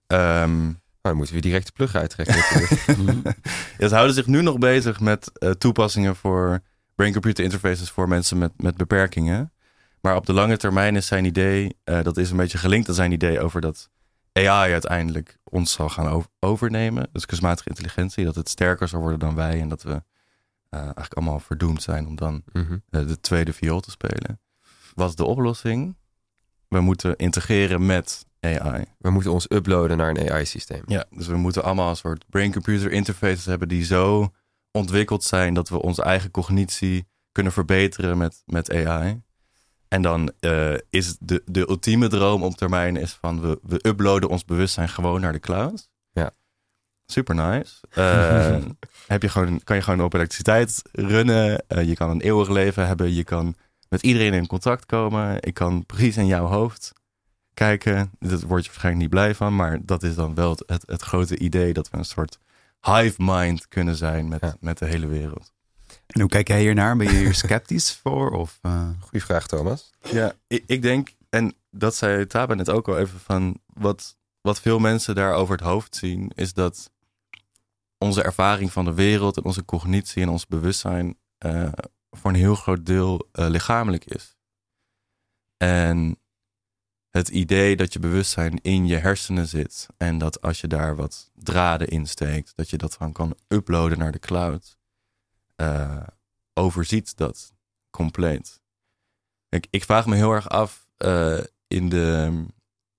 Um, 0.07 0.81
Nou, 1.03 1.15
dan 1.15 1.17
moeten 1.17 1.35
we 1.35 1.41
direct 1.41 1.67
de 1.67 1.73
plug 1.73 1.95
uittrekken. 1.95 2.37
ja, 3.79 3.89
ze 3.89 3.95
houden 3.95 4.15
zich 4.15 4.27
nu 4.27 4.43
nog 4.43 4.59
bezig 4.59 5.01
met 5.01 5.31
uh, 5.39 5.51
toepassingen 5.51 6.17
voor 6.17 6.61
brain-computer 6.95 7.45
interfaces 7.45 7.91
voor 7.91 8.09
mensen 8.09 8.39
met, 8.39 8.53
met 8.57 8.77
beperkingen. 8.77 9.53
Maar 10.01 10.17
op 10.17 10.27
de 10.27 10.33
lange 10.33 10.57
termijn 10.57 10.97
is 10.97 11.07
zijn 11.07 11.25
idee, 11.25 11.77
uh, 11.85 12.03
dat 12.03 12.17
is 12.17 12.31
een 12.31 12.37
beetje 12.37 12.59
gelinkt 12.59 12.89
aan 12.89 12.95
zijn 12.95 13.13
idee 13.13 13.41
over 13.41 13.61
dat 13.61 13.91
AI 14.33 14.73
uiteindelijk 14.73 15.39
ons 15.45 15.73
zal 15.73 15.89
gaan 15.89 16.09
over- 16.09 16.31
overnemen. 16.41 17.09
Dus 17.13 17.27
kunstmatige 17.27 17.69
intelligentie, 17.69 18.25
dat 18.25 18.35
het 18.35 18.49
sterker 18.49 18.89
zal 18.89 19.01
worden 19.01 19.19
dan 19.19 19.35
wij 19.35 19.61
en 19.61 19.69
dat 19.69 19.83
we 19.83 20.03
eh, 20.69 20.81
eigenlijk 20.81 21.15
allemaal 21.15 21.41
verdoemd 21.41 21.83
zijn 21.83 22.07
om 22.07 22.17
dan 22.17 22.43
Mhm. 22.53 22.79
eh, 22.91 23.07
de 23.07 23.21
tweede 23.21 23.53
viool 23.53 23.81
te 23.81 23.91
spelen. 23.91 24.41
Wat 24.95 25.09
is 25.09 25.15
de 25.15 25.25
oplossing? 25.25 25.97
We 26.69 26.81
moeten 26.81 27.17
integreren 27.17 27.87
met 27.87 28.27
AI. 28.41 28.85
We 28.99 29.11
moeten 29.11 29.33
ons 29.33 29.51
uploaden 29.51 29.97
naar 29.97 30.11
een 30.11 30.31
AI-systeem. 30.31 30.83
Ja, 30.87 31.05
dus 31.11 31.27
we 31.27 31.37
moeten 31.37 31.65
allemaal 31.65 31.91
een 31.91 31.97
soort 31.97 32.25
brain-computer 32.29 32.93
interfaces 32.93 33.45
hebben 33.45 33.69
die 33.69 33.85
zo 33.85 34.33
ontwikkeld 34.71 35.25
zijn 35.25 35.55
dat 35.55 35.69
we 35.69 35.83
onze 35.83 36.03
eigen 36.03 36.31
cognitie 36.31 37.09
kunnen 37.33 37.53
verbeteren 37.53 38.19
met, 38.19 38.43
met 38.47 38.73
AI. 38.73 39.23
En 39.89 40.03
dan 40.03 40.33
eh, 40.41 40.75
is 40.91 41.17
de, 41.21 41.43
de 41.47 41.69
ultieme 41.69 42.09
droom 42.09 42.43
op 42.43 42.57
termijn 42.57 42.97
is 42.97 43.13
van 43.13 43.41
we, 43.41 43.59
we 43.63 43.79
uploaden 43.89 44.29
ons 44.29 44.45
bewustzijn 44.45 44.89
gewoon 44.89 45.21
naar 45.21 45.33
de 45.33 45.41
cloud. 45.41 45.91
Ja. 46.11 46.31
Super 47.07 47.35
nice. 47.35 47.75
Eh, 47.91 48.57
heb 49.07 49.23
je 49.23 49.29
gewoon, 49.29 49.61
kan 49.65 49.77
je 49.77 49.83
gewoon 49.83 50.03
op 50.03 50.15
elektriciteit 50.15 50.83
runnen. 50.93 51.65
Eh, 51.69 51.89
je 51.89 51.95
kan 51.95 52.11
een 52.11 52.21
eeuwig 52.21 52.49
leven 52.49 52.87
hebben. 52.87 53.15
Je 53.15 53.25
kan 53.25 53.55
met 53.89 54.03
iedereen 54.03 54.33
in 54.33 54.47
contact 54.47 54.87
komen. 54.87 55.37
Ik 55.41 55.55
kan 55.55 55.87
precies 55.87 56.17
in 56.17 56.27
jouw 56.27 56.47
hoofd 56.47 56.93
kijken. 57.59 58.11
Dat 58.19 58.43
word 58.43 58.63
je 58.65 58.69
waarschijnlijk 58.71 59.03
niet 59.05 59.11
blij 59.11 59.35
van. 59.35 59.57
Maar 59.57 59.79
dat 59.85 60.03
is 60.03 60.15
dan 60.15 60.35
wel 60.35 60.51
het, 60.51 60.63
het, 60.67 60.83
het 60.87 61.03
grote 61.03 61.39
idee 61.39 61.73
dat 61.73 61.91
we 61.91 61.97
een 61.99 62.05
soort 62.05 62.39
hive 62.81 63.15
mind 63.23 63.69
kunnen 63.69 63.97
zijn 63.97 64.29
met, 64.29 64.41
Ja. 64.41 64.57
met 64.61 64.79
de 64.79 64.85
hele 64.87 65.07
wereld. 65.07 65.53
En 66.07 66.21
hoe 66.21 66.31
kijk 66.31 66.49
jij 66.49 66.61
hiernaar? 66.61 66.97
Ben 66.97 67.07
je 67.13 67.19
hier 67.19 67.35
sceptisch 67.45 67.93
voor? 68.03 68.31
Of, 68.31 68.59
eh, 68.63 68.89
Goeie 69.01 69.25
vraag, 69.25 69.47
Thomas. 69.47 69.91
Ja, 70.03 70.33
ik, 70.47 70.65
ik 70.67 70.83
denk, 70.83 71.09
en 71.31 71.55
dat 71.71 71.95
zei 71.95 72.27
Taba 72.27 72.55
net 72.55 72.71
ook 72.71 72.89
al 72.89 72.99
even 72.99 73.21
van, 73.21 73.61
wat, 73.67 74.17
wat 74.41 74.61
veel 74.61 74.79
mensen 74.79 75.15
daar 75.15 75.33
over 75.35 75.57
het 75.57 75.65
hoofd 75.65 75.97
zien, 75.97 76.31
is 76.35 76.53
dat 76.53 76.91
onze 77.99 78.23
ervaring 78.23 78.73
van 78.73 78.85
de 78.85 78.95
wereld 78.95 79.37
en 79.37 79.45
onze 79.45 79.65
cognitie 79.65 80.23
en 80.23 80.29
ons 80.29 80.47
bewustzijn 80.47 81.17
eh, 81.39 81.73
voor 82.11 82.31
een 82.31 82.37
heel 82.37 82.55
groot 82.55 82.87
deel 82.87 83.29
eh, 83.33 83.49
lichamelijk 83.49 84.05
is. 84.05 84.37
En 85.57 86.19
het 87.19 87.29
idee 87.29 87.77
dat 87.77 87.93
je 87.93 87.99
bewustzijn 87.99 88.59
in 88.63 88.87
je 88.87 88.97
hersenen 88.97 89.47
zit 89.47 89.87
en 89.97 90.19
dat 90.19 90.41
als 90.41 90.61
je 90.61 90.67
daar 90.67 90.97
wat 90.97 91.31
draden 91.35 91.89
in 91.89 92.07
steekt, 92.07 92.53
dat 92.57 92.71
je 92.71 92.77
dat 92.77 92.97
dan 92.99 93.13
kan 93.13 93.37
uploaden 93.49 93.99
naar 93.99 94.13
de 94.13 94.19
cloud, 94.19 94.77
eh, 95.57 96.03
overziet 96.55 97.17
dat 97.17 97.53
compleet. 97.91 98.61
Ik, 99.49 99.67
ik 99.71 99.85
vraag 99.85 100.07
me 100.07 100.17
heel 100.17 100.33
erg 100.33 100.49
af 100.49 100.87
eh, 100.97 101.39
in 101.67 101.89
de. 101.89 102.45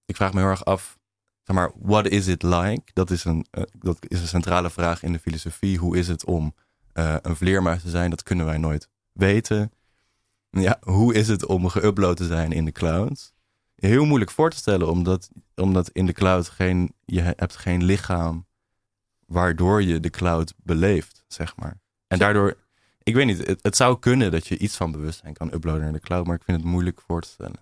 Ik 0.06 0.16
vraag 0.16 0.34
me 0.34 0.40
heel 0.40 0.50
erg 0.50 0.66
af, 0.66 0.98
zeg 1.44 1.56
maar, 1.56 1.72
what 1.76 2.08
is 2.08 2.28
it 2.28 2.44
like? 2.44 2.82
Dat 2.94 3.12
is 3.12 3.24
een, 3.24 3.46
eh, 3.52 3.64
dat 3.72 3.98
is 4.08 4.22
een 4.22 4.28
centrale 4.28 4.70
vraag 4.70 5.04
in 5.04 5.12
de 5.12 5.20
filosofie. 5.20 5.78
Hoe 5.78 5.98
is 5.98 6.08
het 6.08 6.26
om 6.26 6.56
een 6.94 7.36
vleermuis 7.36 7.82
te 7.82 7.90
zijn? 7.90 8.10
Dat 8.10 8.24
kunnen 8.24 8.46
wij 8.46 8.58
nooit 8.58 8.90
weten. 9.12 9.72
Ja, 10.50 10.78
hoe 10.82 11.14
is 11.14 11.28
het 11.28 11.46
om 11.46 11.70
geüpload 11.70 12.16
te 12.16 12.28
zijn 12.28 12.52
in 12.52 12.66
de 12.66 12.72
cloud? 12.72 13.34
Heel 13.80 14.06
moeilijk 14.06 14.32
voor 14.32 14.50
te 14.50 14.58
stellen, 14.58 14.90
omdat, 14.90 15.30
omdat 15.56 15.90
in 15.90 16.06
de 16.06 16.14
cloud 16.14 16.50
geen, 16.50 16.94
je 17.06 17.22
hebt 17.22 17.56
geen 17.56 17.84
lichaam 17.84 18.48
waardoor 19.26 19.84
je 19.84 20.00
de 20.00 20.10
cloud 20.10 20.54
beleeft, 20.64 21.24
zeg 21.28 21.56
maar. 21.56 21.80
En 22.08 22.20
daardoor, 22.20 22.58
ik 23.04 23.16
weet 23.16 23.26
niet, 23.26 23.48
het, 23.48 23.60
het 23.62 23.76
zou 23.76 24.00
kunnen 24.00 24.32
dat 24.32 24.48
je 24.48 24.58
iets 24.58 24.76
van 24.76 24.92
bewustzijn 24.92 25.34
kan 25.34 25.54
uploaden 25.54 25.82
naar 25.82 25.94
de 25.94 26.00
cloud, 26.00 26.26
maar 26.26 26.36
ik 26.36 26.44
vind 26.44 26.58
het 26.58 26.66
moeilijk 26.66 27.02
voor 27.02 27.22
te 27.22 27.30
stellen. 27.30 27.60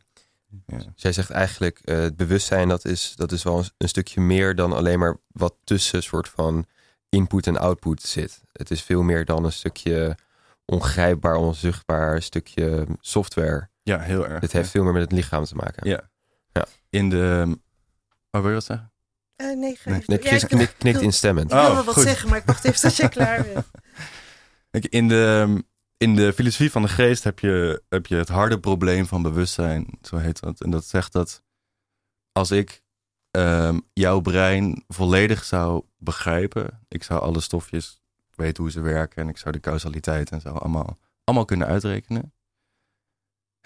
Ja. 0.65 0.77
Dus 0.77 0.85
jij 0.95 1.11
zegt 1.11 1.29
eigenlijk, 1.29 1.79
eh, 1.79 1.97
het 1.97 2.17
bewustzijn 2.17 2.67
dat 2.67 2.85
is, 2.85 3.13
dat 3.15 3.31
is 3.31 3.43
wel 3.43 3.57
een, 3.57 3.69
een 3.77 3.89
stukje 3.89 4.21
meer 4.21 4.55
dan 4.55 4.73
alleen 4.73 4.99
maar 4.99 5.17
wat 5.27 5.55
tussen 5.63 6.03
soort 6.03 6.29
van 6.29 6.65
input 7.09 7.47
en 7.47 7.57
output 7.57 8.01
zit. 8.01 8.41
Het 8.51 8.71
is 8.71 8.81
veel 8.81 9.03
meer 9.03 9.25
dan 9.25 9.43
een 9.43 9.51
stukje 9.51 10.17
ongrijpbaar, 10.65 11.35
onzichtbaar 11.35 12.21
stukje 12.21 12.87
software. 12.99 13.69
Ja, 13.87 13.99
heel 13.99 14.27
erg. 14.27 14.41
Het 14.41 14.51
heeft 14.51 14.69
veel 14.69 14.83
meer 14.83 14.93
met 14.93 15.01
het 15.01 15.11
lichaam 15.11 15.43
te 15.43 15.55
maken. 15.55 15.89
Ja. 15.89 16.09
Ja. 16.51 16.65
In 16.89 17.09
de. 17.09 17.57
Oh, 18.31 18.41
wil 18.41 18.49
je 18.49 18.55
wat 18.55 18.63
zeggen? 18.65 18.91
Eh, 19.35 19.45
nee, 19.47 19.55
Nee, 19.57 19.77
Nee, 19.85 20.01
door. 20.05 20.17
Chris 20.27 20.41
Ja, 20.41 20.47
ik- 20.47 20.55
knikt, 20.55 20.77
knikt 20.77 21.01
instemmend. 21.01 21.51
Ik 21.51 21.57
wil 21.57 21.65
Oh, 21.67 21.73
wel 21.73 21.83
wat 21.83 21.93
goed. 21.93 22.03
zeggen, 22.03 22.29
maar 22.29 22.37
ik 22.37 22.45
wacht 22.45 22.63
even 22.65 22.79
tot 22.81 22.95
jij 22.95 23.09
klaar 23.09 23.43
bent. 23.43 23.65
In 24.89 25.07
de, 25.07 25.63
in 25.97 26.15
de 26.15 26.33
filosofie 26.33 26.71
van 26.71 26.81
de 26.81 26.87
geest 26.87 27.23
heb 27.23 27.39
je, 27.39 27.83
heb 27.89 28.05
je 28.05 28.15
het 28.15 28.27
harde 28.29 28.59
probleem 28.59 29.05
van 29.05 29.21
bewustzijn, 29.21 29.87
zo 30.01 30.17
heet 30.17 30.39
dat. 30.39 30.61
En 30.61 30.69
dat 30.71 30.85
zegt 30.85 31.11
dat 31.13 31.43
als 32.31 32.51
ik 32.51 32.83
ehm, 33.31 33.79
jouw 33.93 34.19
brein 34.19 34.83
volledig 34.87 35.43
zou 35.43 35.83
begrijpen, 35.97 36.79
ik 36.87 37.03
zou 37.03 37.21
alle 37.21 37.39
stofjes 37.41 38.01
weten 38.35 38.63
hoe 38.63 38.71
ze 38.71 38.81
werken 38.81 39.21
en 39.23 39.29
ik 39.29 39.37
zou 39.37 39.51
de 39.53 39.59
causaliteit 39.59 40.29
en 40.31 40.41
zo 40.41 40.49
allemaal, 40.49 40.97
allemaal 41.23 41.45
kunnen 41.45 41.67
uitrekenen, 41.67 42.33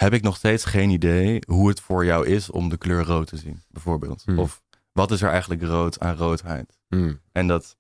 heb 0.02 0.14
ik 0.14 0.22
nog 0.22 0.36
steeds 0.36 0.66
geen 0.66 0.90
idee 0.90 1.42
hoe 1.48 1.70
het 1.70 1.80
voor 1.80 2.06
jou 2.06 2.28
is 2.28 2.50
om 2.50 2.70
de 2.70 2.78
kleur 2.78 3.04
rood 3.04 3.28
te 3.28 3.38
zien, 3.38 3.64
bijvoorbeeld. 3.68 4.24
Hmm. 4.26 4.40
Of 4.40 4.62
wat 4.92 5.12
is 5.12 5.22
er 5.22 5.30
eigenlijk 5.30 5.62
rood 5.62 6.00
aan 6.00 6.16
roodheid? 6.16 6.80
Hmm. 6.88 7.20
En 7.32 7.48
dat, 7.48 7.78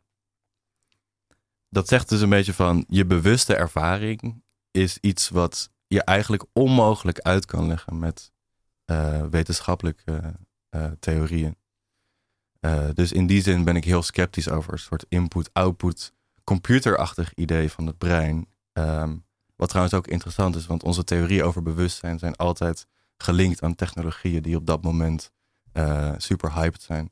dat 1.69 1.87
zegt 1.87 2.09
dus 2.09 2.21
een 2.21 2.29
beetje 2.29 2.53
van 2.53 2.85
je 2.87 3.05
bewuste 3.05 3.55
ervaring 3.55 4.43
is 4.71 4.97
iets 5.01 5.29
wat 5.29 5.71
je 5.87 6.03
eigenlijk 6.03 6.45
onmogelijk 6.53 7.19
uit 7.19 7.45
kan 7.45 7.67
leggen 7.67 7.99
met 7.99 8.31
eh, 8.85 9.25
wetenschappelijke 9.25 10.35
eh, 10.69 10.91
theorieën. 10.99 11.55
Eh, 12.59 12.89
dus 12.93 13.11
in 13.11 13.27
die 13.27 13.41
zin 13.41 13.63
ben 13.63 13.75
ik 13.75 13.83
heel 13.83 14.03
sceptisch 14.03 14.49
over 14.49 14.73
een 14.73 14.79
soort 14.79 15.05
input-output 15.09 16.13
computerachtig 16.43 17.33
idee 17.33 17.71
van 17.71 17.85
het 17.87 17.97
brein. 17.97 18.47
Ehm, 18.73 19.17
wat 19.61 19.69
trouwens 19.69 19.95
ook 19.97 20.07
interessant 20.07 20.55
is, 20.55 20.65
want 20.65 20.83
onze 20.83 21.03
theorieën 21.03 21.43
over 21.43 21.61
bewustzijn 21.63 22.19
zijn 22.19 22.35
altijd 22.35 22.87
gelinkt 23.17 23.61
aan 23.61 23.75
technologieën 23.75 24.41
die 24.41 24.55
op 24.55 24.65
dat 24.65 24.83
moment 24.83 25.31
eh, 25.71 26.11
super 26.17 26.53
hyped 26.53 26.81
zijn 26.81 27.11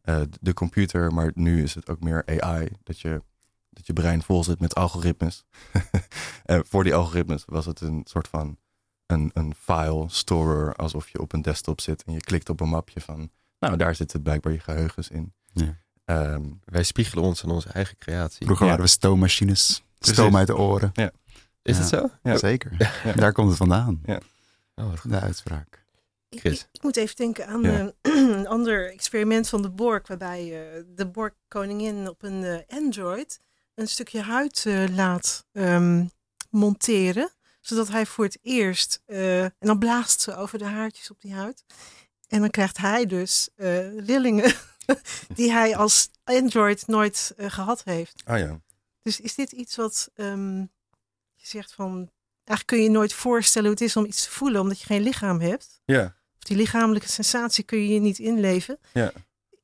eh, 0.00 0.20
de 0.40 0.54
computer, 0.54 1.12
maar 1.12 1.30
nu 1.34 1.62
is 1.62 1.74
het 1.74 1.90
ook 1.90 2.00
meer 2.00 2.40
AI. 2.40 2.68
Dat 2.82 3.00
je, 3.00 3.22
dat 3.70 3.86
je 3.86 3.92
brein 3.92 4.22
vol 4.22 4.44
zit 4.44 4.60
met 4.60 4.74
algoritmes. 4.74 5.44
en 6.44 6.66
voor 6.66 6.84
die 6.84 6.94
algoritmes 6.94 7.42
was 7.46 7.66
het 7.66 7.80
een 7.80 8.00
soort 8.04 8.28
van 8.28 8.58
een, 9.06 9.30
een 9.34 9.54
file 9.58 10.04
storer, 10.08 10.74
alsof 10.76 11.08
je 11.08 11.20
op 11.20 11.32
een 11.32 11.42
desktop 11.42 11.80
zit 11.80 12.02
en 12.04 12.12
je 12.12 12.20
klikt 12.20 12.48
op 12.48 12.60
een 12.60 12.68
mapje 12.68 13.00
van, 13.00 13.30
nou 13.58 13.76
daar 13.76 13.94
zitten 13.94 14.22
blijkbaar 14.22 14.52
je 14.52 14.60
geheugens 14.60 15.08
in. 15.08 15.32
Ja. 15.52 15.78
Ehm, 16.04 16.42
Wij 16.64 16.82
spiegelen 16.82 17.24
ons 17.24 17.44
aan 17.44 17.50
onze 17.50 17.68
eigen 17.68 17.98
creatie. 17.98 18.44
Vroeger 18.44 18.64
Ja. 18.64 18.70
waren 18.70 18.84
we 18.86 18.90
stoommachines. 18.90 19.82
Precies. 19.98 20.16
Stoom 20.18 20.36
uit 20.36 20.46
de 20.46 20.56
oren. 20.56 20.92
Is 21.62 21.74
Ja. 21.76 21.80
het 21.80 21.88
zo? 21.90 22.10
Ja. 22.22 22.36
Zeker. 22.36 22.72
Ja. 23.04 23.12
Daar 23.12 23.32
komt 23.32 23.48
het 23.48 23.56
vandaan. 23.56 24.00
Oh. 24.74 24.92
De 25.02 25.20
uitspraak. 25.20 25.84
Ik, 26.28 26.38
Chris. 26.40 26.60
ik- 26.60 26.68
ik 26.72 26.82
moet 26.82 26.96
even 26.96 27.16
denken 27.16 27.46
aan 27.46 27.62
Ja. 27.62 27.92
eh, 28.02 28.12
een 28.38 28.46
ander 28.46 28.92
experiment 28.92 29.48
van 29.48 29.62
de 29.62 29.70
Borg, 29.70 30.06
waarbij 30.08 30.40
eh, 30.76 30.82
de 30.96 31.06
Borg 31.06 31.32
koningin 31.48 32.08
op 32.08 32.22
een 32.22 32.44
eh, 32.44 32.76
Android 32.78 33.40
een 33.74 33.88
stukje 33.88 34.20
huid 34.22 34.64
eh, 34.66 34.84
laat 34.94 35.46
ehm, 35.52 36.04
monteren, 36.50 37.30
zodat 37.60 37.88
hij 37.88 38.06
voor 38.06 38.24
het 38.24 38.38
eerst, 38.42 39.02
eh, 39.06 39.42
en 39.44 39.52
dan 39.58 39.78
blaast 39.78 40.20
ze 40.20 40.36
over 40.36 40.58
de 40.58 40.64
haartjes 40.64 41.10
op 41.10 41.20
die 41.20 41.34
huid, 41.34 41.64
en 42.28 42.40
dan 42.40 42.50
krijgt 42.50 42.76
hij 42.78 43.06
dus 43.06 43.48
eh, 43.56 43.98
rillingen 43.98 44.52
die 45.34 45.52
hij 45.52 45.76
als 45.76 46.10
Android 46.24 46.86
nooit 46.86 47.32
eh, 47.36 47.50
gehad 47.50 47.84
heeft. 47.84 48.22
oh 48.26 48.38
ja. 48.38 48.60
Dus 49.02 49.20
is 49.20 49.34
dit 49.34 49.52
iets 49.52 49.76
wat 49.76 50.10
ehm, 50.14 50.64
je 51.40 51.46
zegt 51.48 51.72
van, 51.72 52.10
eigenlijk 52.44 52.66
kun 52.66 52.78
je 52.82 52.90
nooit 52.90 53.12
voorstellen 53.12 53.68
hoe 53.68 53.78
het 53.78 53.86
is 53.88 53.96
om 53.96 54.04
iets 54.04 54.24
te 54.24 54.30
voelen, 54.30 54.60
omdat 54.60 54.80
je 54.80 54.86
geen 54.86 55.02
lichaam 55.02 55.40
hebt. 55.40 55.80
Ja, 55.84 56.04
Of 56.38 56.42
die 56.44 56.56
lichamelijke 56.56 57.08
sensatie 57.08 57.64
kun 57.64 57.78
je 57.78 57.88
je 57.88 58.00
niet 58.00 58.18
inleven. 58.18 58.78
Ja. 58.92 59.12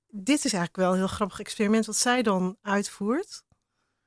Dit 0.09 0.37
is 0.45 0.53
eigenlijk 0.53 0.77
wel 0.77 0.91
een 0.91 0.99
heel 0.99 1.07
grappig 1.07 1.41
experiment 1.41 1.87
wat 1.87 1.97
zij 1.97 2.23
dan 2.23 2.57
uitvoert. 2.63 3.45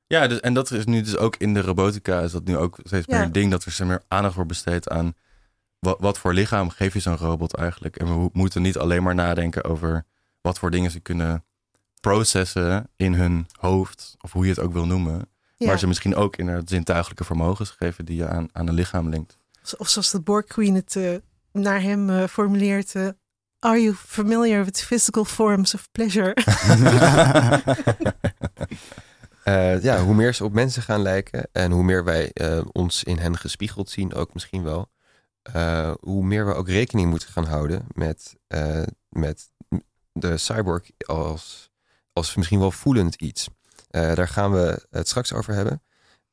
ja 0.07 0.27
dus, 0.27 0.39
en 0.39 0.53
dat 0.53 0.71
is 0.71 0.85
nu 0.85 1.01
dus 1.01 1.17
ook 1.17 1.35
in 1.35 1.53
de 1.53 1.61
robotica, 1.61 2.19
is 2.21 2.31
dat 2.31 2.43
nu 2.45 2.57
ook 2.57 2.77
steeds 2.83 3.07
meer 3.07 3.17
Ja. 3.17 3.23
een 3.23 3.31
ding 3.31 3.51
dat 3.51 3.63
er 3.65 3.85
meer 3.87 4.03
aandacht 4.07 4.33
wordt 4.35 4.49
besteed 4.49 4.89
aan 4.89 5.13
wat, 5.79 5.99
wat 5.99 6.17
voor 6.19 6.33
lichaam 6.33 6.69
geef 6.69 6.93
je 6.93 6.99
zo'n 6.99 7.17
robot 7.17 7.53
eigenlijk. 7.53 7.97
En 7.97 8.05
we 8.23 8.29
moeten 8.33 8.61
niet 8.61 8.77
alleen 8.77 9.03
maar 9.03 9.15
nadenken 9.15 9.63
over 9.63 10.05
wat 10.41 10.59
voor 10.59 10.71
dingen 10.71 10.91
ze 10.91 10.99
kunnen 10.99 11.45
processen 12.01 12.89
in 12.95 13.13
hun 13.13 13.47
hoofd, 13.59 14.15
of 14.21 14.31
hoe 14.31 14.43
je 14.43 14.49
het 14.49 14.59
ook 14.59 14.73
wil 14.73 14.85
noemen. 14.85 15.29
Ja. 15.59 15.67
Maar 15.67 15.79
ze 15.79 15.87
misschien 15.87 16.15
ook 16.15 16.35
inderdaad 16.35 16.69
zintuigelijke 16.69 17.23
vermogens 17.23 17.69
geven 17.69 18.05
die 18.05 18.15
je 18.15 18.27
aan, 18.27 18.49
aan 18.51 18.67
een 18.67 18.73
lichaam 18.73 19.09
linkt. 19.09 19.37
Of 19.77 19.89
zoals 19.89 20.11
de 20.11 20.21
Borg 20.21 20.45
Queen 20.45 20.75
het 20.75 20.95
eh, 20.95 21.15
naar 21.51 21.81
hem 21.81 22.09
eh, 22.09 22.27
formuleert. 22.27 22.95
eh, 22.95 23.07
Are 23.59 23.81
you 23.81 23.95
familiar 23.95 24.65
with 24.65 24.81
physical 24.81 25.25
forms 25.25 25.73
of 25.73 25.91
pleasure? 25.91 26.33
Eh, 29.43 29.81
ja, 29.83 30.03
hoe 30.03 30.13
meer 30.15 30.33
ze 30.33 30.43
op 30.43 30.53
mensen 30.53 30.81
gaan 30.81 31.01
lijken 31.01 31.47
en 31.51 31.71
hoe 31.71 31.83
meer 31.83 32.03
wij 32.03 32.31
eh, 32.33 32.61
ons 32.71 33.03
in 33.03 33.17
hen 33.17 33.37
gespiegeld 33.37 33.89
zien, 33.89 34.13
ook 34.13 34.33
misschien 34.33 34.63
wel, 34.63 34.89
eh, 35.41 35.91
hoe 35.99 36.23
meer 36.23 36.45
we 36.45 36.53
ook 36.53 36.67
rekening 36.67 37.09
moeten 37.09 37.29
gaan 37.29 37.45
houden 37.45 37.85
met, 37.93 38.35
eh, 38.47 38.81
met 39.09 39.51
de 40.11 40.37
cyborg 40.37 40.89
als, 41.05 41.69
als 42.13 42.35
misschien 42.35 42.59
wel 42.59 42.71
voelend 42.71 43.15
iets. 43.15 43.49
Eh, 43.89 44.15
daar 44.15 44.27
gaan 44.27 44.51
we 44.51 44.85
het 44.89 45.07
straks 45.07 45.33
over 45.33 45.53
hebben. 45.53 45.83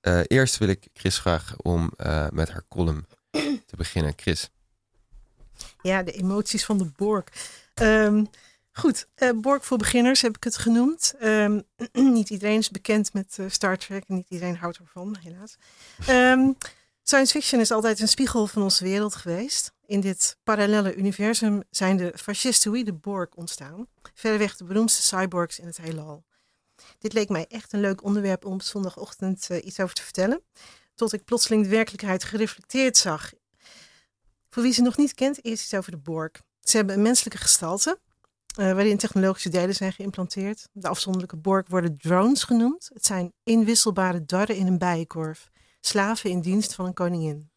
Eh, 0.00 0.20
eerst 0.26 0.58
wil 0.58 0.68
ik 0.68 0.88
Chris 0.92 1.18
vragen 1.18 1.64
om 1.64 1.92
eh, 1.96 2.26
met 2.30 2.50
haar 2.50 2.62
column 2.68 3.06
te 3.66 3.76
beginnen. 3.76 4.12
Chris. 4.16 4.50
Ja, 5.82 6.02
de 6.02 6.12
emoties 6.12 6.64
van 6.64 6.78
de 6.78 6.90
Borg. 6.96 7.24
Ehm, 7.74 8.24
goed, 8.72 9.08
Borg 9.34 9.66
voor 9.66 9.78
beginners 9.78 10.22
heb 10.22 10.36
ik 10.36 10.44
het 10.44 10.56
genoemd. 10.56 11.14
Ehm, 11.18 11.60
niet 11.92 12.30
iedereen 12.30 12.58
is 12.58 12.70
bekend 12.70 13.12
met 13.12 13.38
Star 13.48 13.78
Trek 13.78 14.08
niet 14.08 14.26
iedereen 14.28 14.56
houdt 14.56 14.78
ervan, 14.78 15.16
helaas. 15.20 15.56
Ehm, 16.06 16.52
science 17.02 17.32
fiction 17.32 17.60
is 17.60 17.70
altijd 17.70 18.00
een 18.00 18.08
spiegel 18.08 18.46
van 18.46 18.62
onze 18.62 18.84
wereld 18.84 19.14
geweest. 19.14 19.72
In 19.86 20.00
dit 20.00 20.36
parallele 20.42 20.94
universum 20.94 21.62
zijn 21.70 21.96
de 21.96 22.12
fascistoïde 22.16 22.92
Borg 22.92 23.28
ontstaan. 23.34 23.86
Verreweg 24.14 24.56
de 24.56 24.64
beroemdste 24.64 25.02
cyborgs 25.02 25.58
in 25.58 25.66
het 25.66 25.76
heelal. 25.76 26.24
Dit 26.98 27.12
leek 27.12 27.28
mij 27.28 27.46
echt 27.48 27.72
een 27.72 27.80
leuk 27.80 28.04
onderwerp 28.04 28.44
om 28.44 28.52
op 28.52 28.62
zondagochtend 28.62 29.50
eh, 29.50 29.64
iets 29.64 29.80
over 29.80 29.94
te 29.94 30.02
vertellen. 30.02 30.42
Tot 30.94 31.12
ik 31.12 31.24
plotseling 31.24 31.62
de 31.62 31.68
werkelijkheid 31.68 32.24
gereflecteerd 32.24 32.96
zag. 32.96 33.32
Voor 34.48 34.62
wie 34.62 34.72
ze 34.72 34.82
nog 34.82 34.96
niet 34.96 35.14
kent, 35.14 35.44
eerst 35.44 35.62
iets 35.62 35.74
over 35.74 35.90
de 35.90 35.98
Borg. 35.98 36.30
Ze 36.60 36.76
hebben 36.76 36.94
een 36.94 37.02
menselijke 37.02 37.38
gestalte, 37.38 37.98
eh, 38.56 38.72
waarin 38.72 38.98
technologische 38.98 39.48
delen 39.48 39.74
zijn 39.74 39.92
geïmplanteerd. 39.92 40.68
De 40.72 40.88
afzonderlijke 40.88 41.36
Borg 41.36 41.68
worden 41.68 41.98
drones 41.98 42.42
genoemd. 42.42 42.90
Het 42.92 43.06
zijn 43.06 43.32
inwisselbare 43.42 44.24
darren 44.24 44.56
in 44.56 44.66
een 44.66 44.78
bijenkorf, 44.78 45.50
slaven 45.80 46.30
in 46.30 46.40
dienst 46.40 46.74
van 46.74 46.86
een 46.86 46.94
koningin. 46.94 47.50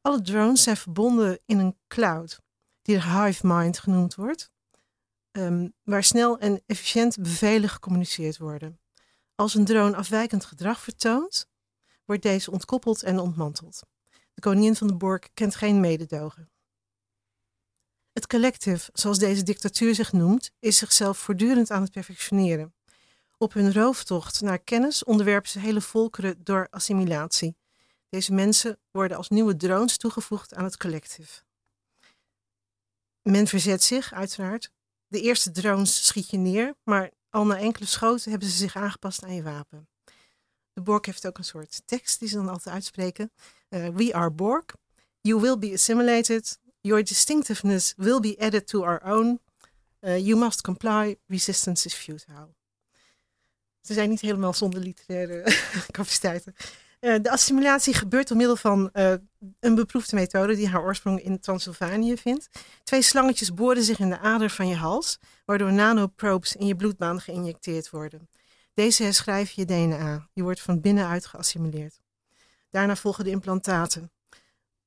Alle 0.00 0.20
drones 0.20 0.62
zijn 0.62 0.76
verbonden 0.76 1.38
in 1.46 1.58
een 1.58 1.76
cloud, 1.88 2.40
die 2.82 2.96
de 2.96 3.02
hive 3.02 3.46
mind 3.46 3.78
genoemd 3.78 4.14
wordt, 4.14 4.50
ehm, 5.36 5.68
waar 5.82 6.04
snel 6.04 6.38
en 6.38 6.62
efficiënt 6.66 7.16
bevelen 7.18 7.68
gecommuniceerd 7.68 8.38
worden. 8.38 8.80
Als 9.34 9.54
een 9.54 9.64
drone 9.64 9.96
afwijkend 9.96 10.44
gedrag 10.44 10.80
vertoont, 10.80 11.48
wordt 12.04 12.22
deze 12.22 12.50
ontkoppeld 12.50 13.02
en 13.02 13.18
ontmanteld. 13.18 13.82
De 14.34 14.40
koningin 14.40 14.76
van 14.76 14.86
de 14.86 14.96
Borg 14.96 15.28
kent 15.34 15.54
geen 15.54 15.80
mededogen. 15.80 16.50
Het 18.12 18.26
collective, 18.26 18.90
zoals 18.92 19.18
deze 19.18 19.42
dictatuur 19.42 19.94
zich 19.94 20.12
noemt, 20.12 20.50
is 20.58 20.76
zichzelf 20.76 21.18
voortdurend 21.18 21.70
aan 21.70 21.82
het 21.82 21.92
perfectioneren. 21.92 22.74
Op 23.38 23.52
hun 23.52 23.72
rooftocht 23.72 24.40
naar 24.40 24.58
kennis 24.58 25.04
onderwerpen 25.04 25.50
ze 25.50 25.58
hele 25.58 25.80
volkeren 25.80 26.44
door 26.44 26.66
assimilatie. 26.70 27.56
Deze 28.08 28.32
mensen 28.32 28.78
worden 28.90 29.16
als 29.16 29.28
nieuwe 29.28 29.56
drones 29.56 29.96
toegevoegd 29.96 30.54
aan 30.54 30.64
het 30.64 30.76
collective. 30.76 31.42
Men 33.22 33.46
verzet 33.46 33.82
zich, 33.82 34.12
uiteraard. 34.12 34.70
De 35.06 35.20
eerste 35.20 35.50
drones 35.50 36.06
schiet 36.06 36.30
je 36.30 36.36
neer, 36.36 36.74
maar 36.82 37.10
al 37.30 37.46
na 37.46 37.58
enkele 37.58 37.86
schoten 37.86 38.30
hebben 38.30 38.48
ze 38.48 38.56
zich 38.56 38.76
aangepast 38.76 39.22
aan 39.22 39.34
je 39.34 39.42
wapen. 39.42 39.88
De 40.72 40.82
Borg 40.82 41.06
heeft 41.06 41.26
ook 41.26 41.38
een 41.38 41.44
soort 41.44 41.82
tekst 41.84 42.18
die 42.18 42.28
ze 42.28 42.36
dan 42.36 42.48
altijd 42.48 42.74
uitspreken. 42.74 43.32
Uh, 43.68 43.88
we 43.88 44.14
are 44.14 44.30
Borg. 44.30 44.64
You 45.20 45.40
will 45.40 45.58
be 45.58 45.72
assimilated. 45.72 46.58
Your 46.80 47.04
distinctiveness 47.04 47.94
will 47.96 48.20
be 48.20 48.36
added 48.38 48.66
to 48.66 48.84
our 48.84 49.02
own. 49.04 49.40
Uh, 50.00 50.18
you 50.18 50.38
must 50.38 50.60
comply. 50.60 51.16
Resistance 51.26 51.86
is 51.86 51.94
futile. 51.94 52.54
Ze 53.80 53.92
zijn 53.92 54.08
niet 54.08 54.20
helemaal 54.20 54.54
zonder 54.54 54.80
literaire 54.80 55.42
capaciteiten. 55.90 56.54
Uh, 57.00 57.14
de 57.22 57.30
assimilatie 57.30 57.94
gebeurt 57.94 58.28
door 58.28 58.36
middel 58.36 58.56
van 58.56 58.90
uh, 58.92 59.12
een 59.60 59.74
beproefde 59.74 60.16
methode 60.16 60.56
die 60.56 60.68
haar 60.68 60.82
oorsprong 60.82 61.22
in 61.22 61.40
Transylvanië 61.40 62.16
vindt. 62.16 62.48
Twee 62.82 63.02
slangetjes 63.02 63.54
boren 63.54 63.82
zich 63.82 63.98
in 63.98 64.08
de 64.08 64.18
ader 64.18 64.50
van 64.50 64.68
je 64.68 64.74
hals, 64.74 65.18
waardoor 65.44 65.72
nanoprobes 65.72 66.56
in 66.56 66.66
je 66.66 66.76
bloedbaan 66.76 67.20
geïnjecteerd 67.20 67.90
worden. 67.90 68.28
Deze 68.74 69.02
herschrijven 69.02 69.54
je 69.56 69.64
DNA. 69.64 70.28
Je 70.32 70.42
wordt 70.42 70.60
van 70.60 70.80
binnenuit 70.80 71.26
geassimileerd. 71.26 72.00
Daarna 72.70 72.96
volgen 72.96 73.24
de 73.24 73.30
implantaten. 73.30 74.12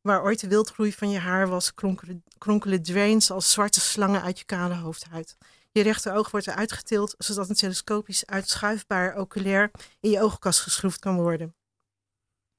Waar 0.02 0.24
ooit 0.24 0.40
de 0.40 0.48
wildgroei 0.48 0.94
van 0.94 1.10
je 1.10 1.20
haar 1.20 1.48
was, 1.48 1.74
kronkelen, 1.74 2.24
kronkelen 2.38 2.84
drains 2.84 3.32
als 3.32 3.52
zwarte 3.52 3.80
slangen 3.80 4.22
uit 4.22 4.40
je 4.40 4.46
kale 4.46 4.76
hoofdhuid. 4.76 5.38
Je 5.72 5.82
rechteroog 5.82 6.32
wordt 6.32 6.48
eruit 6.48 6.72
getild, 6.72 7.16
zodat 7.18 7.50
een 7.50 7.56
telescopisch 7.56 8.26
uitschuifbaar 8.26 9.18
oculair 9.18 9.72
in 10.00 10.10
je 10.10 10.22
oogkas 10.22 10.60
geschroefd 10.60 11.00
kan 11.00 11.16
worden. 11.16 11.56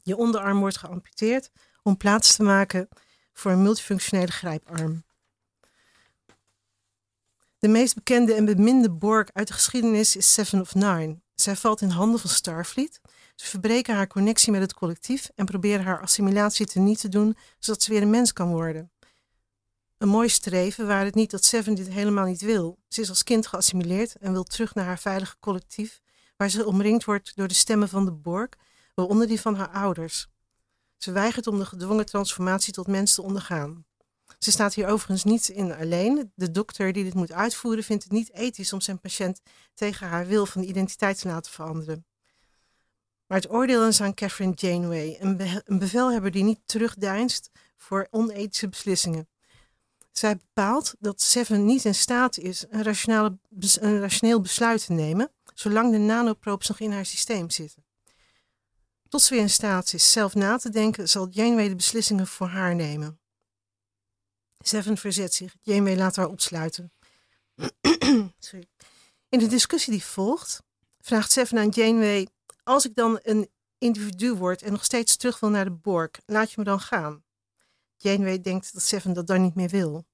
Je 0.03 0.17
onderarm 0.17 0.59
wordt 0.59 0.79
geamputeerd 0.79 1.51
om 1.83 1.97
plaats 1.97 2.37
te 2.37 2.43
maken 2.43 2.89
voor 3.33 3.51
een 3.51 3.63
multifunctionele 3.63 4.33
grijparm. 4.33 5.05
De 7.59 7.69
meest 7.69 7.95
bekende 7.95 8.35
en 8.35 8.45
beminde 8.45 8.91
Borg 8.91 9.29
uit 9.33 9.47
de 9.47 9.53
geschiedenis 9.53 10.17
is 10.17 10.35
Seven 10.35 10.61
of 10.61 10.75
Nine. 10.75 11.21
Zij 11.35 11.57
valt 11.57 11.81
in 11.81 11.89
handen 11.89 12.21
van 12.21 12.31
Starfleet. 12.31 13.01
Ze 13.35 13.47
verbreken 13.47 13.95
haar 13.95 14.07
connectie 14.07 14.53
met 14.53 14.61
het 14.61 14.75
collectief 14.75 15.31
en 15.35 15.45
proberen 15.45 15.85
haar 15.85 16.01
assimilatie 16.01 16.67
te 16.67 16.79
niet 16.79 17.01
te 17.01 17.09
doen, 17.09 17.37
zodat 17.59 17.83
ze 17.83 17.91
weer 17.91 18.03
een 18.03 18.11
mens 18.11 18.33
kan 18.33 18.51
worden. 18.51 18.91
Een 19.99 20.09
mooi 20.09 20.29
streven 20.29 20.87
waar 20.87 21.05
het 21.05 21.15
niet 21.15 21.31
dat 21.31 21.45
Seven 21.45 21.75
dit 21.75 21.89
helemaal 21.89 22.27
niet 22.27 22.41
wil. 22.41 22.79
Ze 22.89 23.01
is 23.01 23.09
als 23.09 23.23
kind 23.23 23.47
geassimileerd 23.47 24.17
en 24.17 24.33
wil 24.33 24.45
terug 24.45 24.75
naar 24.75 24.85
haar 24.85 24.99
veilige 24.99 25.37
collectief, 25.41 26.01
waar 26.37 26.49
ze 26.49 26.67
omringd 26.67 27.05
wordt 27.05 27.37
door 27.37 27.49
de 27.49 27.55
stemmen 27.55 27.89
van 27.89 28.05
de 28.05 28.13
Borg, 28.13 28.49
waaronder 28.95 29.27
die 29.27 29.41
van 29.41 29.55
haar 29.55 29.69
ouders. 29.69 30.29
Ze 30.97 31.13
weigert 31.13 31.47
om 31.47 31.59
de 31.59 31.65
gedwongen 31.65 32.07
transformatie 32.07 32.73
tot 32.73 32.87
mens 32.87 33.15
te 33.15 33.23
ondergaan. 33.23 33.85
Ze 34.39 34.51
staat 34.51 34.75
hier 34.75 34.87
overigens 34.87 35.25
niet 35.25 35.49
in 35.49 35.75
alleen. 35.75 36.33
De 36.35 36.51
dokter 36.51 36.93
die 36.93 37.05
dit 37.05 37.15
moet 37.15 37.33
uitvoeren 37.33 37.85
vindt 37.85 38.03
het 38.03 38.13
niet 38.13 38.33
ethisch 38.33 38.73
om 38.73 38.81
zijn 38.81 39.01
patiënt 39.01 39.41
tegen 39.75 40.07
haar 40.07 40.27
wil 40.27 40.47
van 40.47 40.63
identiteit 40.63 41.21
te 41.21 41.29
laten 41.29 41.53
veranderen. 41.53 42.05
Maar 43.27 43.39
het 43.39 43.51
oordeel 43.51 43.87
is 43.87 44.01
aan 44.01 44.15
Catherine 44.15 44.55
Janeway, 44.55 45.17
een, 45.21 45.37
be 45.37 45.63
een 45.65 45.79
bevelhebber 45.79 46.31
die 46.31 46.45
niet 46.45 46.61
terugdeinst 46.65 47.51
voor 47.77 48.07
onethische 48.11 48.69
beslissingen. 48.69 49.29
Zij 50.13 50.37
bepaalt 50.37 50.95
dat 50.99 51.21
Seven 51.21 51.65
niet 51.65 51.85
in 51.85 51.95
staat 51.95 52.39
is 52.39 52.65
een, 52.69 52.83
rationale, 52.83 53.39
een 53.81 54.01
rationeel 54.01 54.41
besluit 54.41 54.87
te 54.87 54.93
nemen, 54.93 55.33
zolang 55.55 55.93
de 55.93 55.99
nanoprobes 55.99 56.69
nog 56.69 56.81
in 56.81 56.93
haar 56.93 57.07
systeem 57.07 57.51
zitten. 57.51 57.85
Tot 59.11 59.23
ze 59.23 59.35
weer 59.35 59.43
in 59.43 59.51
staat 59.51 59.93
is 59.93 60.13
zelf 60.13 60.35
na 60.35 60.57
te 60.57 60.69
denken, 60.69 61.09
zal 61.09 61.29
Janeway 61.29 61.69
de 61.69 61.77
beslissingen 61.77 62.27
voor 62.27 62.47
haar 62.47 62.75
nemen. 62.75 63.21
Seven 64.59 64.97
verzet 64.97 65.35
zich. 65.35 65.57
Janeway 65.63 65.97
laat 65.97 66.17
haar 66.17 66.29
opsluiten. 66.29 66.93
In 69.29 69.39
de 69.39 69.47
discussie 69.47 69.93
die 69.93 70.05
volgt, 70.05 70.63
vraagt 70.99 71.33
Seven 71.33 71.59
aan 71.59 71.69
Janeway: 71.69 72.29
Als 72.63 72.85
ik 72.85 72.95
dan 72.95 73.19
een 73.23 73.51
individu 73.79 74.35
word 74.35 74.63
en 74.63 74.73
nog 74.73 74.85
steeds 74.85 75.17
terug 75.17 75.41
wil 75.41 75.51
naar 75.51 75.65
de 75.65 75.71
Borg, 75.71 76.11
laat 76.27 76.51
je 76.51 76.55
me 76.59 76.65
dan 76.65 76.81
gaan? 76.81 77.25
Janeway 77.97 78.41
denkt 78.41 78.73
dat 78.73 78.83
Seven 78.83 79.13
dat 79.13 79.27
dan 79.27 79.43
niet 79.43 79.55
meer 79.55 79.69
wil. 79.69 80.07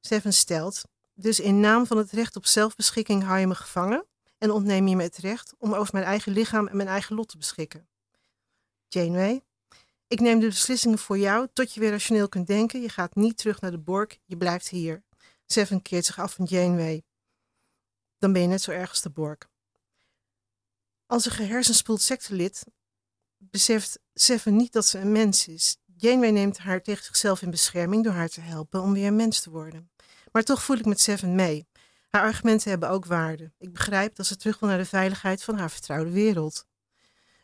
Seven 0.00 0.32
stelt: 0.32 0.82
Dus 1.14 1.40
in 1.40 1.60
naam 1.60 1.86
van 1.86 1.96
het 1.96 2.10
recht 2.10 2.36
op 2.36 2.46
zelfbeschikking 2.46 3.22
hou 3.22 3.38
je 3.38 3.46
me 3.46 3.54
gevangen 3.54 4.06
en 4.38 4.50
ontneem 4.50 4.88
je 4.88 4.96
me 4.96 5.02
het 5.02 5.16
recht 5.16 5.54
om 5.58 5.74
over 5.74 5.94
mijn 5.94 6.06
eigen 6.06 6.32
lichaam 6.32 6.66
en 6.66 6.76
mijn 6.76 6.88
eigen 6.88 7.16
lot 7.16 7.28
te 7.28 7.38
beschikken. 7.38 7.89
Janeway, 8.92 9.42
ik 10.06 10.20
neem 10.20 10.40
de 10.40 10.46
beslissingen 10.46 10.98
voor 10.98 11.18
jou 11.18 11.48
tot 11.52 11.74
je 11.74 11.80
weer 11.80 11.90
rationeel 11.90 12.28
kunt 12.28 12.46
denken. 12.46 12.80
Je 12.80 12.88
gaat 12.88 13.14
niet 13.14 13.36
terug 13.36 13.60
naar 13.60 13.70
de 13.70 13.78
Borg, 13.78 14.18
je 14.24 14.36
blijft 14.36 14.68
hier. 14.68 15.02
Seven 15.46 15.82
keert 15.82 16.04
zich 16.04 16.18
af 16.18 16.34
van 16.34 16.44
Janeway. 16.44 17.02
Dan 18.18 18.32
ben 18.32 18.42
je 18.42 18.48
net 18.48 18.62
zo 18.62 18.70
erg 18.70 18.90
als 18.90 19.00
de 19.00 19.10
Borg. 19.10 19.38
Als 21.06 21.24
een 21.24 21.32
gehersenspoeld 21.32 22.02
sectelid 22.02 22.64
beseft 23.36 23.98
Seven 24.14 24.56
niet 24.56 24.72
dat 24.72 24.86
ze 24.86 24.98
een 24.98 25.12
mens 25.12 25.48
is. 25.48 25.76
Janeway 25.96 26.30
neemt 26.30 26.58
haar 26.58 26.82
tegen 26.82 27.04
zichzelf 27.04 27.42
in 27.42 27.50
bescherming 27.50 28.04
door 28.04 28.12
haar 28.12 28.28
te 28.28 28.40
helpen 28.40 28.80
om 28.80 28.92
weer 28.92 29.06
een 29.06 29.16
mens 29.16 29.40
te 29.40 29.50
worden. 29.50 29.90
Maar 30.32 30.42
toch 30.42 30.62
voel 30.62 30.76
ik 30.76 30.84
met 30.84 31.00
Seven 31.00 31.34
mee. 31.34 31.68
Haar 32.08 32.22
argumenten 32.22 32.70
hebben 32.70 32.88
ook 32.90 33.04
waarde. 33.04 33.52
Ik 33.58 33.72
begrijp 33.72 34.16
dat 34.16 34.26
ze 34.26 34.36
terug 34.36 34.58
wil 34.58 34.68
naar 34.68 34.78
de 34.78 34.84
veiligheid 34.84 35.42
van 35.42 35.58
haar 35.58 35.70
vertrouwde 35.70 36.10
wereld. 36.10 36.66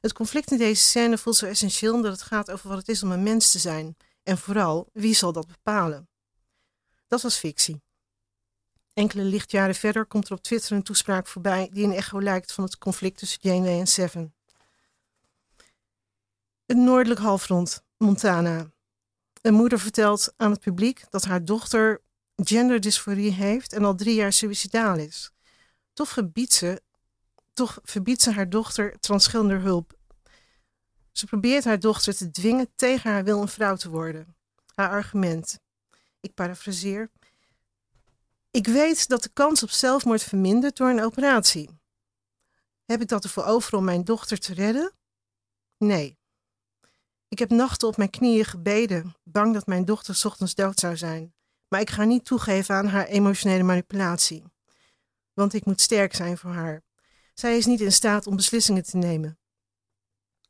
Het 0.07 0.15
conflict 0.15 0.51
in 0.51 0.59
deze 0.59 0.83
scène 0.83 1.19
voelt 1.19 1.37
zo 1.37 1.47
essentieel 1.47 1.95
omdat 1.95 2.13
het 2.13 2.23
gaat 2.23 2.51
over 2.51 2.69
wat 2.69 2.79
het 2.79 2.89
is 2.89 3.03
om 3.03 3.11
een 3.11 3.23
mens 3.23 3.51
te 3.51 3.59
zijn. 3.59 3.97
En 4.23 4.39
vooral, 4.39 4.89
wie 4.93 5.15
zal 5.15 5.33
dat 5.33 5.47
bepalen? 5.47 6.09
Dat 7.07 7.23
was 7.23 7.37
fictie. 7.37 7.83
Enkele 8.93 9.23
lichtjaren 9.23 9.75
verder 9.75 10.07
komt 10.07 10.27
er 10.27 10.33
op 10.33 10.43
Twitter 10.43 10.77
een 10.77 10.83
toespraak 10.83 11.27
voorbij 11.27 11.71
die 11.73 11.85
een 11.85 11.93
echo 11.93 12.21
lijkt 12.21 12.53
van 12.53 12.65
het 12.65 12.79
conflict 12.79 13.19
tussen 13.19 13.39
Janeway 13.43 13.79
en 13.79 13.87
Seven. 13.87 14.35
Het 16.67 16.77
noordelijk 16.77 17.21
halfrond, 17.21 17.83
Montana. 17.97 18.71
Een 19.41 19.55
moeder 19.55 19.81
vertelt 19.81 20.33
aan 20.37 20.51
het 20.51 20.61
publiek 20.61 21.05
dat 21.11 21.25
haar 21.25 21.45
dochter 21.45 22.03
genderdysforie 22.35 23.33
heeft 23.33 23.73
en 23.73 23.85
al 23.85 23.95
drie 23.95 24.15
jaar 24.15 24.33
suicidaal 24.33 24.97
is. 24.97 25.31
Toch 25.93 26.09
verbiedt 26.09 26.53
ze, 26.53 26.83
toch 27.57 27.79
verbiedt 27.83 28.23
ze 28.23 28.33
haar 28.33 28.51
dochter 28.51 28.99
transgender 29.01 29.61
hulp. 29.61 29.99
Ze 31.13 31.27
probeert 31.27 31.65
haar 31.65 31.81
dochter 31.81 32.17
te 32.17 32.31
dwingen 32.31 32.73
tegen 32.75 33.11
haar 33.11 33.25
wil 33.25 33.41
een 33.41 33.49
vrouw 33.49 33.77
te 33.77 33.91
worden. 33.91 34.37
Haar 34.75 34.91
argument, 34.91 35.61
ik 36.21 36.35
parafraseer, 36.35 37.11
Ik 38.51 38.67
weet 38.67 39.09
dat 39.09 39.23
de 39.23 39.29
kans 39.29 39.63
op 39.63 39.71
zelfmoord 39.71 40.23
vermindert 40.23 40.77
door 40.77 40.89
een 40.89 41.03
operatie. 41.03 41.71
Heb 42.85 43.01
ik 43.01 43.09
dat 43.09 43.25
ervoor 43.25 43.45
over 43.45 43.77
om 43.77 43.85
mijn 43.85 44.05
dochter 44.05 44.39
te 44.39 44.55
redden? 44.55 44.93
Nee. 45.79 46.19
Ik 47.29 47.39
heb 47.39 47.51
nachten 47.51 47.89
op 47.89 47.97
mijn 47.97 48.11
knieën 48.11 48.45
gebeden, 48.45 49.17
bang 49.23 49.55
dat 49.55 49.67
mijn 49.67 49.85
dochter 49.85 50.23
ochtends 50.27 50.55
dood 50.55 50.79
zou 50.79 50.97
zijn. 50.97 51.35
Maar 51.69 51.81
ik 51.81 51.91
ga 51.91 52.05
niet 52.05 52.25
toegeven 52.25 52.75
aan 52.75 52.87
haar 52.87 53.07
emotionele 53.07 53.63
manipulatie. 53.63 54.45
Want 55.33 55.53
ik 55.53 55.65
moet 55.65 55.81
sterk 55.81 56.15
zijn 56.15 56.39
voor 56.39 56.53
haar. 56.53 56.86
Zij 57.39 57.57
is 57.57 57.67
niet 57.67 57.81
in 57.81 57.93
staat 57.93 58.27
om 58.27 58.37
beslissingen 58.37 58.83
te 58.83 58.97
nemen. 58.97 59.39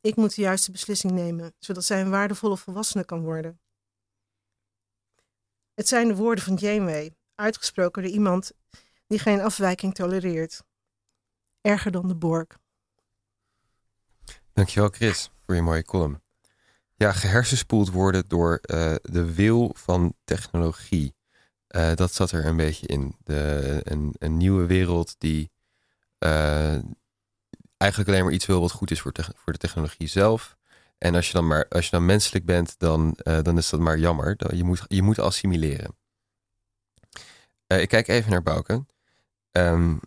Ik 0.01 0.15
moet 0.15 0.35
de 0.35 0.41
juiste 0.41 0.71
beslissing 0.71 1.13
nemen, 1.13 1.55
zodat 1.59 1.83
zij 1.85 2.01
een 2.01 2.09
waardevolle 2.09 2.57
volwassene 2.57 3.05
kan 3.05 3.21
worden. 3.21 3.61
Het 5.73 5.87
zijn 5.87 6.07
de 6.07 6.15
woorden 6.15 6.43
van 6.43 6.55
Janeway, 6.55 7.15
uitgesproken 7.35 8.03
door 8.03 8.11
iemand 8.11 8.51
die 9.07 9.19
geen 9.19 9.41
afwijking 9.41 9.93
tolereert. 9.93 10.63
Erger 11.61 11.91
dan 11.91 12.07
de 12.07 12.15
Borg. 12.15 12.47
Dankjewel 14.53 14.89
Chris 14.89 15.29
voor 15.45 15.55
je 15.55 15.61
mooie 15.61 15.83
column. 15.83 16.21
Ja, 16.95 17.11
gehersenspoeld 17.11 17.89
worden 17.89 18.27
door 18.27 18.59
uh, 18.61 18.95
de 19.01 19.33
wil 19.33 19.71
van 19.75 20.13
technologie. 20.23 21.15
Uh, 21.69 21.93
dat 21.93 22.13
zat 22.13 22.31
er 22.31 22.45
een 22.45 22.57
beetje 22.57 22.87
in. 22.87 23.15
De, 23.23 23.79
een, 23.83 24.15
een 24.17 24.37
nieuwe 24.37 24.65
wereld 24.65 25.15
die 25.17 25.51
eigenlijk 27.77 28.09
alleen 28.09 28.23
maar 28.23 28.33
iets 28.33 28.45
wil 28.45 28.61
wat 28.61 28.71
goed 28.71 28.91
is 28.91 29.01
voor, 29.01 29.11
voor 29.35 29.53
de 29.53 29.59
technologie 29.59 30.07
zelf. 30.07 30.57
En 30.97 31.15
als 31.15 31.27
je 31.27 31.33
dan 31.33 31.47
maar 31.47 31.67
als 31.67 31.85
je 31.85 31.91
dan 31.91 32.05
menselijk 32.05 32.45
bent, 32.45 32.79
dan, 32.79 33.17
dan 33.41 33.57
is 33.57 33.69
dat 33.69 33.79
maar 33.79 33.97
jammer. 33.97 34.55
Je 34.55 34.63
moet, 34.63 34.83
je 34.87 35.01
moet 35.01 35.19
assimileren. 35.19 35.95
ik 37.67 37.87
kijk 37.87 38.07
even 38.07 38.31
naar 38.31 38.43
Bouke. 38.43 38.85
Um, 39.51 39.99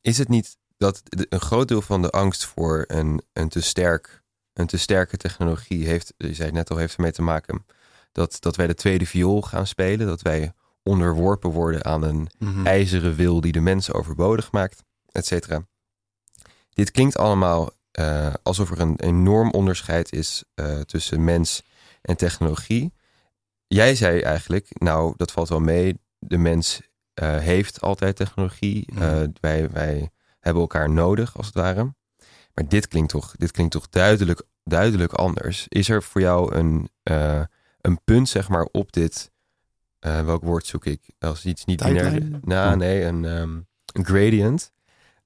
is 0.00 0.18
het 0.18 0.28
niet 0.28 0.56
dat 0.76 1.02
een 1.28 1.40
groot 1.40 1.68
deel 1.68 1.82
van 1.82 2.02
de 2.02 2.10
angst 2.10 2.44
voor 2.44 2.84
een, 2.86 3.22
een, 3.32 3.48
te, 3.48 3.60
sterk, 3.60 4.22
een 4.52 4.66
te 4.66 4.76
sterke 4.78 5.16
technologie 5.16 5.86
heeft, 5.86 6.14
je 6.16 6.34
zei 6.34 6.46
het 6.46 6.56
net 6.56 6.70
al, 6.70 6.76
heeft 6.76 6.94
ermee 6.94 7.12
te 7.12 7.22
maken 7.22 7.66
dat, 8.12 8.36
dat 8.40 8.56
wij 8.56 8.66
de 8.66 8.74
tweede 8.74 9.06
viool 9.06 9.42
gaan 9.42 9.66
spelen. 9.66 10.06
Dat 10.06 10.22
wij 10.22 10.52
onderworpen 10.82 11.50
worden 11.50 11.84
aan 11.84 12.02
een 12.02 12.28
Mhm. 12.38 12.66
ijzeren 12.66 13.14
wil 13.14 13.40
die 13.40 13.52
de 13.52 13.60
mens 13.60 13.92
overbodig 13.92 14.52
maakt, 14.52 14.82
et 15.14 15.26
cetera. 15.26 15.66
Dit 16.70 16.90
klinkt 16.90 17.16
allemaal 17.16 17.70
uh, 17.98 18.34
alsof 18.42 18.70
er 18.70 18.80
een 18.80 19.00
enorm 19.00 19.50
onderscheid 19.50 20.12
is 20.12 20.44
uh, 20.54 20.80
tussen 20.80 21.24
mens 21.24 21.62
en 22.02 22.16
technologie. 22.16 22.92
Jij 23.66 23.94
zei 23.94 24.20
eigenlijk, 24.20 24.68
nou, 24.70 25.14
dat 25.16 25.32
valt 25.32 25.48
wel 25.48 25.60
mee. 25.60 26.00
De 26.18 26.38
mens 26.38 26.80
uh, 27.22 27.38
heeft 27.38 27.80
altijd 27.80 28.16
technologie. 28.16 28.92
Mhm. 28.92 29.28
wij, 29.40 29.70
wij 29.70 30.10
hebben 30.40 30.62
elkaar 30.62 30.90
nodig, 30.90 31.36
als 31.36 31.46
het 31.46 31.54
ware. 31.54 31.94
Maar 32.54 32.68
dit 32.68 32.88
klinkt 32.88 33.10
toch, 33.10 33.34
dit 33.36 33.50
klinkt 33.50 33.72
toch 33.72 33.88
duidelijk, 33.88 34.42
duidelijk 34.64 35.12
anders. 35.12 35.66
Is 35.68 35.88
er 35.88 36.02
voor 36.02 36.20
jou 36.20 36.54
een, 36.54 36.88
een 37.80 38.00
punt, 38.04 38.28
zeg 38.28 38.48
maar, 38.48 38.68
op 38.72 38.92
dit 38.92 39.32
welk 40.00 40.42
woord 40.42 40.66
zoek 40.66 40.86
ik? 40.86 41.00
Als 41.18 41.44
iets 41.44 41.64
niet 41.64 41.82
binair. 41.82 42.28
Nou, 42.42 42.72
Oh. 42.72 42.78
nee, 42.78 43.04
een, 43.04 43.24
um, 43.24 43.66
een 43.92 44.04
gradient. 44.04 44.72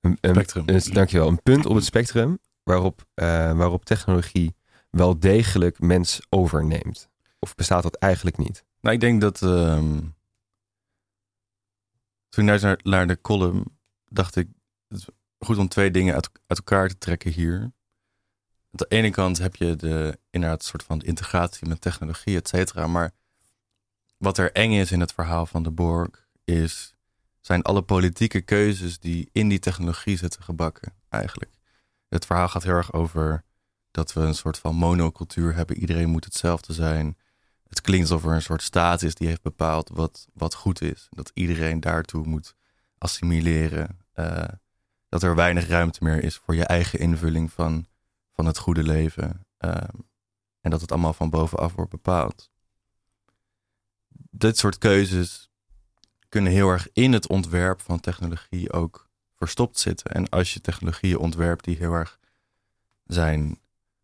Een, 0.00 0.18
een, 0.20 0.34
Spectrum. 0.34 0.64
Een, 0.66 0.80
dankjewel. 0.92 1.28
Een 1.28 1.42
punt 1.42 1.66
op 1.66 1.74
het 1.74 1.84
spectrum 1.84 2.38
waarop, 2.62 3.06
uh, 3.14 3.52
waarop 3.52 3.84
technologie 3.84 4.54
wel 4.90 5.18
degelijk 5.18 5.80
mens 5.80 6.20
overneemt. 6.28 7.08
Of 7.38 7.54
bestaat 7.54 7.82
dat 7.82 7.94
eigenlijk 7.94 8.36
niet? 8.36 8.64
Nou, 8.80 8.94
ik 8.94 9.00
denk 9.00 9.20
dat. 9.20 9.40
Um, 9.40 10.16
toen 12.28 12.48
ik 12.48 12.60
naar, 12.60 12.80
naar 12.82 13.06
de 13.06 13.20
column 13.20 13.78
dacht 14.08 14.36
ik. 14.36 14.48
Het 14.88 14.98
is 14.98 15.08
goed 15.38 15.58
om 15.58 15.68
twee 15.68 15.90
dingen 15.90 16.14
uit, 16.14 16.30
uit 16.46 16.58
elkaar 16.58 16.88
te 16.88 16.98
trekken 16.98 17.32
hier. 17.32 17.60
Aan 17.60 17.72
de 18.70 18.86
ene 18.88 19.10
kant 19.10 19.38
heb 19.38 19.56
je 19.56 19.76
de 19.76 20.18
inderdaad 20.30 20.64
soort 20.64 20.82
van 20.82 21.00
integratie 21.00 21.68
met 21.68 21.80
technologie, 21.80 22.36
et 22.36 22.48
cetera. 22.48 22.86
Maar 22.86 23.12
wat 24.16 24.38
er 24.38 24.52
eng 24.52 24.72
is 24.72 24.92
in 24.92 25.00
het 25.00 25.12
verhaal 25.12 25.46
van 25.46 25.62
de 25.62 25.70
Borg, 25.70 26.28
is, 26.44 26.94
zijn 27.48 27.62
alle 27.62 27.82
politieke 27.82 28.40
keuzes 28.40 28.98
die 28.98 29.28
in 29.32 29.48
die 29.48 29.58
technologie 29.58 30.16
zitten 30.16 30.42
gebakken, 30.42 30.94
eigenlijk. 31.08 31.50
Het 32.08 32.26
verhaal 32.26 32.48
gaat 32.48 32.62
heel 32.62 32.74
erg 32.74 32.92
over 32.92 33.44
dat 33.90 34.12
we 34.12 34.20
een 34.20 34.34
soort 34.34 34.58
van 34.58 34.74
monocultuur 34.74 35.54
hebben. 35.54 35.76
Iedereen 35.76 36.08
moet 36.08 36.24
hetzelfde 36.24 36.72
zijn. 36.72 37.16
Het 37.68 37.80
klinkt 37.80 38.10
alsof 38.10 38.26
er 38.26 38.34
een 38.34 38.42
soort 38.42 38.62
staat 38.62 39.02
is 39.02 39.14
die 39.14 39.28
heeft 39.28 39.42
bepaald 39.42 39.90
wat, 39.92 40.26
wat 40.34 40.54
goed 40.54 40.80
is. 40.80 41.06
Dat 41.10 41.30
iedereen 41.34 41.80
daartoe 41.80 42.26
moet 42.26 42.54
assimileren. 42.98 43.98
Uh, 44.14 44.42
dat 45.08 45.22
er 45.22 45.34
weinig 45.34 45.66
ruimte 45.68 46.04
meer 46.04 46.22
is 46.22 46.36
voor 46.36 46.54
je 46.54 46.64
eigen 46.64 46.98
invulling 46.98 47.52
van, 47.52 47.86
van 48.32 48.46
het 48.46 48.58
goede 48.58 48.82
leven. 48.82 49.46
Uh, 49.58 49.70
en 50.60 50.70
dat 50.70 50.80
het 50.80 50.92
allemaal 50.92 51.12
van 51.12 51.30
bovenaf 51.30 51.74
wordt 51.74 51.90
bepaald 51.90 52.50
dit 54.30 54.58
soort 54.58 54.78
keuzes 54.78 55.47
kunnen 56.28 56.52
heel 56.52 56.70
erg 56.70 56.88
in 56.92 57.12
het 57.12 57.28
ontwerp 57.28 57.80
van 57.80 58.00
technologie 58.00 58.72
ook 58.72 59.08
verstopt 59.36 59.78
zitten. 59.78 60.10
En 60.10 60.28
als 60.28 60.54
je 60.54 60.60
technologieën 60.60 61.18
ontwerpt 61.18 61.64
die 61.64 61.76
heel 61.76 61.92
erg 61.92 62.18
zijn 63.04 63.58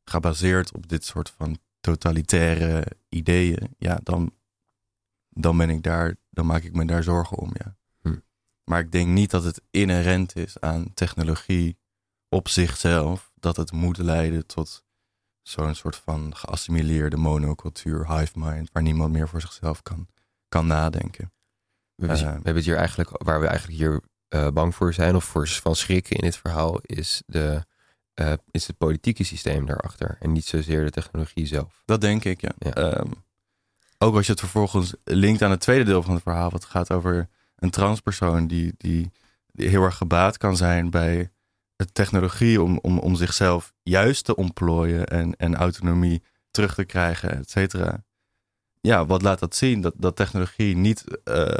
gebaseerd 0.04 0.72
op 0.72 0.88
dit 0.88 1.04
soort 1.04 1.30
van 1.30 1.58
totalitaire 1.80 2.86
ideeën, 3.08 3.74
ja, 3.78 4.00
dan, 4.02 4.32
dan 5.28 5.56
ben 5.56 5.70
ik 5.70 5.82
daar, 5.82 6.16
dan 6.30 6.46
maak 6.46 6.62
ik 6.62 6.74
me 6.74 6.84
daar 6.84 7.02
zorgen 7.02 7.36
om, 7.36 7.50
ja. 7.52 7.76
Hm. 8.00 8.18
Maar 8.64 8.80
ik 8.80 8.92
denk 8.92 9.08
niet 9.08 9.30
dat 9.30 9.44
het 9.44 9.62
inherent 9.70 10.36
is 10.36 10.60
aan 10.60 10.94
technologie 10.94 11.76
op 12.28 12.48
zichzelf, 12.48 13.32
dat 13.34 13.56
het 13.56 13.72
moet 13.72 13.98
leiden 13.98 14.46
tot 14.46 14.84
zo'n 15.42 15.74
soort 15.74 15.96
van 15.96 16.36
geassimileerde 16.36 17.16
monocultuur, 17.16 18.18
hive 18.18 18.38
mind, 18.38 18.70
waar 18.72 18.82
niemand 18.82 19.12
meer 19.12 19.28
voor 19.28 19.40
zichzelf 19.40 19.82
kan, 19.82 20.06
kan 20.48 20.66
nadenken. 20.66 21.32
We 21.94 22.06
hebben, 22.06 22.24
Uh, 22.24 22.30
we 22.30 22.34
hebben 22.34 22.54
het 22.54 22.64
hier 22.64 22.76
eigenlijk, 22.76 23.10
waar 23.22 23.40
we 23.40 23.46
eigenlijk 23.46 23.78
hier 23.78 24.00
uh, 24.28 24.48
bang 24.48 24.74
voor 24.74 24.94
zijn 24.94 25.16
of 25.16 25.24
voor 25.24 25.48
van 25.48 25.76
schrikken 25.76 26.16
in 26.16 26.22
dit 26.22 26.36
verhaal, 26.36 26.78
is, 26.80 27.22
de, 27.26 27.64
uh, 28.14 28.32
is 28.50 28.66
het 28.66 28.78
politieke 28.78 29.24
systeem 29.24 29.66
daarachter 29.66 30.16
en 30.20 30.32
niet 30.32 30.44
zozeer 30.44 30.84
de 30.84 30.90
technologie 30.90 31.46
zelf. 31.46 31.82
Dat 31.84 32.00
denk 32.00 32.24
ik, 32.24 32.40
ja. 32.40 32.52
Ja. 32.58 32.98
Um, 32.98 33.12
ook 33.98 34.14
als 34.14 34.26
je 34.26 34.32
het 34.32 34.40
vervolgens 34.40 34.94
linkt 35.04 35.42
aan 35.42 35.50
het 35.50 35.60
tweede 35.60 35.84
deel 35.84 36.02
van 36.02 36.14
het 36.14 36.22
verhaal, 36.22 36.50
wat 36.50 36.64
gaat 36.64 36.92
over 36.92 37.28
een 37.56 37.70
transpersoon 37.70 38.46
die, 38.46 38.74
die, 38.76 39.10
die 39.52 39.68
heel 39.68 39.82
erg 39.82 39.96
gebaat 39.96 40.36
kan 40.36 40.56
zijn 40.56 40.90
bij 40.90 41.30
de 41.76 41.92
technologie 41.92 42.62
om, 42.62 42.78
om, 42.82 42.98
om 42.98 43.14
zichzelf 43.14 43.72
juist 43.82 44.24
te 44.24 44.36
ontplooien 44.36 45.06
en, 45.06 45.36
en 45.36 45.56
autonomie 45.56 46.22
terug 46.50 46.74
te 46.74 46.84
krijgen, 46.84 47.36
et 47.38 47.50
cetera. 47.50 48.04
Ja, 48.80 49.06
wat 49.06 49.22
laat 49.22 49.38
dat 49.38 49.56
zien? 49.56 49.80
Dat, 49.80 49.94
dat 49.96 50.16
technologie 50.16 50.76
niet, 50.76 51.04
uh, 51.24 51.56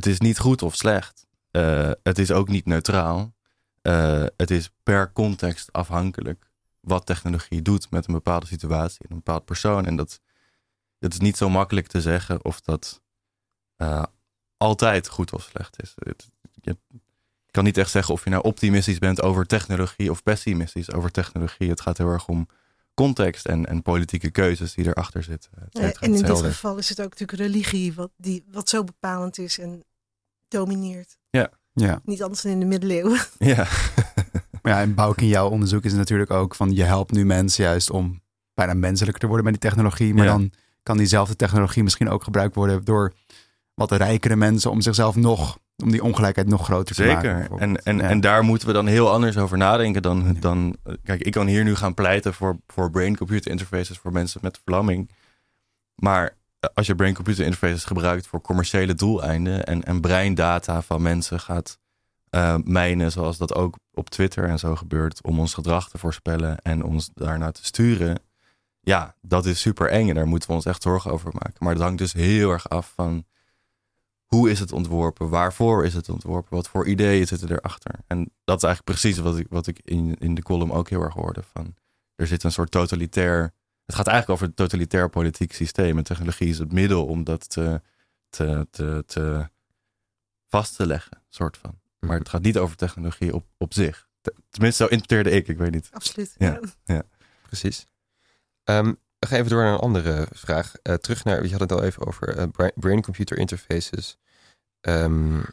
het 0.00 0.12
is 0.12 0.18
niet 0.18 0.38
goed 0.38 0.62
of 0.62 0.74
slecht. 0.74 1.26
Uh, 1.52 1.90
het 2.02 2.18
is 2.18 2.30
ook 2.30 2.48
niet 2.48 2.66
neutraal. 2.66 3.34
Uh, 3.82 4.24
het 4.36 4.50
is 4.50 4.70
per 4.82 5.12
context 5.12 5.72
afhankelijk 5.72 6.50
wat 6.80 7.06
technologie 7.06 7.62
doet 7.62 7.90
met 7.90 8.06
een 8.06 8.14
bepaalde 8.14 8.46
situatie 8.46 9.04
en 9.04 9.10
een 9.10 9.16
bepaald 9.16 9.44
persoon. 9.44 9.86
En 9.86 9.96
dat, 9.96 10.20
het 10.98 11.12
is 11.12 11.18
niet 11.18 11.36
zo 11.36 11.48
makkelijk 11.48 11.86
te 11.86 12.00
zeggen 12.00 12.44
of 12.44 12.60
dat 12.60 13.02
uh, 13.76 14.02
altijd 14.56 15.08
goed 15.08 15.32
of 15.32 15.42
slecht 15.42 15.82
is. 15.82 15.94
Het, 15.94 16.30
je, 16.54 16.76
ik 17.46 17.52
kan 17.52 17.64
niet 17.64 17.78
echt 17.78 17.90
zeggen 17.90 18.14
of 18.14 18.24
je 18.24 18.30
nou 18.30 18.42
optimistisch 18.42 18.98
bent 18.98 19.22
over 19.22 19.46
technologie 19.46 20.10
of 20.10 20.22
pessimistisch 20.22 20.92
over 20.92 21.10
technologie. 21.10 21.70
Het 21.70 21.80
gaat 21.80 21.98
heel 21.98 22.10
erg 22.10 22.28
om 22.28 22.48
context 22.94 23.46
en, 23.46 23.66
en 23.66 23.82
politieke 23.82 24.30
keuzes 24.30 24.74
die 24.74 24.86
erachter 24.86 25.22
zitten. 25.22 25.50
Ja, 25.70 25.92
en 25.92 26.14
in 26.14 26.22
dit 26.22 26.38
geval 26.38 26.78
is 26.78 26.88
het 26.88 27.00
ook 27.00 27.10
natuurlijk 27.10 27.38
religie 27.38 27.94
wat, 27.94 28.10
die, 28.16 28.44
wat 28.50 28.68
zo 28.68 28.84
bepalend 28.84 29.38
is 29.38 29.58
en 29.58 29.84
domineert. 30.50 31.18
Ja. 31.72 32.00
Niet 32.04 32.22
anders 32.22 32.42
dan 32.42 32.52
in 32.52 32.60
de 32.60 32.66
middeleeuwen. 32.66 33.18
Ja, 33.38 33.66
Maar 34.62 34.72
ja, 34.72 34.80
en 34.80 34.94
Bouk 34.94 35.20
in 35.20 35.26
jouw 35.26 35.48
onderzoek 35.48 35.84
is 35.84 35.90
het 35.90 36.00
natuurlijk 36.00 36.30
ook 36.30 36.54
van 36.54 36.70
je 36.74 36.82
helpt 36.84 37.12
nu 37.12 37.24
mensen 37.24 37.64
juist 37.64 37.90
om 37.90 38.20
bijna 38.54 38.74
menselijker 38.74 39.20
te 39.20 39.26
worden 39.26 39.44
met 39.44 39.60
die 39.60 39.70
technologie. 39.70 40.14
Maar 40.14 40.24
Ja. 40.24 40.30
dan 40.30 40.52
kan 40.82 40.96
diezelfde 40.96 41.36
technologie 41.36 41.82
misschien 41.82 42.08
ook 42.08 42.24
gebruikt 42.24 42.54
worden 42.54 42.84
door 42.84 43.12
wat 43.74 43.92
rijkere 43.92 44.36
mensen 44.36 44.70
om 44.70 44.80
zichzelf 44.80 45.16
nog, 45.16 45.58
om 45.76 45.90
die 45.90 46.02
ongelijkheid 46.02 46.48
nog 46.48 46.64
groter 46.64 46.94
te 46.94 47.04
maken. 47.04 47.38
Zeker. 47.40 47.58
En, 47.58 47.82
en, 47.82 47.96
Ja. 47.96 48.02
en 48.02 48.20
daar 48.20 48.44
moeten 48.44 48.66
we 48.68 48.74
dan 48.74 48.86
heel 48.86 49.10
anders 49.12 49.36
over 49.38 49.58
nadenken 49.58 50.02
dan, 50.02 50.36
dan. 50.40 50.76
Kijk, 51.04 51.20
ik 51.22 51.32
kan 51.32 51.46
hier 51.46 51.64
nu 51.64 51.74
gaan 51.74 51.94
pleiten 51.94 52.34
voor, 52.34 52.58
voor 52.66 52.90
brain-computer 52.90 53.50
interfaces 53.50 53.98
voor 53.98 54.12
mensen 54.12 54.40
met 54.42 54.60
verlamming. 54.64 55.10
Maar 55.94 56.36
als 56.74 56.86
je 56.86 56.94
brain-computer 56.94 57.44
interfaces 57.44 57.84
gebruikt 57.84 58.26
voor 58.26 58.40
commerciële 58.40 58.94
doeleinden 58.94 59.66
en, 59.66 59.84
en 59.84 60.00
breindata 60.00 60.82
van 60.82 61.02
mensen 61.02 61.40
gaat 61.40 61.78
eh 62.30 62.56
mijnen, 62.64 63.12
zoals 63.12 63.38
dat 63.38 63.54
ook 63.54 63.78
op 63.92 64.10
Twitter 64.10 64.48
en 64.48 64.58
zo 64.58 64.76
gebeurt, 64.76 65.22
om 65.22 65.38
ons 65.38 65.54
gedrag 65.54 65.88
te 65.88 65.98
voorspellen 65.98 66.58
en 66.58 66.84
ons 66.84 67.10
daarnaar 67.14 67.52
te 67.52 67.64
sturen. 67.64 68.22
Ja, 68.80 69.14
dat 69.20 69.46
is 69.46 69.60
super 69.60 69.88
eng 69.88 70.08
en 70.08 70.14
daar 70.14 70.26
moeten 70.26 70.48
we 70.48 70.54
ons 70.54 70.64
echt 70.64 70.82
zorgen 70.82 71.10
over 71.10 71.32
maken. 71.32 71.54
Maar 71.58 71.72
het 71.72 71.82
hangt 71.82 71.98
dus 71.98 72.12
heel 72.12 72.50
erg 72.50 72.68
af 72.68 72.92
van 72.94 73.24
hoe 74.24 74.50
is 74.50 74.60
het 74.60 74.72
ontworpen? 74.72 75.28
Waarvoor 75.28 75.84
is 75.84 75.94
het 75.94 76.08
ontworpen? 76.08 76.56
Wat 76.56 76.68
voor 76.68 76.86
ideeën 76.86 77.26
zitten 77.26 77.50
erachter? 77.50 77.94
En 78.06 78.18
dat 78.44 78.56
is 78.56 78.62
eigenlijk 78.62 78.98
precies 78.98 79.18
wat 79.18 79.38
ik, 79.38 79.46
wat 79.48 79.66
ik 79.66 79.80
in, 79.84 80.14
in 80.18 80.34
de 80.34 80.42
column 80.42 80.72
ook 80.72 80.88
heel 80.88 81.02
erg 81.02 81.14
hoorde. 81.14 81.42
Van, 81.42 81.74
er 82.16 82.26
zit 82.26 82.42
een 82.42 82.52
soort 82.52 82.70
totalitair... 82.70 83.52
Het 83.90 83.98
gaat 83.98 84.08
eigenlijk 84.08 84.40
over 84.40 84.46
het 84.46 84.56
totalitair 84.56 85.08
politiek 85.08 85.52
systeem. 85.52 85.98
En 85.98 86.04
technologie 86.04 86.48
is 86.48 86.58
het 86.58 86.72
middel 86.72 87.06
om 87.06 87.24
dat 87.24 87.50
te, 87.50 87.80
te, 88.28 88.66
te, 88.70 89.02
te 89.06 89.48
vast 90.46 90.76
te 90.76 90.86
leggen, 90.86 91.22
soort 91.28 91.56
van. 91.56 91.80
Maar 91.98 92.18
het 92.18 92.28
gaat 92.28 92.42
niet 92.42 92.58
over 92.58 92.76
technologie 92.76 93.34
op, 93.34 93.46
op 93.58 93.74
zich. 93.74 94.08
Tenminste, 94.50 94.84
zo 94.84 94.88
interpreteerde 94.90 95.30
ik, 95.30 95.48
ik 95.48 95.58
weet 95.58 95.70
niet. 95.70 95.88
Absoluut. 95.92 96.34
Ja. 96.38 97.02
Precies. 97.42 97.86
Ehm, 98.64 98.92
we 99.18 99.26
gaan 99.26 99.38
even 99.38 99.50
door 99.50 99.62
naar 99.62 99.72
een 99.72 99.78
andere 99.78 100.26
vraag. 100.32 100.72
Uh, 100.82 100.94
terug 100.94 101.24
naar, 101.24 101.44
je 101.44 101.50
had 101.50 101.60
het 101.60 101.72
al 101.72 101.82
even 101.82 102.06
over 102.06 102.38
uh, 102.38 102.68
brain-computer 102.74 103.38
interfaces. 103.38 104.18
Um, 104.80 105.44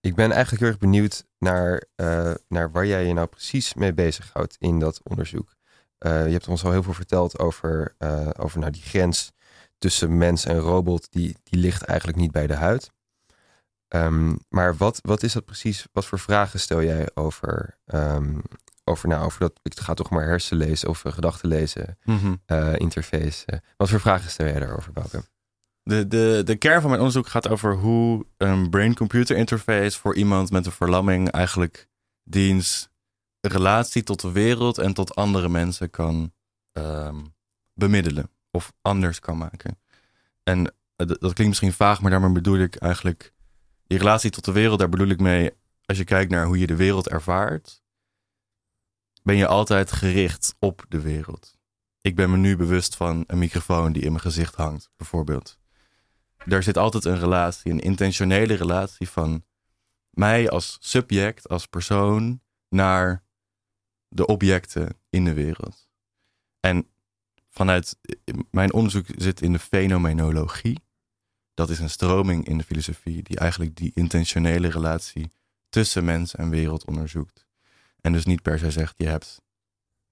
ik 0.00 0.14
ben 0.14 0.30
eigenlijk 0.30 0.60
heel 0.62 0.70
erg 0.70 0.78
benieuwd 0.78 1.26
naar, 1.38 1.84
uh, 1.96 2.34
naar 2.48 2.70
waar 2.70 2.86
jij 2.86 3.06
je 3.06 3.12
nou 3.12 3.26
precies 3.26 3.74
mee 3.74 3.92
bezighoudt 3.92 4.56
in 4.58 4.78
dat 4.78 5.00
onderzoek. 5.02 5.56
Je 5.98 6.06
hebt 6.08 6.48
ons 6.48 6.64
al 6.64 6.70
heel 6.70 6.82
veel 6.82 6.92
verteld 6.92 7.38
over, 7.38 7.94
over 8.38 8.58
nou, 8.58 8.72
die 8.72 8.82
grens 8.82 9.32
tussen 9.78 10.18
mens 10.18 10.44
en 10.44 10.58
robot. 10.58 11.06
Die, 11.10 11.36
die 11.42 11.60
ligt 11.60 11.82
eigenlijk 11.82 12.18
niet 12.18 12.32
bij 12.32 12.46
de 12.46 12.54
huid. 12.54 12.90
Um, 13.94 14.38
maar 14.48 14.76
wat, 14.76 14.98
wat 15.02 15.22
is 15.22 15.32
dat 15.32 15.44
precies? 15.44 15.86
Wat 15.92 16.06
voor 16.06 16.18
vragen 16.18 16.60
stel 16.60 16.82
jij 16.82 17.08
over, 17.14 17.78
um, 17.86 18.42
over, 18.84 19.08
nou, 19.08 19.24
over 19.24 19.40
dat, 19.40 19.60
ik 19.62 19.80
ga 19.80 19.94
toch 19.94 20.10
maar 20.10 20.24
hersenlezen 20.24 20.88
of 20.88 21.02
gedachten 21.06 21.48
lezen 21.48 21.98
mm 22.04 22.40
interface. 22.76 23.62
wat 23.76 23.88
voor 23.88 24.00
vragen 24.00 24.30
stel 24.30 24.46
jij 24.46 24.58
daarover, 24.60 24.92
Bouke? 24.92 25.22
De, 25.82 26.08
de, 26.08 26.40
de 26.44 26.56
kern 26.56 26.80
van 26.80 26.90
mijn 26.90 27.02
onderzoek 27.02 27.28
gaat 27.28 27.48
over 27.48 27.74
hoe 27.74 28.26
een 28.36 28.70
brain-computer 28.70 29.36
interface 29.36 29.98
voor 29.98 30.14
iemand 30.14 30.50
met 30.50 30.66
een 30.66 30.72
verlamming 30.72 31.30
eigenlijk 31.30 31.88
diens 32.22 32.88
relatie 33.48 34.02
tot 34.02 34.20
de 34.20 34.32
wereld 34.32 34.78
en 34.78 34.94
tot 34.94 35.14
andere 35.14 35.48
mensen 35.48 35.90
kan 35.90 36.32
um, 36.72 37.34
bemiddelen 37.74 38.30
of 38.50 38.72
anders 38.82 39.20
kan 39.20 39.38
maken. 39.38 39.78
En 40.42 40.66
eh, 40.66 41.06
dat 41.06 41.18
klinkt 41.18 41.46
misschien 41.46 41.72
vaag, 41.72 42.00
maar 42.00 42.10
daarmee 42.10 42.32
bedoel 42.32 42.58
ik 42.58 42.76
eigenlijk 42.76 43.32
die 43.86 43.98
relatie 43.98 44.30
tot 44.30 44.44
de 44.44 44.52
wereld. 44.52 44.78
Daar 44.78 44.88
bedoel 44.88 45.08
ik 45.08 45.20
mee, 45.20 45.50
als 45.84 45.98
je 45.98 46.04
kijkt 46.04 46.30
naar 46.30 46.46
hoe 46.46 46.58
je 46.58 46.66
de 46.66 46.76
wereld 46.76 47.08
ervaart, 47.08 47.82
ben 49.22 49.36
je 49.36 49.46
altijd 49.46 49.92
gericht 49.92 50.54
op 50.58 50.84
de 50.88 51.00
wereld. 51.00 51.56
Ik 52.00 52.16
ben 52.16 52.30
me 52.30 52.36
nu 52.36 52.56
bewust 52.56 52.96
van 52.96 53.24
een 53.26 53.38
microfoon 53.38 53.92
die 53.92 54.02
in 54.02 54.10
mijn 54.10 54.22
gezicht 54.22 54.54
hangt, 54.54 54.90
bijvoorbeeld. 54.96 55.58
Er 56.36 56.62
zit 56.62 56.78
altijd 56.78 57.04
een 57.04 57.18
relatie, 57.18 57.72
een 57.72 57.80
intentionele 57.80 58.54
relatie 58.54 59.08
van 59.08 59.44
mij 60.10 60.50
als 60.50 60.76
subject, 60.80 61.48
als 61.48 61.66
persoon, 61.66 62.40
naar 62.68 63.24
de 64.08 64.26
objecten 64.26 64.96
in 65.10 65.24
de 65.24 65.32
wereld. 65.32 65.88
En 66.60 66.86
vanuit 67.50 67.96
mijn 68.50 68.72
onderzoek 68.72 69.06
zit 69.16 69.42
in 69.42 69.52
de 69.52 69.58
fenomenologie. 69.58 70.80
Dat 71.54 71.70
is 71.70 71.78
een 71.78 71.90
stroming 71.90 72.46
in 72.46 72.58
de 72.58 72.64
filosofie 72.64 73.22
die 73.22 73.38
eigenlijk 73.38 73.76
die 73.76 73.90
intentionele 73.94 74.68
relatie 74.68 75.32
tussen 75.68 76.04
mens 76.04 76.34
en 76.34 76.50
wereld 76.50 76.84
onderzoekt. 76.84 77.46
En 78.00 78.12
dus 78.12 78.24
niet 78.24 78.42
per 78.42 78.58
se 78.58 78.70
zegt 78.70 78.94
je 78.96 79.06
hebt 79.06 79.42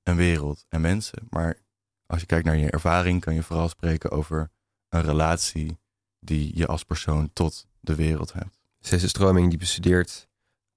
een 0.02 0.16
wereld 0.16 0.64
en 0.68 0.80
mensen. 0.80 1.26
Maar 1.30 1.58
als 2.06 2.20
je 2.20 2.26
kijkt 2.26 2.44
naar 2.44 2.56
je 2.56 2.70
ervaring, 2.70 3.20
kan 3.20 3.34
je 3.34 3.42
vooral 3.42 3.68
spreken 3.68 4.10
over 4.10 4.50
een 4.88 5.02
relatie 5.02 5.78
die 6.20 6.56
je 6.56 6.66
als 6.66 6.84
persoon 6.84 7.30
tot 7.32 7.66
de 7.80 7.94
wereld 7.94 8.32
hebt. 8.32 8.58
Deze 8.78 9.08
stroming 9.08 9.48
die 9.48 9.58
bestudeert 9.58 10.28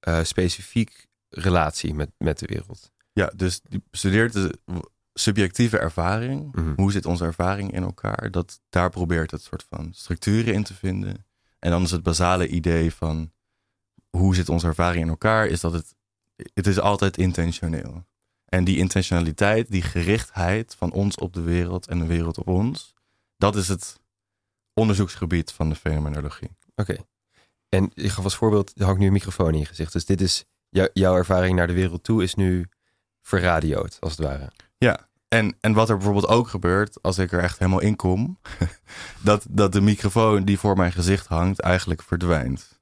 uh, 0.08 0.24
specifiek 0.24 1.08
relatie 1.30 1.94
met, 1.94 2.12
met 2.18 2.40
de 2.40 2.46
wereld. 2.46 2.92
Ja, 3.20 3.32
dus 3.36 3.62
die 3.62 3.84
bestudeert 3.90 4.34
de 4.34 4.60
subjectieve 5.14 5.78
ervaring. 5.78 6.56
Mhm. 6.56 6.74
Hoe 6.76 6.92
zit 6.92 7.06
onze 7.06 7.26
ervaring 7.26 7.72
in 7.72 7.84
elkaar? 7.84 8.32
Dat, 8.32 8.62
daar 8.70 8.90
probeert 8.90 9.32
het 9.32 9.42
soort 9.42 9.66
van 9.70 9.94
structuren 9.94 10.54
in 10.54 10.64
te 10.64 10.74
vinden. 10.74 11.26
En 11.60 11.72
dan 11.72 11.84
is 11.84 11.92
het 11.92 12.04
basale 12.04 12.48
idee 12.48 12.94
van 12.94 13.32
hoe 14.10 14.36
zit 14.36 14.50
onze 14.50 14.68
ervaring 14.68 15.04
in 15.04 15.10
elkaar, 15.10 15.48
is 15.48 15.60
dat 15.60 15.74
het 15.74 15.96
het 16.54 16.68
is 16.68 16.80
altijd 16.80 17.18
intentioneel. 17.18 18.06
En 18.46 18.64
die 18.64 18.78
intentionaliteit, 18.78 19.72
die 19.72 19.82
gerichtheid 19.82 20.76
van 20.76 20.92
ons 20.92 21.16
op 21.16 21.34
de 21.34 21.42
wereld 21.42 21.88
en 21.88 22.00
de 22.00 22.06
wereld 22.06 22.38
op 22.38 22.48
ons, 22.48 22.94
dat 23.38 23.56
is 23.56 23.68
het 23.68 24.00
onderzoeksgebied 24.74 25.52
van 25.52 25.70
de 25.70 25.76
fenomenologie. 25.76 26.50
Oké. 26.76 26.98
En 27.70 27.92
je 27.94 28.10
gaf 28.10 28.24
als 28.24 28.36
voorbeeld, 28.36 28.72
er 28.76 28.86
hangt 28.86 29.00
nu 29.00 29.06
een 29.06 29.14
microfoon 29.14 29.54
in 29.54 29.60
je 29.60 29.66
gezicht. 29.66 29.94
Dus 29.94 30.06
dit 30.06 30.22
is 30.22 30.46
jouw 30.94 31.16
ervaring 31.16 31.56
naar 31.56 31.68
de 31.68 31.74
wereld 31.74 32.04
toe 32.04 32.24
is 32.24 32.36
nu 32.36 32.70
verradioed, 33.22 33.98
als 34.00 34.12
het 34.18 34.28
ware. 34.28 34.52
Ja, 34.78 35.08
en, 35.28 35.58
en 35.60 35.74
wat 35.74 35.90
er 35.90 35.96
bijvoorbeeld 35.96 36.28
ook 36.28 36.48
gebeurt, 36.48 37.02
als 37.02 37.18
ik 37.18 37.32
er 37.32 37.40
echt 37.40 37.60
helemaal 37.60 37.82
in 37.82 37.96
kom, 37.96 38.40
dat, 39.24 39.46
dat 39.50 39.72
de 39.72 39.82
microfoon 39.82 40.44
die 40.44 40.60
voor 40.60 40.78
mijn 40.78 40.92
gezicht 40.92 41.28
hangt 41.28 41.60
eigenlijk 41.60 42.02
verdwijnt 42.02 42.80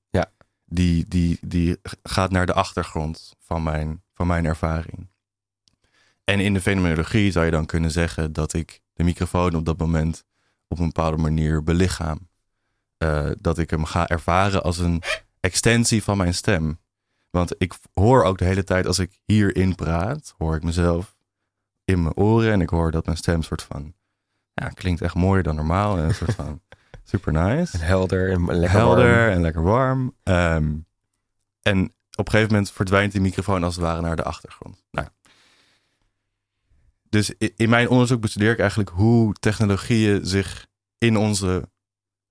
die, 0.70 1.06
die, 1.08 1.38
die 1.42 1.78
gaat 2.04 2.32
naar 2.32 2.46
de 2.46 2.54
achtergrond 2.54 3.36
van 3.40 3.64
mijn, 3.64 4.04
van 4.14 4.28
mijn 4.28 4.46
ervaring. 4.46 5.08
En 6.24 6.40
in 6.40 6.54
de 6.54 6.62
fenomenologie 6.62 7.32
zou 7.32 7.46
je 7.46 7.52
dan 7.52 7.66
kunnen 7.66 7.92
zeggen 7.92 8.34
dat 8.34 8.54
ik 8.54 8.82
de 8.94 9.04
microfoon 9.04 9.56
op 9.56 9.66
dat 9.66 9.78
moment 9.78 10.24
op 10.68 10.80
een 10.80 10.86
bepaalde 10.86 11.18
manier 11.18 11.64
belichaam. 11.64 12.30
Uh, 13.04 13.30
dat 13.40 13.58
ik 13.58 13.70
hem 13.70 13.86
ga 13.86 14.08
ervaren 14.08 14.64
als 14.64 14.78
een 14.78 15.02
extensie 15.40 16.04
van 16.04 16.18
mijn 16.18 16.34
stem. 16.34 16.80
Want 17.38 17.56
ik 17.58 17.74
hoor 17.94 18.24
ook 18.24 18.38
de 18.38 18.46
hele 18.46 18.64
tijd 18.64 18.86
als 18.86 19.00
ik 19.00 19.20
hierin 19.26 19.76
praat, 19.76 20.34
hoor 20.38 20.56
ik 20.56 20.64
mezelf 20.64 21.16
in 21.86 22.02
mijn 22.02 22.16
oren 22.16 22.52
en 22.52 22.62
ik 22.62 22.70
hoor 22.70 22.92
dat 22.92 23.06
mijn 23.06 23.18
stem 23.18 23.42
soort 23.42 23.64
van, 23.64 23.94
ja, 24.54 24.70
klinkt 24.70 25.02
echt 25.02 25.16
mooier 25.16 25.44
dan 25.44 25.56
normaal. 25.56 25.98
En 25.98 26.04
een 26.04 26.14
soort 26.14 26.36
van, 26.36 26.62
Super 27.10 27.34
nice. 27.34 27.78
En 27.78 27.86
helder 27.86 28.32
en 28.32 28.46
lekker 28.46 28.80
helder 28.80 29.16
warm. 29.16 29.32
en 29.32 29.42
lekker 29.42 29.64
warm. 29.64 30.16
Ehm, 30.24 30.76
en 31.62 31.84
op 32.16 32.26
een 32.26 32.32
gegeven 32.32 32.52
moment 32.52 32.72
verdwijnt 32.72 33.12
die 33.12 33.22
microfoon 33.22 33.64
als 33.64 33.76
het 33.76 33.84
ware 33.84 34.02
naar 34.02 34.16
de 34.16 34.24
achtergrond. 34.24 34.84
Nou, 34.92 35.08
dus 37.10 37.34
in 37.56 37.70
mijn 37.70 37.90
onderzoek 37.90 38.22
bestudeer 38.22 38.52
ik 38.52 38.60
eigenlijk 38.60 38.90
hoe 38.90 39.34
technologieën 39.34 40.26
zich 40.26 40.68
in 40.98 41.18
onze 41.18 41.70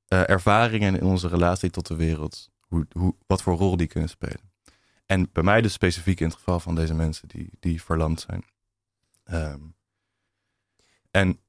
uh, 0.08 0.28
ervaringen 0.28 0.94
en 0.94 1.00
in 1.00 1.06
onze 1.06 1.28
relatie 1.28 1.70
tot 1.70 1.86
de 1.86 1.96
wereld, 1.96 2.50
hoe, 2.60 2.86
hoe, 2.92 3.14
wat 3.26 3.42
voor 3.42 3.56
rol 3.56 3.76
die 3.76 3.86
kunnen 3.86 4.08
spelen. 4.08 4.54
En 5.06 5.28
bij 5.32 5.42
mij 5.42 5.60
dus 5.60 5.72
specifiek 5.72 6.20
in 6.20 6.26
het 6.26 6.36
geval 6.36 6.60
van 6.60 6.74
deze 6.74 6.94
mensen 6.94 7.28
die, 7.28 7.50
die 7.60 7.82
verlamd 7.82 8.20
zijn. 8.20 8.44
Um, 9.30 9.74
en 11.10 11.40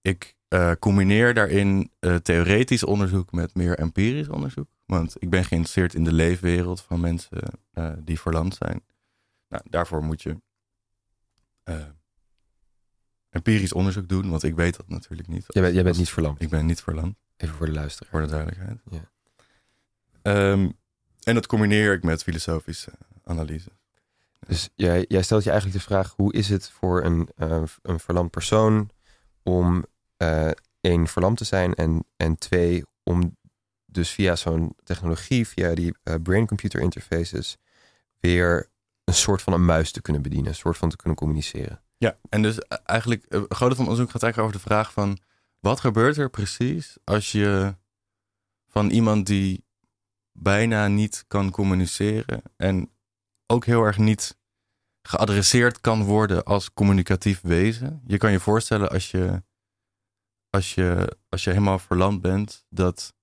ik 0.00 0.36
uh, 0.48 0.72
combineer 0.78 1.34
daarin 1.34 1.90
uh, 2.00 2.14
theoretisch 2.16 2.84
onderzoek 2.84 3.32
met 3.32 3.54
meer 3.54 3.78
empirisch 3.78 4.28
onderzoek. 4.28 4.68
Want 4.84 5.22
ik 5.22 5.30
ben 5.30 5.44
geïnteresseerd 5.44 5.94
in 5.94 6.04
de 6.04 6.12
leefwereld 6.12 6.80
van 6.80 7.00
mensen 7.00 7.60
uh, 7.74 7.92
die 7.98 8.20
verlamd 8.20 8.54
zijn. 8.54 8.84
Nou, 9.48 9.62
daarvoor 9.68 10.02
moet 10.02 10.22
je 10.22 10.40
empirisch 13.30 13.72
onderzoek 13.72 14.08
doen, 14.08 14.30
want 14.30 14.42
ik 14.42 14.54
weet 14.54 14.76
dat 14.76 14.88
natuurlijk 14.88 15.28
niet. 15.28 15.44
Jij 15.48 15.62
bent, 15.62 15.74
jij 15.74 15.84
bent 15.84 15.96
niet 15.96 16.10
verlamd? 16.10 16.42
Ik 16.42 16.48
ben 16.48 16.66
niet 16.66 16.82
verlamd. 16.82 17.16
Even 17.36 17.54
voor 17.54 17.66
de 17.66 17.72
luisteraar. 17.72 18.10
Voor 18.10 18.20
de 18.20 18.26
duidelijkheid. 18.26 18.80
Ja. 18.90 20.50
Um, 20.52 20.78
en 21.26 21.34
dat 21.34 21.46
combineer 21.46 21.92
ik 21.92 22.02
met 22.02 22.22
filosofische 22.22 22.90
analyse. 23.24 23.70
Dus 24.46 24.68
jij, 24.74 25.04
jij 25.08 25.22
stelt 25.22 25.44
je 25.44 25.50
eigenlijk 25.50 25.80
de 25.80 25.86
vraag: 25.86 26.12
hoe 26.16 26.32
is 26.32 26.48
het 26.48 26.70
voor 26.70 27.04
een, 27.04 27.28
een 27.82 28.00
verlamd 28.00 28.30
persoon 28.30 28.90
om 29.42 29.84
uh, 30.18 30.50
één, 30.80 31.06
verlamd 31.06 31.36
te 31.36 31.44
zijn 31.44 31.74
en, 31.74 32.04
en 32.16 32.38
twee, 32.38 32.84
om 33.02 33.36
dus 33.86 34.10
via 34.10 34.36
zo'n 34.36 34.76
technologie, 34.84 35.48
via 35.48 35.74
die 35.74 35.94
uh, 36.04 36.14
brain-computer 36.22 36.80
interfaces, 36.80 37.56
weer 38.20 38.70
een 39.04 39.14
soort 39.14 39.42
van 39.42 39.52
een 39.52 39.64
muis 39.64 39.90
te 39.90 40.02
kunnen 40.02 40.22
bedienen, 40.22 40.48
een 40.48 40.54
soort 40.54 40.76
van 40.76 40.88
te 40.88 40.96
kunnen 40.96 41.16
communiceren. 41.18 41.82
Ja, 41.96 42.18
en 42.28 42.42
dus 42.42 42.58
eh, 42.58 42.78
eigenlijk, 42.84 43.24
een 43.28 43.46
grote 43.48 43.74
van 43.74 43.84
onderzoek 43.84 44.10
gaat 44.10 44.22
eigenlijk 44.22 44.38
over 44.38 44.62
de 44.62 44.74
vraag 44.74 44.92
van, 44.92 45.18
wat 45.60 45.80
gebeurt 45.80 46.16
er 46.16 46.30
precies 46.30 46.96
als 47.04 47.32
je 47.32 47.74
van 48.66 48.90
iemand 48.90 49.26
die 49.26 49.65
bijna 50.36 50.88
niet 50.88 51.24
kan 51.26 51.50
communiceren 51.50 52.42
en 52.56 52.90
ook 53.46 53.64
heel 53.64 53.82
erg 53.82 53.98
niet 53.98 54.38
geadresseerd 55.02 55.80
kan 55.80 56.02
worden 56.02 56.44
als 56.44 56.72
communicatief 56.72 57.40
wezen. 57.40 58.02
Je 58.06 58.16
kan 58.16 58.32
je 58.32 58.40
voorstellen 58.40 58.90
als 58.90 59.10
je 59.10 59.42
als 60.56 60.74
je, 60.74 61.16
als 61.28 61.44
je 61.44 61.50
helemaal 61.50 61.78
verlamd 61.78 62.20
bent, 62.20 62.66
dat 62.68 63.14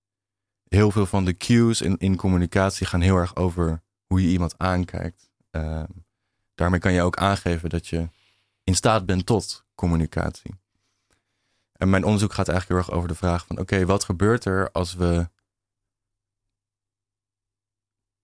heel 0.68 0.92
veel 0.92 1.06
van 1.06 1.26
de 1.26 1.38
cues 1.38 1.82
in, 1.82 1.98
in 1.98 2.16
communicatie 2.16 2.88
gaan 2.88 3.02
heel 3.02 3.18
erg 3.18 3.36
over 3.36 3.82
hoe 4.06 4.22
je 4.22 4.28
iemand 4.28 4.58
aankijkt. 4.58 5.32
Uh, 5.52 5.84
daarmee 6.56 6.80
kan 6.80 6.94
je 6.94 7.02
ook 7.02 7.18
aangeven 7.18 7.70
dat 7.70 7.88
je 7.88 8.10
in 8.64 8.76
staat 8.76 9.06
bent 9.06 9.26
tot 9.26 9.66
communicatie. 9.76 10.52
En 11.72 11.90
mijn 11.90 12.04
onderzoek 12.04 12.34
gaat 12.34 12.48
eigenlijk 12.48 12.80
heel 12.80 12.90
erg 12.90 12.98
over 12.98 13.10
de 13.10 13.26
vraag 13.26 13.46
van 13.46 13.60
oké, 13.60 13.86
wat 13.86 14.04
gebeurt 14.04 14.46
er 14.46 14.72
als 14.72 14.94
we 14.94 15.30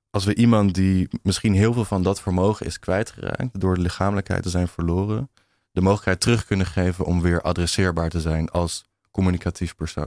als 0.09 0.25
we 0.25 0.35
iemand 0.35 0.73
die 0.73 1.07
misschien 1.23 1.53
heel 1.53 1.73
veel 1.73 1.85
van 1.85 2.03
dat 2.03 2.21
vermogen 2.21 2.65
is 2.65 2.79
kwijtgeraakt, 2.79 3.59
door 3.59 3.75
de 3.75 3.81
lichamelijkheid 3.81 4.43
te 4.43 4.49
zijn 4.49 4.67
verloren, 4.67 5.29
de 5.71 5.81
mogelijkheid 5.81 6.19
terug 6.21 6.45
kunnen 6.45 6.65
geven 6.65 7.05
om 7.05 7.21
weer 7.21 7.41
adresseerbaar 7.41 8.09
te 8.09 8.21
zijn 8.21 8.49
als 8.49 8.85
communicatief 9.11 9.75
persoon. 9.75 10.05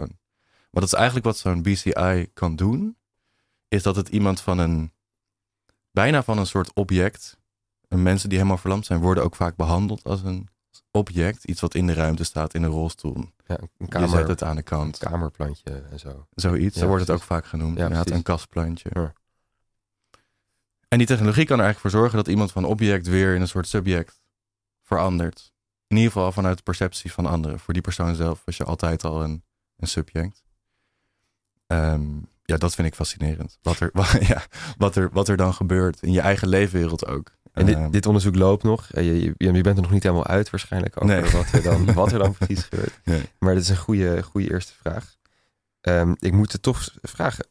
Want 0.71 0.71
dat 0.71 0.83
is 0.85 0.93
eigenlijk 0.93 1.25
wat 1.27 1.37
zo'n 1.39 1.63
BCI 1.63 2.27
kan 2.35 2.57
doen, 2.57 2.97
is 3.69 3.83
dat 3.83 3.97
het 3.97 4.09
iemand 4.09 4.41
van 4.41 4.59
een, 4.59 4.93
bijna 5.91 6.23
van 6.23 6.39
een 6.39 6.47
soort 6.47 6.73
object, 6.73 7.37
en 7.89 8.03
mensen 8.03 8.29
die 8.29 8.39
helemaal 8.39 8.59
verlamd 8.61 8.87
zijn, 8.87 9.01
worden 9.01 9.25
ook 9.25 9.37
vaak 9.37 9.57
behandeld 9.57 10.05
als 10.05 10.23
een 10.23 10.49
object, 10.91 11.45
iets 11.45 11.61
wat 11.61 11.75
in 11.75 11.87
de 11.87 11.93
ruimte 11.95 12.25
staat 12.25 12.55
in 12.55 12.63
een 12.63 12.71
rolstoel. 12.71 13.17
Ja, 13.47 13.59
een 13.59 13.69
Je 13.79 13.87
kamer, 13.89 14.09
zet 14.09 14.29
het 14.29 14.43
aan 14.43 14.57
de 14.57 14.63
kant. 14.63 14.99
kamerplantje 14.99 15.83
en 15.91 15.99
zo. 15.99 16.27
Zoiets, 16.35 16.75
Ja, 16.75 16.81
zo 16.81 16.87
wordt 16.87 17.07
het 17.07 17.11
ook 17.17 17.23
vaak 17.23 17.45
genoemd. 17.47 17.77
Ja, 17.77 17.83
Inderdaad, 17.83 18.03
precies. 18.05 18.19
een 18.19 18.25
kastplantje. 18.35 18.89
Ja. 18.93 19.13
En 20.93 20.99
die 20.99 21.07
technologie 21.07 21.45
kan 21.45 21.59
er 21.59 21.65
eigenlijk 21.65 21.93
voor 21.93 22.01
zorgen 22.01 22.17
dat 22.19 22.29
iemand 22.29 22.53
van 22.53 22.65
object 22.65 23.07
weer 23.07 23.35
in 23.35 23.41
een 23.41 23.49
soort 23.49 23.69
subject 23.69 24.23
verandert. 24.83 25.53
In 25.87 25.97
ieder 25.97 26.13
geval 26.13 26.33
vanuit 26.33 26.57
de 26.57 26.63
perceptie 26.63 27.13
van 27.13 27.27
anderen. 27.27 27.59
Voor 27.61 27.73
die 27.73 27.83
persoon 27.83 28.15
zelf 28.15 28.43
was 28.45 28.57
je 28.57 28.65
altijd 28.65 29.05
al 29.05 29.23
een, 29.23 29.45
een 29.77 29.89
subject. 29.89 30.45
Ehm, 31.67 32.03
ja, 32.45 32.57
dat 32.57 32.75
vind 32.75 32.89
ik 32.89 32.95
fascinerend. 32.95 33.59
Wat 33.63 33.81
er, 33.81 33.91
ja, 34.33 34.43
wat, 34.77 34.97
er, 34.97 35.11
wat 35.13 35.29
er 35.29 35.37
dan 35.37 35.55
gebeurt 35.55 36.03
in 36.03 36.13
je 36.13 36.21
eigen 36.21 36.49
leefwereld 36.49 37.07
ook. 37.07 37.31
En 37.53 37.67
dit, 37.67 37.75
Ehm, 37.75 37.91
dit 37.91 38.07
onderzoek 38.07 38.37
loopt 38.37 38.63
nog. 38.63 38.91
Eh, 38.91 39.05
Je, 39.05 39.35
je, 39.39 39.53
je 39.53 39.61
bent 39.63 39.77
er 39.77 39.83
nog 39.83 39.93
niet 39.93 40.03
helemaal 40.03 40.27
uit 40.27 40.51
waarschijnlijk 40.51 41.03
over 41.03 41.21
Nee. 41.21 41.31
wat, 41.31 41.53
er 41.53 41.63
dan, 41.63 41.93
wat 41.95 42.13
er 42.13 42.19
dan 42.19 42.33
precies 42.33 42.63
gebeurt. 42.65 43.01
Nee. 43.05 43.23
Maar 43.39 43.55
dit 43.55 43.63
is 43.63 43.69
een 43.69 43.77
goede, 43.77 44.23
goede 44.23 44.51
eerste 44.51 44.73
vraag. 44.81 45.17
Ehm, 45.81 46.15
ik 46.19 46.33
moet 46.33 46.53
het 46.53 46.63
toch 46.63 46.89
vragen. 47.03 47.47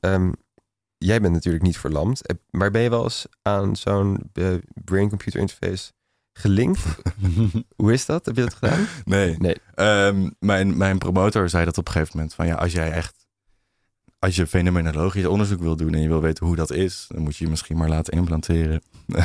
Jij 1.06 1.22
bent 1.22 1.34
natuurlijk 1.34 1.64
niet 1.64 1.78
verlamd. 1.78 2.26
eh, 2.28 2.36
Maar 2.50 2.72
ben 2.72 2.82
je 2.82 2.90
wel 2.90 3.04
eens 3.04 3.26
aan 3.42 3.76
zo'n 3.76 4.30
eh, 4.34 4.54
brain-computer 4.74 5.40
interface 5.40 5.92
gelinkt? 6.34 6.80
Hoe 7.76 7.94
is 7.94 8.06
dat? 8.06 8.26
Heb 8.26 8.36
je 8.36 8.42
dat 8.42 8.54
gedaan? 8.54 8.86
nee. 9.06 9.38
Nee. 9.38 9.56
Ehm, 9.76 10.30
mijn, 10.40 10.78
mijn 10.78 10.98
promotor 10.98 11.50
zei 11.50 11.66
dat 11.66 11.78
op 11.78 11.86
een 11.88 11.94
gegeven 11.94 12.16
moment. 12.16 12.34
Van 12.36 12.48
ja, 12.48 12.56
als 12.56 12.72
jij 12.72 12.92
echt. 12.92 13.20
Als 14.20 14.36
je 14.36 14.48
fenomenologisch 14.48 15.26
onderzoek 15.26 15.60
wil 15.62 15.76
doen 15.76 15.94
en 15.94 16.02
je 16.02 16.08
wil 16.08 16.22
weten 16.22 16.46
hoe 16.46 16.56
dat 16.56 16.72
is, 16.72 17.06
dan 17.08 17.22
moet 17.22 17.38
je 17.38 17.44
je 17.44 17.50
misschien 17.50 17.78
maar 17.78 17.90
laten 17.90 18.14
implanteren. 18.14 18.82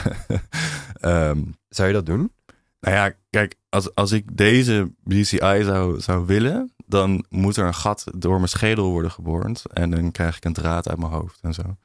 Ehm, 1.00 1.42
Zou 1.68 1.88
je 1.88 1.94
dat 1.94 2.06
doen? 2.06 2.32
nou 2.80 2.96
ja, 2.96 3.12
kijk, 3.30 3.54
als, 3.68 3.94
als 3.94 4.12
ik 4.12 4.36
deze 4.36 4.92
BCI 5.04 5.60
zou, 5.64 6.00
zou 6.00 6.26
willen, 6.26 6.74
dan 6.86 7.24
moet 7.28 7.56
er 7.56 7.66
een 7.66 7.74
gat 7.74 8.04
door 8.16 8.36
mijn 8.36 8.48
schedel 8.48 8.90
worden 8.90 9.10
geboord. 9.10 9.62
En 9.72 9.90
dan 9.90 10.10
krijg 10.10 10.36
ik 10.36 10.44
een 10.44 10.52
draad 10.52 10.88
uit 10.88 10.98
mijn 10.98 11.12
hoofd 11.12 11.38
en 11.42 11.54
zo. 11.54 11.76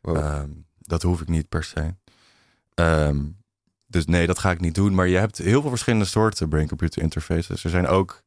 Wow. 0.00 0.16
Ehm, 0.16 0.50
dat 0.78 1.02
hoef 1.02 1.20
ik 1.20 1.28
niet 1.28 1.48
per 1.48 1.64
se. 1.64 1.94
Ehm, 2.74 3.24
dus 3.86 4.06
nee, 4.06 4.26
dat 4.26 4.38
ga 4.38 4.50
ik 4.50 4.60
niet 4.60 4.74
doen. 4.74 4.94
Maar 4.94 5.08
je 5.08 5.16
hebt 5.16 5.38
heel 5.38 5.60
veel 5.60 5.70
verschillende 5.70 6.04
soorten 6.04 6.48
brain-computer 6.48 7.02
interfaces. 7.02 7.64
Er 7.64 7.70
zijn 7.70 7.86
ook 7.86 8.24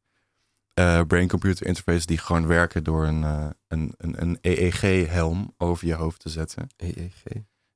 eh, 0.74 1.00
brain-computer 1.06 1.66
interfaces 1.66 2.06
die 2.06 2.18
gewoon 2.18 2.46
werken 2.46 2.84
door 2.84 3.06
een, 3.06 3.24
eh, 3.24 3.46
een, 3.68 3.94
een, 3.96 4.22
een 4.22 4.38
EEG-helm 4.40 5.54
over 5.58 5.86
je 5.86 5.94
hoofd 5.94 6.20
te 6.20 6.28
zetten. 6.28 6.68
EEG. 6.76 7.22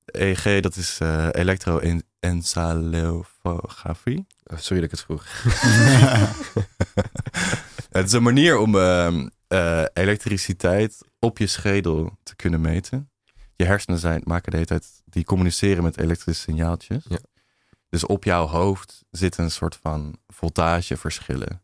EEG, 0.04 0.60
dat 0.60 0.76
is 0.76 0.98
eh 1.00 1.28
elektroencephalografie. 1.30 4.26
Oh, 4.44 4.58
sorry 4.58 4.82
dat 4.82 4.92
ik 4.92 4.98
het 4.98 5.00
vroeg. 5.00 5.24
Het 7.96 8.06
is 8.06 8.12
een 8.12 8.22
manier 8.22 8.58
om 8.58 8.76
ehm, 8.76 9.28
eh, 9.48 9.84
elektriciteit 9.92 10.98
op 11.18 11.38
je 11.38 11.46
schedel 11.46 12.18
te 12.22 12.36
kunnen 12.36 12.60
meten. 12.60 13.10
Je 13.56 13.64
hersenen 13.64 13.98
zijn, 13.98 14.20
maken 14.24 14.50
de 14.50 14.56
hele 14.56 14.68
tijd, 14.68 15.02
die 15.04 15.24
communiceren 15.24 15.82
met 15.82 15.98
elektrische 15.98 16.42
signaaltjes. 16.42 17.04
Ja. 17.08 17.18
Dus 17.88 18.06
op 18.06 18.24
jouw 18.24 18.46
hoofd 18.46 19.04
zitten 19.10 19.44
een 19.44 19.50
soort 19.50 19.76
van 19.76 20.16
voltageverschillen. 20.26 21.62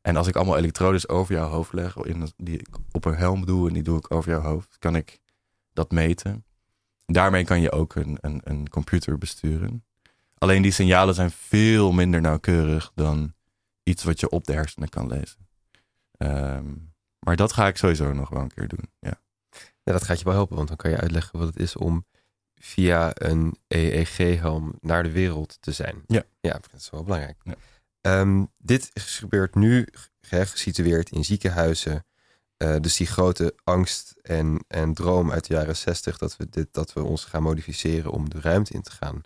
En 0.00 0.16
als 0.16 0.26
ik 0.26 0.36
allemaal 0.36 0.56
elektrodes 0.56 1.08
over 1.08 1.34
jouw 1.34 1.48
hoofd 1.48 1.72
leg, 1.72 1.96
in, 1.96 2.32
die 2.36 2.58
ik 2.58 2.68
op 2.92 3.04
een 3.04 3.16
helm 3.16 3.46
doe 3.46 3.68
en 3.68 3.74
die 3.74 3.82
doe 3.82 3.98
ik 3.98 4.14
over 4.14 4.30
jouw 4.30 4.42
hoofd, 4.42 4.76
kan 4.78 4.96
ik 4.96 5.20
dat 5.72 5.90
meten. 5.90 6.44
Daarmee 7.06 7.44
kan 7.44 7.60
je 7.60 7.72
ook 7.72 7.94
een, 7.94 8.18
een, 8.20 8.40
een 8.44 8.68
computer 8.68 9.18
besturen. 9.18 9.84
Alleen 10.38 10.62
die 10.62 10.72
signalen 10.72 11.14
zijn 11.14 11.30
veel 11.30 11.92
minder 11.92 12.20
nauwkeurig 12.20 12.92
dan 12.94 13.34
iets 13.82 14.04
wat 14.04 14.20
je 14.20 14.28
op 14.28 14.44
de 14.44 14.52
hersenen 14.52 14.88
kan 14.88 15.06
lezen. 15.06 15.48
Ehm, 16.20 16.74
maar 17.18 17.36
dat 17.36 17.52
ga 17.52 17.66
ik 17.66 17.76
sowieso 17.76 18.12
nog 18.12 18.28
wel 18.28 18.40
een 18.42 18.54
keer 18.54 18.68
doen. 18.68 18.90
Ja. 18.98 19.20
Ja, 19.82 19.92
dat 19.92 20.04
gaat 20.04 20.18
je 20.18 20.24
wel 20.24 20.34
helpen, 20.34 20.56
want 20.56 20.68
dan 20.68 20.76
kan 20.76 20.90
je 20.90 20.96
uitleggen 20.96 21.38
wat 21.38 21.48
het 21.48 21.58
is 21.58 21.76
om 21.76 22.06
via 22.54 23.10
een 23.14 23.56
EEG-helm 23.68 24.74
naar 24.80 25.02
de 25.02 25.10
wereld 25.10 25.56
te 25.60 25.72
zijn. 25.72 26.02
Ja. 26.06 26.22
Ja, 26.40 26.52
dat 26.52 26.72
is 26.80 26.90
wel 26.90 27.02
belangrijk. 27.02 27.36
Ja. 27.44 27.54
Ehm, 28.00 28.44
dit 28.58 28.90
gebeurt 28.94 29.54
nu 29.54 29.86
ge- 30.20 30.46
gesitueerd 30.46 31.10
in 31.10 31.24
ziekenhuizen. 31.24 32.04
Eh, 32.56 32.76
dus 32.80 32.96
die 32.96 33.06
grote 33.06 33.54
angst 33.64 34.14
en, 34.22 34.64
en 34.68 34.94
droom 34.94 35.30
uit 35.32 35.46
de 35.46 35.54
jaren 35.54 35.76
zestig 35.76 36.18
dat 36.18 36.36
we, 36.36 36.48
dit, 36.50 36.68
dat 36.72 36.92
we 36.92 37.02
ons 37.02 37.24
gaan 37.24 37.42
modificeren 37.42 38.10
om 38.10 38.30
de 38.30 38.40
ruimte 38.40 38.72
in 38.72 38.82
te 38.82 38.90
gaan, 38.90 39.20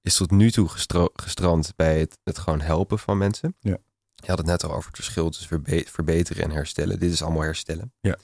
is 0.00 0.16
tot 0.16 0.30
nu 0.30 0.50
toe 0.50 0.68
gestrand 1.14 1.72
bij 1.76 1.98
het, 1.98 2.18
het 2.24 2.38
gewoon 2.38 2.60
helpen 2.60 2.98
van 2.98 3.18
mensen. 3.18 3.56
Ja. 3.60 3.78
Je 4.20 4.26
had 4.28 4.38
het 4.38 4.46
net 4.46 4.64
al 4.64 4.70
over 4.74 4.86
het 4.86 4.96
verschil 4.96 5.30
tussen 5.30 5.48
verbe- 5.48 5.84
verbeteren 5.86 6.44
en 6.44 6.50
herstellen. 6.50 6.98
Dit 6.98 7.12
is 7.12 7.22
allemaal 7.22 7.42
herstellen. 7.42 7.92
Ja. 8.00 8.16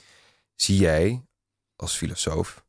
Zie 0.55 0.79
jij 0.79 1.23
als 1.77 1.97
filosoof 1.97 2.65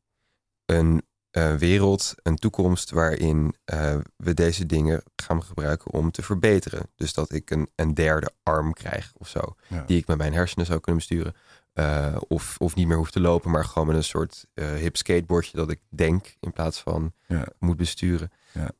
een 0.64 1.02
eh, 1.30 1.54
wereld, 1.54 2.14
een 2.22 2.36
toekomst 2.36 2.90
waarin 2.90 3.54
eh, 3.64 3.96
we 4.16 4.34
deze 4.34 4.66
dingen 4.66 5.02
gaan 5.16 5.42
gebruiken 5.42 5.92
om 5.92 6.10
te 6.10 6.22
verbeteren? 6.22 6.90
Dus 6.94 7.12
dat 7.12 7.32
ik 7.32 7.50
een, 7.50 7.68
een 7.74 7.94
derde 7.94 8.30
arm 8.42 8.72
krijg 8.72 9.12
of 9.14 9.28
zo, 9.28 9.54
Ja. 9.68 9.84
die 9.86 9.98
ik 9.98 10.06
met 10.06 10.16
mijn 10.18 10.32
hersenen 10.32 10.66
zou 10.66 10.80
kunnen 10.80 11.00
besturen. 11.06 11.34
Eh, 11.72 12.16
of, 12.28 12.56
of 12.58 12.74
niet 12.74 12.86
meer 12.86 12.96
hoef 12.96 13.10
te 13.10 13.20
lopen, 13.20 13.50
maar 13.50 13.64
gewoon 13.64 13.86
met 13.88 13.96
een 13.96 14.04
soort 14.04 14.46
hip 14.54 14.96
skateboardje 14.96 15.56
dat 15.56 15.70
ik 15.70 15.80
denk 15.88 16.36
in 16.40 16.52
plaats 16.52 16.80
van 16.80 17.12
Ja. 17.26 17.46
moet 17.58 17.76
besturen. 17.76 18.30
Ja. 18.52 18.70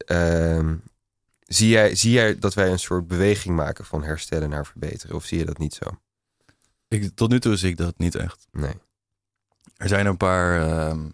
Zie, 1.48 1.68
jij, 1.68 1.94
zie 1.94 2.10
jij 2.12 2.38
dat 2.38 2.54
wij 2.54 2.70
een 2.70 2.78
soort 2.78 3.06
beweging 3.06 3.56
maken 3.56 3.84
van 3.84 4.02
herstellen 4.04 4.48
naar 4.50 4.66
verbeteren? 4.66 5.16
Of 5.16 5.24
zie 5.24 5.38
je 5.38 5.44
dat 5.44 5.58
niet 5.58 5.74
zo? 5.74 5.84
Ik, 6.88 7.10
tot 7.14 7.30
nu 7.30 7.40
toe 7.40 7.56
zie 7.56 7.70
ik 7.70 7.76
dat 7.76 7.98
niet 7.98 8.14
echt. 8.14 8.46
Nee. 8.52 8.74
Er 9.76 9.88
zijn 9.88 10.06
een 10.06 10.16
paar 10.16 10.62
ehm, 10.68 11.08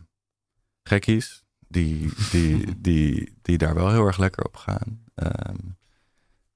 gekkies 0.83 1.45
die, 1.69 2.13
die, 2.31 2.75
die, 2.81 3.35
die 3.43 3.59
daar 3.59 3.75
wel 3.75 3.91
heel 3.91 4.07
erg 4.07 4.19
lekker 4.19 4.45
op 4.45 4.57
gaan. 4.57 5.05
Ehm, 5.15 5.57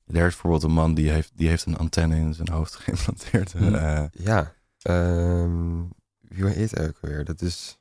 er 0.06 0.16
is 0.26 0.32
bijvoorbeeld 0.32 0.62
een 0.62 0.70
man 0.72 0.94
die 0.94 1.10
heeft, 1.10 1.30
die 1.34 1.48
heeft 1.48 1.66
een 1.66 1.76
antenne 1.76 2.16
in 2.16 2.34
zijn 2.34 2.48
hoofd 2.50 2.74
geïmplanteerd. 2.82 3.54
Eh, 3.54 4.04
Ja. 4.12 4.54
ehm 4.82 5.84
wie 6.20 6.46
heet 6.46 6.70
hij 6.70 6.88
ook 6.88 6.98
weer? 7.00 7.24
Dat 7.24 7.42
is. 7.42 7.78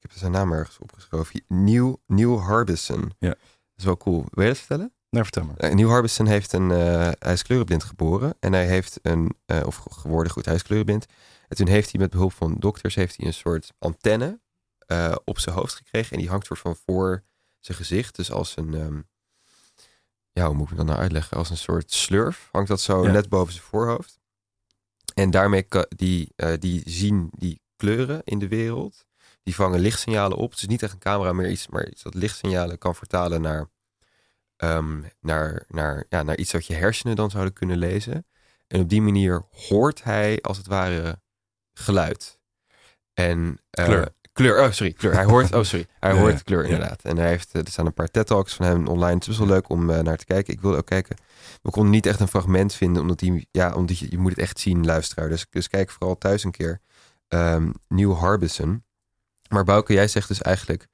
Ik 0.00 0.10
heb 0.10 0.18
zijn 0.18 0.32
naam 0.32 0.52
ergens 0.52 0.78
opgeschreven. 0.78 1.40
Neil, 1.48 2.02
Neil 2.06 2.40
Harbison. 2.40 3.12
Ja. 3.18 3.28
Dat 3.28 3.38
is 3.76 3.84
wel 3.84 3.96
cool. 3.96 4.24
Wil 4.30 4.44
je 4.44 4.50
dat 4.50 4.58
vertellen? 4.58 4.92
Nou, 5.12 5.24
vertel 5.24 5.44
maar. 5.44 5.64
Uh, 5.64 5.74
Neil 5.74 5.88
Harbison 5.88 6.26
heeft 6.26 6.52
een. 6.52 6.70
eh, 6.70 7.10
hij 7.18 7.32
is 7.32 7.42
kleurenblind 7.42 7.84
geboren. 7.84 8.34
En 8.40 8.52
hij 8.52 8.66
heeft 8.66 8.98
een. 9.02 9.36
eh, 9.46 9.62
of 9.66 9.76
geworden 9.76 10.32
goed, 10.32 10.44
hij 10.44 10.54
is 10.54 10.62
kleurenblind. 10.62 11.06
En 11.48 11.56
toen 11.56 11.66
heeft 11.68 11.90
hij 11.90 12.00
met 12.00 12.10
behulp 12.10 12.32
van 12.32 12.56
dokters. 12.58 12.94
heeft 12.94 13.16
hij 13.16 13.26
een 13.26 13.34
soort 13.34 13.72
antenne. 13.78 14.40
eh, 14.86 15.14
op 15.24 15.38
zijn 15.38 15.54
hoofd 15.54 15.74
gekregen. 15.74 16.12
En 16.12 16.18
die 16.18 16.28
hangt 16.28 16.46
soort 16.46 16.58
van 16.60 16.76
voor 16.76 17.22
zijn 17.60 17.76
gezicht. 17.78 18.16
Dus 18.16 18.30
als 18.32 18.56
een. 18.56 18.74
ehm, 18.74 19.00
ja, 20.32 20.46
hoe 20.46 20.54
moet 20.56 20.70
ik 20.70 20.76
dat 20.76 20.86
nou 20.86 20.98
uitleggen? 20.98 21.36
Als 21.36 21.50
een 21.50 21.56
soort 21.56 21.92
slurf 21.92 22.48
hangt 22.52 22.68
dat 22.68 22.80
zo 22.80 23.04
Ja. 23.04 23.10
net 23.12 23.28
boven 23.28 23.52
zijn 23.52 23.64
voorhoofd. 23.64 24.20
En 25.14 25.30
daarmee 25.30 25.62
kan 25.62 25.86
die, 25.88 26.32
eh, 26.36 26.52
die 26.58 26.82
zien 26.84 27.28
die 27.38 27.60
kleuren 27.76 28.20
in 28.24 28.38
de 28.38 28.48
wereld. 28.48 29.06
Die 29.42 29.54
vangen 29.54 29.80
lichtsignalen 29.80 30.36
op. 30.36 30.50
Het 30.50 30.60
is 30.60 30.66
niet 30.66 30.82
echt 30.82 30.92
een 30.92 30.98
camera 30.98 31.32
meer, 31.32 31.50
iets, 31.50 31.66
maar 31.68 31.88
iets 31.88 32.02
dat 32.02 32.14
lichtsignalen 32.14 32.78
kan 32.78 32.94
vertalen 32.94 33.40
naar, 33.40 33.68
ehm, 34.62 35.00
naar, 35.20 35.64
naar, 35.68 36.04
ja, 36.08 36.22
naar 36.22 36.36
iets 36.36 36.52
wat 36.52 36.66
je 36.66 36.74
hersenen 36.74 37.16
dan 37.16 37.30
zouden 37.30 37.52
kunnen 37.52 37.78
lezen. 37.78 38.26
En 38.66 38.80
op 38.80 38.88
die 38.88 39.02
manier 39.02 39.42
hoort 39.50 40.02
hij 40.02 40.38
als 40.40 40.56
het 40.56 40.66
ware 40.66 41.20
geluid. 41.74 42.38
En 43.14 43.60
eh, 43.70 43.84
Kleur. 43.84 44.14
Kleur, 44.32 44.62
oh 44.62 44.70
sorry, 44.70 44.92
kleur. 44.92 45.14
Hij 45.14 45.24
hoort, 45.24 45.54
oh 45.54 45.62
sorry, 45.62 45.86
hij 45.98 46.14
Ja, 46.14 46.18
hoort 46.18 46.32
ja, 46.32 46.40
kleur 46.44 46.62
ja. 46.62 46.68
inderdaad. 46.68 47.02
En 47.02 47.16
hij 47.16 47.28
heeft, 47.28 47.52
eh, 47.52 47.60
er 47.60 47.70
staan 47.70 47.86
een 47.86 47.94
paar 47.94 48.10
TED 48.10 48.26
Talks 48.26 48.54
van 48.54 48.66
hem 48.66 48.86
online. 48.86 49.14
Het 49.14 49.22
is 49.22 49.26
best 49.26 49.38
wel 49.38 49.48
leuk 49.48 49.68
om 49.68 49.90
eh, 49.90 50.00
naar 50.00 50.16
te 50.16 50.24
kijken. 50.24 50.54
Ik 50.54 50.60
wilde 50.60 50.76
ook 50.76 50.86
kijken. 50.86 51.16
We 51.62 51.70
konden 51.70 51.92
niet 51.92 52.06
echt 52.06 52.20
een 52.20 52.28
fragment 52.28 52.74
vinden, 52.74 53.02
omdat 53.02 53.18
die, 53.18 53.48
ja, 53.50 53.74
omdat 53.74 53.98
je, 53.98 54.06
je 54.10 54.18
moet 54.18 54.30
het 54.30 54.40
echt 54.40 54.58
zien, 54.58 54.84
luisteraar. 54.84 55.28
Dus, 55.28 55.46
dus 55.50 55.68
kijk 55.68 55.90
vooral 55.90 56.18
thuis 56.18 56.44
een 56.44 56.50
keer. 56.50 56.80
Ehm 57.28 57.70
Neil 57.88 58.16
Harbison. 58.16 58.84
Maar 59.48 59.64
Bouke, 59.64 59.92
jij 59.92 60.08
zegt 60.08 60.28
dus 60.28 60.42
eigenlijk, 60.42 60.86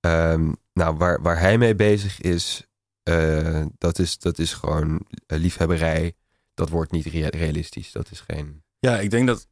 ehm, 0.00 0.52
nou, 0.72 0.96
waar, 0.96 1.22
waar 1.22 1.38
hij 1.38 1.58
mee 1.58 1.74
bezig 1.74 2.20
is, 2.20 2.69
eh, 3.02 3.64
dat 3.78 3.98
is, 3.98 4.18
dat 4.18 4.38
is 4.38 4.52
gewoon 4.52 5.06
eh, 5.26 5.38
liefhebberij. 5.38 6.14
Dat 6.54 6.68
wordt 6.68 6.92
niet 6.92 7.06
rea- 7.06 7.28
realistisch. 7.28 7.92
Dat 7.92 8.10
is 8.10 8.20
geen. 8.20 8.62
Ja, 8.78 8.98
ik 8.98 9.10
denk 9.10 9.26
dat 9.26 9.48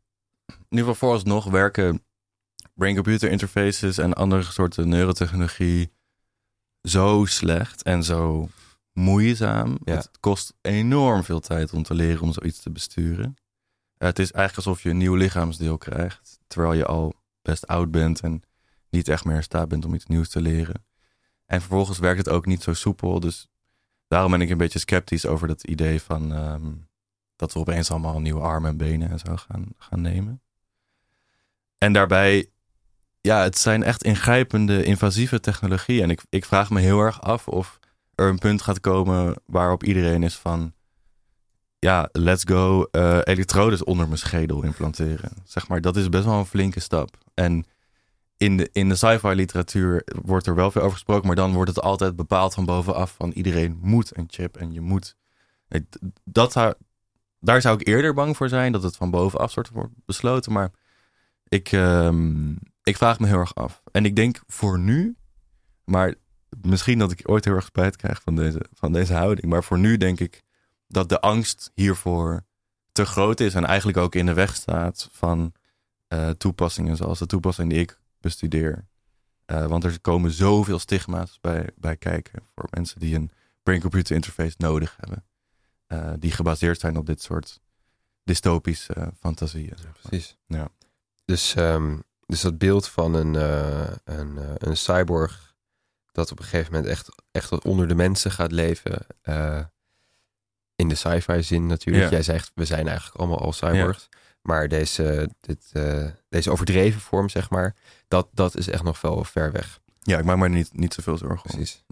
in 0.46 0.54
ieder 0.68 0.78
geval 0.78 0.94
vooralsnog 0.94 1.44
werken 1.44 2.04
brain-computer 2.74 3.30
interfaces 3.30 3.98
en 3.98 4.14
andere 4.14 4.42
soorten 4.42 4.88
neurotechnologie 4.88 5.92
zo 6.82 7.24
slecht 7.24 7.82
en 7.82 8.02
zo 8.04 8.48
moeizaam. 8.92 9.78
Ja. 9.84 9.94
Het 9.94 10.10
kost 10.20 10.54
enorm 10.60 11.24
veel 11.24 11.40
tijd 11.40 11.72
om 11.72 11.82
te 11.82 11.94
leren 11.94 12.22
om 12.22 12.32
zoiets 12.32 12.60
te 12.60 12.70
besturen. 12.70 13.34
Eh, 13.96 14.08
het 14.08 14.18
is 14.18 14.32
eigenlijk 14.32 14.66
alsof 14.66 14.82
je 14.82 14.90
een 14.90 14.96
nieuw 14.96 15.14
lichaamsdeel 15.14 15.78
krijgt, 15.78 16.38
terwijl 16.46 16.72
je 16.72 16.84
al 16.86 17.14
best 17.42 17.66
oud 17.66 17.90
bent 17.90 18.20
en 18.20 18.42
niet 18.90 19.08
echt 19.08 19.24
meer 19.24 19.36
in 19.36 19.42
staat 19.42 19.68
bent 19.68 19.84
om 19.84 19.94
iets 19.94 20.06
nieuws 20.06 20.28
te 20.28 20.40
leren. 20.40 20.84
En 21.48 21.60
vervolgens 21.60 21.98
werkt 21.98 22.18
het 22.18 22.28
ook 22.28 22.46
niet 22.46 22.62
zo 22.62 22.72
soepel, 22.72 23.20
dus 23.20 23.48
daarom 24.08 24.30
ben 24.30 24.40
ik 24.40 24.50
een 24.50 24.58
beetje 24.58 24.78
sceptisch 24.78 25.26
over 25.26 25.48
dat 25.48 25.64
idee 25.64 26.02
van 26.02 26.32
ehm, 26.32 26.72
dat 27.36 27.52
we 27.52 27.58
opeens 27.58 27.90
allemaal 27.90 28.20
nieuwe 28.20 28.40
armen 28.40 28.70
en 28.70 28.76
benen 28.76 29.10
en 29.10 29.18
zo 29.18 29.36
gaan, 29.36 29.66
gaan 29.78 30.00
nemen. 30.00 30.42
En 31.78 31.92
daarbij, 31.92 32.50
ja, 33.20 33.42
het 33.42 33.58
zijn 33.58 33.82
echt 33.82 34.02
ingrijpende, 34.02 34.84
invasieve 34.84 35.40
technologieën. 35.40 36.02
En 36.02 36.10
ik, 36.10 36.22
ik 36.28 36.44
vraag 36.44 36.70
me 36.70 36.80
heel 36.80 37.00
erg 37.00 37.22
af 37.22 37.48
of 37.48 37.78
er 38.14 38.28
een 38.28 38.38
punt 38.38 38.62
gaat 38.62 38.80
komen 38.80 39.34
waarop 39.46 39.84
iedereen 39.84 40.22
is 40.22 40.36
van, 40.36 40.72
ja, 41.78 42.08
let's 42.12 42.44
go 42.44 42.82
eh, 42.82 43.18
elektrodes 43.22 43.84
onder 43.84 44.06
mijn 44.06 44.18
schedel 44.18 44.62
implanteren. 44.62 45.30
Zeg 45.44 45.68
maar, 45.68 45.80
dat 45.80 45.96
is 45.96 46.08
best 46.08 46.24
wel 46.24 46.38
een 46.38 46.46
flinke 46.46 46.80
stap. 46.80 47.18
En 47.34 47.66
in 48.38 48.56
de, 48.56 48.68
in 48.72 48.88
de 48.88 48.94
sci-fi 48.94 49.34
literatuur 49.34 50.02
wordt 50.22 50.46
er 50.46 50.54
wel 50.54 50.70
veel 50.70 50.82
over 50.82 50.92
gesproken, 50.92 51.26
maar 51.26 51.36
dan 51.36 51.52
wordt 51.52 51.74
het 51.74 51.84
altijd 51.84 52.16
bepaald 52.16 52.54
van 52.54 52.64
bovenaf 52.64 53.14
van 53.16 53.30
iedereen 53.30 53.78
moet 53.80 54.16
een 54.16 54.26
chip 54.30 54.56
en 54.56 54.72
je 54.72 54.80
moet. 54.80 55.16
Dat 56.24 56.76
daar 57.40 57.60
zou 57.60 57.80
ik 57.80 57.86
eerder 57.86 58.14
bang 58.14 58.36
voor 58.36 58.48
zijn 58.48 58.72
dat 58.72 58.82
het 58.82 58.96
van 58.96 59.10
bovenaf 59.10 59.54
wordt 59.54 59.70
besloten, 60.04 60.52
maar 60.52 60.70
ik, 61.48 61.72
ehm, 61.72 62.50
ik 62.82 62.96
vraag 62.96 63.18
me 63.18 63.26
heel 63.26 63.38
erg 63.38 63.54
af. 63.54 63.82
En 63.92 64.04
ik 64.04 64.16
denk 64.16 64.40
voor 64.46 64.78
nu, 64.78 65.16
maar 65.84 66.14
misschien 66.60 66.98
dat 66.98 67.12
ik 67.12 67.30
ooit 67.30 67.44
heel 67.44 67.54
erg 67.54 67.64
spijt 67.64 67.96
krijg 67.96 68.22
van 68.22 68.36
deze, 68.36 68.66
van 68.72 68.92
deze 68.92 69.14
houding, 69.14 69.46
maar 69.46 69.64
voor 69.64 69.78
nu 69.78 69.96
denk 69.96 70.20
ik 70.20 70.42
dat 70.86 71.08
de 71.08 71.20
angst 71.20 71.70
hiervoor 71.74 72.44
te 72.92 73.06
groot 73.06 73.40
is 73.40 73.54
en 73.54 73.64
eigenlijk 73.64 73.98
ook 73.98 74.14
in 74.14 74.26
de 74.26 74.34
weg 74.34 74.54
staat 74.54 75.08
van 75.12 75.52
eh, 76.06 76.30
toepassingen 76.30 76.96
zoals 76.96 77.18
de 77.18 77.26
toepassing 77.26 77.70
die 77.70 77.80
ik 77.80 77.98
bestudeer. 78.20 78.86
Eh, 79.44 79.66
want 79.66 79.84
er 79.84 80.00
komen 80.00 80.30
zoveel 80.30 80.78
stigma's 80.78 81.38
bij, 81.40 81.70
bij 81.76 81.96
kijken 81.96 82.42
voor 82.54 82.66
mensen 82.70 83.00
die 83.00 83.14
een 83.14 83.30
brain-computer 83.62 84.14
interface 84.14 84.54
nodig 84.58 84.96
hebben. 85.00 85.24
eh, 85.86 86.12
die 86.18 86.30
gebaseerd 86.30 86.80
zijn 86.80 86.96
op 86.96 87.06
dit 87.06 87.22
soort 87.22 87.60
dystopische 88.24 88.92
eh, 88.92 89.06
fantasieën. 89.20 89.72
zeg 89.76 89.84
maar. 89.84 90.00
Precies. 90.02 90.36
Ja. 90.46 90.68
Dus, 91.24 91.54
ehm, 91.54 91.98
dus 92.26 92.40
dat 92.40 92.58
beeld 92.58 92.88
van 92.88 93.14
een, 93.14 93.34
een, 94.04 94.38
een 94.68 94.76
cyborg 94.76 95.54
dat 96.12 96.30
op 96.30 96.38
een 96.38 96.44
gegeven 96.44 96.72
moment 96.72 96.90
echt, 96.90 97.08
echt 97.30 97.64
onder 97.64 97.88
de 97.88 97.94
mensen 97.94 98.30
gaat 98.30 98.52
leven. 98.52 99.06
in 100.76 100.88
de 100.88 100.94
sci-fi 100.94 101.42
zin 101.42 101.66
natuurlijk. 101.66 102.04
Ja. 102.04 102.10
Jij 102.10 102.22
zegt, 102.22 102.50
we 102.54 102.64
zijn 102.64 102.88
eigenlijk 102.88 103.18
allemaal 103.18 103.40
al 103.40 103.52
cyborgs. 103.52 104.08
Maar 104.42 104.68
deze, 104.68 105.30
dit, 105.40 105.70
eh, 105.72 106.06
deze 106.28 106.50
overdreven 106.50 107.00
vorm, 107.00 107.28
zeg 107.28 107.50
maar, 107.50 107.74
dat, 108.08 108.28
dat 108.32 108.56
is 108.56 108.68
echt 108.68 108.82
nog 108.82 109.00
wel 109.00 109.24
ver 109.24 109.52
weg. 109.52 109.80
Ja, 110.00 110.18
ik 110.18 110.24
maak 110.24 110.36
me 110.36 110.44
er 110.44 110.50
niet, 110.50 110.76
niet 110.76 110.94
zoveel 110.94 111.16
zorgen 111.18 111.50
om. 111.50 111.56
Precies. 111.56 111.84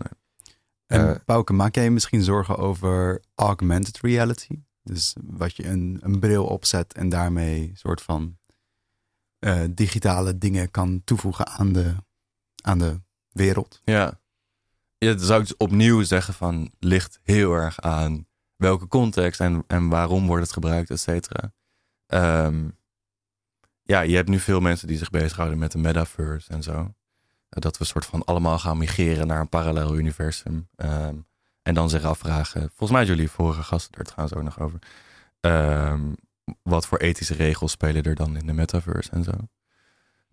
En 0.87 1.09
Eh, 1.09 1.15
Bouke, 1.25 1.53
maak 1.53 1.75
jij 1.75 1.85
je 1.85 1.91
misschien 1.91 2.23
zorgen 2.23 2.57
over 2.57 3.23
augmented 3.35 4.01
reality? 4.01 4.63
Dus 4.83 5.17
wat 5.23 5.57
je 5.57 5.67
een, 5.67 5.99
een 6.01 6.19
bril 6.19 6.47
opzet 6.47 6.93
en 6.93 7.09
daarmee 7.09 7.61
een 7.69 7.77
soort 7.77 8.03
van 8.03 8.39
eh, 9.39 9.61
digitale 9.71 10.39
dingen 10.39 10.71
kan 10.71 11.03
toevoegen 11.05 11.47
aan 11.47 11.73
de, 11.73 11.95
aan 12.63 12.79
de 12.79 13.01
wereld. 13.31 13.81
Ja. 13.85 14.21
ja, 14.99 15.15
dan 15.15 15.27
zou 15.27 15.41
ik 15.41 15.47
dus 15.47 15.57
opnieuw 15.57 16.03
zeggen 16.03 16.35
van 16.35 16.73
ligt 16.79 17.21
heel 17.23 17.53
erg 17.53 17.81
aan 17.81 18.27
welke 18.57 18.89
context 18.89 19.41
en, 19.41 19.65
en 19.67 19.89
waarom 19.89 20.27
wordt 20.27 20.43
het 20.43 20.53
gebruikt, 20.53 20.91
et 20.91 21.01
cetera. 21.01 21.53
Ehm, 22.07 22.69
ja, 23.83 24.01
je 24.01 24.17
hebt 24.17 24.29
nu 24.29 24.39
veel 24.39 24.61
mensen 24.61 24.89
die 24.89 24.99
zich 24.99 25.11
bezighouden 25.11 25.59
met 25.59 25.73
de 25.73 25.79
metaverse 25.79 26.51
en 26.51 26.63
zo. 26.63 26.95
Dat 27.49 27.79
we 27.79 27.85
soort 27.85 28.07
van 28.07 28.25
allemaal 28.25 28.59
gaan 28.59 28.79
migreren 28.79 29.27
naar 29.27 29.41
een 29.41 29.49
parallel 29.49 29.97
universum. 29.97 30.69
Ehm, 30.77 31.15
en 31.63 31.75
dan 31.75 31.91
zich 31.91 32.05
afvragen, 32.05 32.61
volgens 32.61 32.91
mij 32.91 33.05
jullie 33.05 33.31
vorige 33.31 33.63
gasten 33.63 33.99
er 33.99 34.05
trouwens 34.05 34.39
ook 34.39 34.45
nog 34.45 34.61
over. 34.61 34.79
Ehm, 35.41 36.13
wat 36.63 36.87
voor 36.87 36.99
ethische 36.99 37.35
regels 37.35 37.73
spelen 37.73 38.03
er 38.03 38.15
dan 38.15 38.37
in 38.37 38.47
de 38.47 38.53
metaverse 38.53 39.11
en 39.11 39.25
zo. 39.25 39.33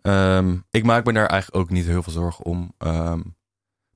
Ehm, 0.01 0.57
ik 0.71 0.83
maak 0.83 1.05
me 1.05 1.13
daar 1.13 1.25
eigenlijk 1.25 1.63
ook 1.63 1.69
niet 1.69 1.85
heel 1.85 2.03
veel 2.03 2.13
zorgen 2.13 2.45
om. 2.45 2.73
Ehm, 2.77 3.21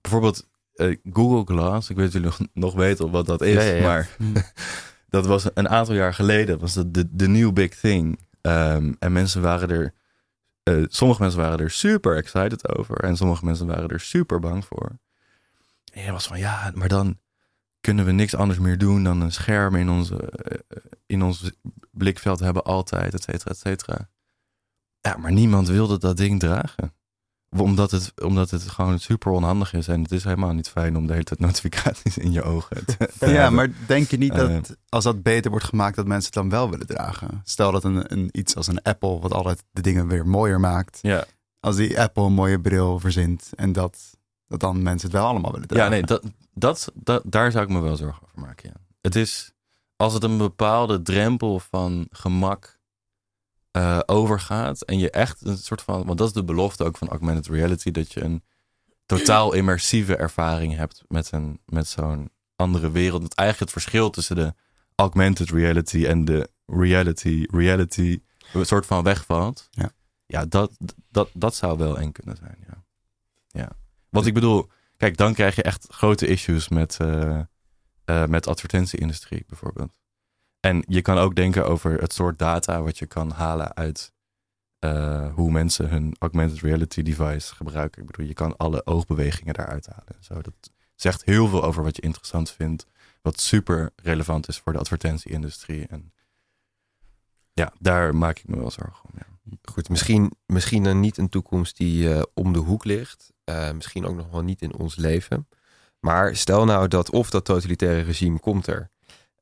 bijvoorbeeld 0.01 0.47
eh, 0.73 0.97
Google 1.11 1.55
Glass. 1.55 1.89
Ik 1.89 1.95
weet 1.95 2.11
jullie 2.11 2.27
nog, 2.27 2.39
nog 2.53 2.73
weten 2.73 3.11
wat 3.11 3.25
dat 3.25 3.41
is. 3.41 3.53
Ja, 3.53 3.61
ja, 3.61 3.75
ja. 3.75 3.83
Maar 3.83 4.09
dat 5.07 5.25
was 5.25 5.45
een 5.53 5.69
aantal 5.69 5.95
jaar 5.95 6.13
geleden. 6.13 6.59
Was 6.59 6.73
dat 6.73 6.93
de, 6.93 7.07
de 7.15 7.27
new 7.27 7.53
big 7.53 7.75
thing. 7.75 8.19
Ehm, 8.41 8.93
en 8.99 9.11
mensen 9.11 9.41
waren 9.41 9.69
er... 9.69 9.93
eh, 10.63 10.83
sommige 10.87 11.21
mensen 11.21 11.39
waren 11.39 11.59
er 11.59 11.71
super 11.71 12.15
excited 12.15 12.77
over. 12.77 12.97
En 12.97 13.17
sommige 13.17 13.45
mensen 13.45 13.67
waren 13.67 13.89
er 13.89 13.99
super 13.99 14.39
bang 14.39 14.65
voor. 14.65 14.99
En 15.93 16.03
je 16.03 16.11
was 16.11 16.27
van, 16.27 16.39
ja, 16.39 16.71
maar 16.75 16.87
dan 16.87 17.19
kunnen 17.81 18.05
we 18.05 18.11
niks 18.11 18.35
anders 18.35 18.59
meer 18.59 18.77
doen 18.77 19.03
dan 19.03 19.21
een 19.21 19.31
scherm 19.31 19.75
in, 19.75 19.89
onze, 19.89 20.31
eh, 20.31 20.77
in 21.05 21.21
ons 21.21 21.51
blikveld 21.91 22.39
hebben 22.39 22.63
altijd, 22.63 23.13
et 23.13 23.23
cetera, 23.23 23.51
et 23.51 23.57
cetera. 23.57 24.09
Ja, 25.01 25.17
maar 25.17 25.31
niemand 25.31 25.67
wilde 25.67 25.99
dat 25.99 26.17
ding 26.17 26.39
dragen. 26.39 26.93
Omdat 27.49 27.91
het, 27.91 28.13
omdat 28.23 28.49
het 28.49 28.61
gewoon 28.61 28.99
super 28.99 29.31
onhandig 29.31 29.73
is. 29.73 29.87
En 29.87 30.01
het 30.01 30.11
is 30.11 30.23
helemaal 30.23 30.53
niet 30.53 30.69
fijn 30.69 30.97
om 30.97 31.05
de 31.07 31.11
hele 31.13 31.23
tijd 31.23 31.39
notificaties 31.39 32.17
in 32.17 32.31
je 32.31 32.43
ogen 32.43 32.85
te, 32.85 32.97
te 32.97 33.27
Ja, 33.27 33.31
hebben. 33.31 33.53
maar 33.53 33.69
denk 33.87 34.09
je 34.09 34.17
niet 34.17 34.35
dat 34.35 34.49
Eh. 34.49 34.57
als 34.89 35.03
dat 35.03 35.23
beter 35.23 35.51
wordt 35.51 35.65
gemaakt, 35.65 35.95
dat 35.95 36.05
mensen 36.07 36.25
het 36.33 36.33
dan 36.41 36.49
wel 36.49 36.69
willen 36.69 36.87
dragen? 36.87 37.41
Stel 37.43 37.71
dat 37.71 37.83
een, 37.83 38.13
een, 38.13 38.29
iets 38.31 38.55
als 38.55 38.67
een 38.67 38.81
Apple, 38.81 39.19
wat 39.19 39.33
altijd 39.33 39.63
de 39.71 39.81
dingen 39.81 40.07
weer 40.07 40.27
mooier 40.27 40.59
maakt. 40.59 40.99
Ja, 41.01 41.25
Als 41.59 41.75
die 41.75 42.01
Apple 42.01 42.23
een 42.23 42.33
mooie 42.33 42.59
bril 42.61 42.99
verzint 42.99 43.49
en 43.55 43.71
dat, 43.71 43.97
dat 44.47 44.59
dan 44.59 44.81
mensen 44.83 45.09
het 45.09 45.17
wel 45.17 45.27
allemaal 45.27 45.51
willen 45.51 45.67
dragen. 45.67 45.85
ja 45.85 45.91
nee, 45.91 46.03
dat, 46.03 46.23
dat, 46.53 46.91
dat, 46.93 47.21
daar 47.25 47.51
zou 47.51 47.63
ik 47.63 47.69
me 47.71 47.79
wel 47.79 47.95
zorgen 47.95 48.23
over 48.23 48.39
maken. 48.41 48.69
Ja. 48.73 48.79
Het 49.01 49.15
is, 49.15 49.51
als 49.95 50.13
het 50.13 50.23
een 50.23 50.37
bepaalde 50.37 51.01
drempel 51.01 51.59
van 51.59 52.07
gemak 52.11 52.76
eh, 53.71 53.99
overgaat. 54.05 54.81
En 54.81 54.99
je 54.99 55.09
echt 55.09 55.45
een 55.45 55.57
soort 55.57 55.81
van, 55.81 56.05
want 56.05 56.17
dat 56.17 56.27
is 56.27 56.33
de 56.33 56.43
belofte 56.43 56.83
ook 56.83 56.97
van 56.97 57.09
augmented 57.09 57.47
reality, 57.47 57.91
dat 57.91 58.13
je 58.13 58.23
een 58.23 58.43
totaal 59.05 59.53
immersieve 59.53 60.15
ervaring 60.15 60.75
hebt 60.75 61.03
met, 61.07 61.31
een, 61.31 61.59
met 61.65 61.87
zo'n 61.87 62.29
andere 62.55 62.91
wereld. 62.91 63.21
Dat 63.21 63.33
eigenlijk 63.33 63.71
het 63.71 63.83
verschil 63.83 64.09
tussen 64.09 64.35
de 64.35 64.53
augmented 64.95 65.49
reality 65.49 66.05
en 66.05 66.25
de 66.25 66.49
reality, 66.65 67.45
reality, 67.51 68.21
een 68.53 68.65
soort 68.65 68.85
van 68.85 69.03
wegvalt. 69.03 69.67
Ja. 69.71 69.91
Ja, 70.25 70.45
dat, 70.45 70.71
dat, 71.11 71.29
dat 71.33 71.55
zou 71.55 71.77
wel 71.77 71.99
eng 71.99 72.11
kunnen 72.11 72.37
zijn. 72.37 72.57
Ja. 72.67 72.83
ja. 73.47 73.69
Want 74.09 74.25
ik 74.25 74.33
bedoel, 74.33 74.69
kijk, 74.97 75.17
dan 75.17 75.33
krijg 75.33 75.55
je 75.55 75.63
echt 75.63 75.87
grote 75.89 76.27
issues 76.27 76.67
met, 76.67 76.97
eh 76.99 77.41
met 78.27 78.47
advertentieindustrie 78.47 79.43
bijvoorbeeld. 79.47 79.91
En 80.67 80.83
je 80.87 81.01
kan 81.01 81.17
ook 81.17 81.35
denken 81.35 81.67
over 81.67 82.01
het 82.01 82.13
soort 82.13 82.39
data 82.39 82.81
wat 82.81 82.97
je 82.97 83.05
kan 83.05 83.31
halen 83.31 83.75
uit 83.75 84.13
eh, 84.79 85.33
hoe 85.33 85.51
mensen 85.51 85.89
hun 85.89 86.15
augmented 86.19 86.59
reality 86.59 87.01
device 87.01 87.55
gebruiken. 87.55 88.01
Ik 88.01 88.07
bedoel, 88.07 88.25
je 88.25 88.33
kan 88.33 88.57
alle 88.57 88.85
oogbewegingen 88.85 89.53
daaruit 89.53 89.85
halen. 89.85 90.15
en 90.17 90.23
Zo. 90.23 90.41
Dat 90.41 90.71
zegt 90.95 91.25
heel 91.25 91.47
veel 91.47 91.63
over 91.63 91.83
wat 91.83 91.95
je 91.95 92.01
interessant 92.01 92.51
vindt. 92.51 92.85
Wat 93.21 93.39
super 93.39 93.91
relevant 93.95 94.47
is 94.47 94.57
voor 94.57 94.73
de 94.73 94.79
advertentieindustrie. 94.79 95.87
En 95.87 96.13
ja, 97.53 97.73
daar 97.79 98.15
maak 98.15 98.37
ik 98.37 98.47
me 98.47 98.57
wel 98.57 98.71
zorgen 98.71 99.09
om. 99.11 99.11
Ja. 99.17 99.57
Goed, 99.71 99.89
misschien, 99.89 100.31
misschien 100.45 100.83
dan 100.83 100.99
niet 100.99 101.17
een 101.17 101.29
toekomst 101.29 101.77
die 101.77 102.13
eh, 102.13 102.21
om 102.33 102.53
de 102.53 102.59
hoek 102.59 102.85
ligt. 102.85 103.33
Eh, 103.43 103.71
misschien 103.71 104.05
ook 104.05 104.15
nog 104.15 104.29
wel 104.29 104.43
niet 104.43 104.61
in 104.61 104.75
ons 104.75 104.95
leven. 104.95 105.47
Maar 105.99 106.35
stel 106.35 106.65
nou 106.65 106.87
dat 106.87 107.09
of 107.09 107.29
dat 107.29 107.45
totalitaire 107.45 108.01
regime 108.01 108.39
komt 108.39 108.67
er. 108.67 108.91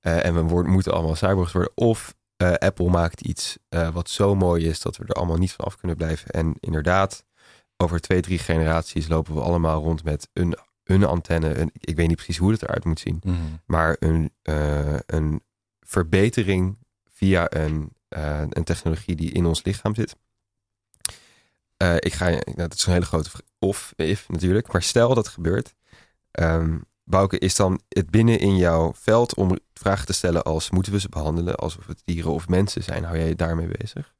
Eh, 0.06 0.26
en 0.26 0.34
we 0.34 0.42
worden, 0.42 0.72
moeten 0.72 0.94
allemaal 0.94 1.16
cyborgs 1.16 1.52
worden. 1.52 1.72
Of 1.76 2.16
eh, 2.38 2.54
Apple 2.54 2.90
maakt 2.90 3.22
iets 3.22 3.58
eh, 3.70 3.90
wat 3.90 4.10
zo 4.10 4.36
mooi 4.36 4.68
is 4.68 4.82
dat 4.82 4.98
we 4.98 5.04
er 5.06 5.14
allemaal 5.14 5.38
niet 5.38 5.52
van 5.52 5.66
af 5.66 5.78
kunnen 5.78 5.98
blijven. 5.98 6.30
En 6.30 6.56
inderdaad, 6.60 7.26
over 7.78 8.00
twee, 8.00 8.22
drie 8.22 8.40
generaties 8.40 9.08
lopen 9.08 9.34
we 9.34 9.42
allemaal 9.42 9.82
rond 9.82 10.04
met 10.04 10.30
een, 10.34 10.58
een 10.84 11.04
antenne. 11.04 11.58
Een, 11.58 11.72
ik 11.74 11.96
weet 11.96 12.08
niet 12.08 12.16
precies 12.16 12.38
hoe 12.38 12.52
het 12.52 12.62
eruit 12.62 12.86
moet 12.86 13.00
zien. 13.00 13.22
Maar 13.66 13.96
een, 14.00 14.34
een 15.06 15.44
verbetering 15.80 16.78
via 17.10 17.48
een, 17.50 17.94
een 18.50 18.64
technologie 18.64 19.16
die 19.16 19.32
in 19.32 19.46
ons 19.46 19.64
lichaam 19.64 19.96
zit. 19.96 20.16
Ik 22.00 22.14
ga, 22.14 22.30
nou, 22.30 22.44
dat 22.56 22.74
is 22.74 22.86
een 22.86 22.94
hele 22.94 23.06
grote 23.06 23.30
of, 23.60 23.94
if 23.96 24.30
natuurlijk. 24.30 24.72
Maar 24.72 24.84
stel 24.84 25.14
dat 25.14 25.28
gebeurt. 25.28 25.76
Ehm 26.32 26.78
Bouke, 27.06 27.40
is 27.40 27.56
dan 27.56 27.82
het 27.90 28.10
binnen 28.10 28.40
in 28.40 28.58
jouw 28.58 28.94
veld 28.96 29.36
om 29.36 29.60
vragen 29.74 30.06
te 30.06 30.14
stellen 30.14 30.44
als 30.44 30.70
moeten 30.70 30.92
we 30.92 31.00
ze 31.00 31.10
behandelen 31.10 31.56
alsof 31.56 31.88
het 31.88 32.02
dieren 32.06 32.32
of 32.32 32.48
mensen 32.48 32.84
zijn? 32.84 33.04
Hou 33.04 33.18
jij 33.18 33.28
je 33.28 33.36
daarmee 33.36 33.68
bezig? 33.78 34.14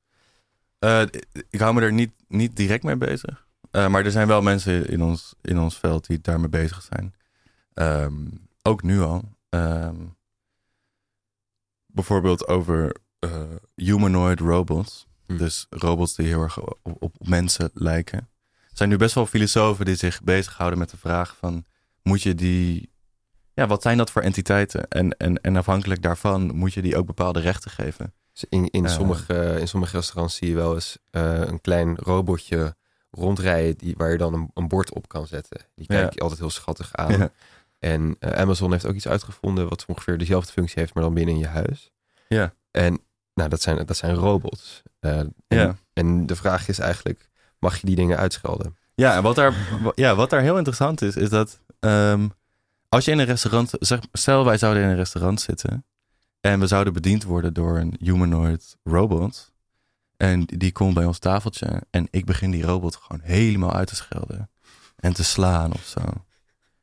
Eh, 0.80 1.02
ik 1.50 1.60
hou 1.60 1.74
me 1.74 1.82
er 1.82 1.94
niet, 1.94 2.12
niet 2.28 2.56
direct 2.56 2.84
mee 2.84 2.98
bezig. 2.98 3.48
Eh, 3.72 3.88
maar 3.88 4.06
er 4.06 4.12
zijn 4.12 4.28
wel 4.28 4.42
mensen 4.42 4.88
in 4.90 5.04
ons, 5.04 5.36
in 5.42 5.60
ons 5.60 5.78
veld 5.78 6.08
die 6.08 6.22
daarmee 6.22 6.50
bezig 6.50 6.82
zijn. 6.82 7.16
Ehm, 7.74 8.28
ook 8.62 8.84
nu 8.84 9.02
al. 9.02 9.24
Ehm, 9.50 9.96
bijvoorbeeld 11.86 12.48
over 12.48 12.96
eh, 13.20 13.42
humanoid 13.76 14.40
robots. 14.40 15.08
Hm. 15.26 15.38
Dus 15.38 15.68
robots 15.70 16.16
die 16.16 16.28
heel 16.28 16.42
erg 16.42 16.62
op, 16.62 16.96
op 17.00 17.28
mensen 17.28 17.70
lijken. 17.74 18.20
Er 18.50 18.82
zijn 18.82 18.90
nu 18.90 18.98
best 18.98 19.16
wel 19.16 19.26
filosofen 19.26 19.86
die 19.86 19.96
zich 19.96 20.24
bezighouden 20.24 20.80
met 20.80 20.90
de 20.90 20.98
vraag 20.98 21.36
van... 21.36 21.66
moet 22.08 22.22
je 22.22 22.36
die... 22.36 22.94
Ja, 23.54 23.68
wat 23.68 23.82
zijn 23.82 23.98
dat 23.98 24.12
voor 24.12 24.22
entiteiten? 24.22 24.88
En, 24.88 25.18
en, 25.18 25.42
en 25.42 25.56
afhankelijk 25.56 26.02
daarvan 26.02 26.56
moet 26.56 26.74
je 26.74 26.82
die 26.82 26.98
ook 26.98 27.06
bepaalde 27.06 27.40
rechten 27.40 27.72
geven. 27.72 28.14
Dus 28.34 28.46
in, 28.50 28.70
in, 28.70 28.86
Eh. 28.86 28.92
sommige, 28.92 29.56
in 29.60 29.68
sommige 29.68 29.96
restaurants 29.96 30.36
zie 30.36 30.50
je 30.50 30.56
wel 30.56 30.74
eens 30.74 30.98
eh, 31.12 31.40
een 31.40 31.62
klein 31.62 31.96
robotje 31.98 32.76
rondrijden 33.12 33.78
die, 33.78 33.94
waar 33.98 34.12
je 34.12 34.18
dan 34.18 34.34
een, 34.34 34.50
een 34.54 34.68
bord 34.68 34.94
op 34.94 35.08
kan 35.08 35.28
zetten. 35.28 35.62
Die 35.76 35.88
kijk 35.88 36.14
je 36.14 36.20
altijd 36.20 36.40
heel 36.40 36.50
schattig 36.50 36.94
aan. 36.94 37.18
Ja. 37.18 37.30
En 37.80 38.16
eh, 38.20 38.32
Amazon 38.32 38.72
heeft 38.72 38.86
ook 38.86 38.96
iets 38.96 39.08
uitgevonden 39.08 39.70
wat 39.70 39.86
ongeveer 39.88 40.18
dezelfde 40.18 40.52
functie 40.52 40.80
heeft, 40.80 40.94
maar 40.94 41.04
dan 41.04 41.14
binnen 41.14 41.34
in 41.34 41.40
je 41.40 41.48
huis. 41.48 41.92
Ja. 42.28 42.54
En 42.72 43.00
nou, 43.34 43.50
dat 43.50 43.62
zijn, 43.62 43.86
dat 43.86 43.98
zijn 43.98 44.14
robots. 44.16 44.82
Eh, 45.00 45.20
en, 45.20 45.34
Ja. 45.48 45.76
en 45.94 46.26
de 46.26 46.36
vraag 46.36 46.68
is 46.68 46.80
eigenlijk, 46.80 47.30
mag 47.60 47.78
je 47.78 47.86
die 47.88 47.96
dingen 47.96 48.18
uitschelden? 48.18 48.78
Ja, 48.96 49.16
en 49.16 49.24
wat 49.24 49.36
daar, 49.36 49.54
ja, 49.96 50.16
wat 50.16 50.30
daar 50.30 50.42
heel 50.42 50.58
interessant 50.58 51.02
is, 51.02 51.16
is 51.16 51.30
dat 51.30 51.60
ehm, 51.80 52.28
als 52.90 53.06
je 53.06 53.12
in 53.12 53.20
een 53.20 53.26
restaurant, 53.26 53.72
stel 54.12 54.46
wij 54.46 54.58
zouden 54.58 54.84
in 54.84 54.90
een 54.90 54.96
restaurant 54.96 55.42
zitten 55.42 55.86
en 56.42 56.60
we 56.60 56.68
zouden 56.68 56.94
bediend 56.94 57.24
worden 57.24 57.54
door 57.54 57.80
een 57.80 57.96
humanoid 58.00 58.78
robot 58.84 59.54
en 60.18 60.46
die 60.46 60.72
komt 60.72 60.94
bij 60.94 61.06
ons 61.06 61.20
tafeltje 61.20 61.82
en 61.90 62.08
ik 62.12 62.26
begin 62.26 62.52
die 62.52 62.64
robot 62.64 62.96
gewoon 62.96 63.22
helemaal 63.22 63.74
uit 63.74 63.88
te 63.88 63.96
schelden 63.96 64.50
en 64.96 65.14
te 65.14 65.24
slaan 65.24 65.74
of 65.74 65.86
zo. 65.86 66.02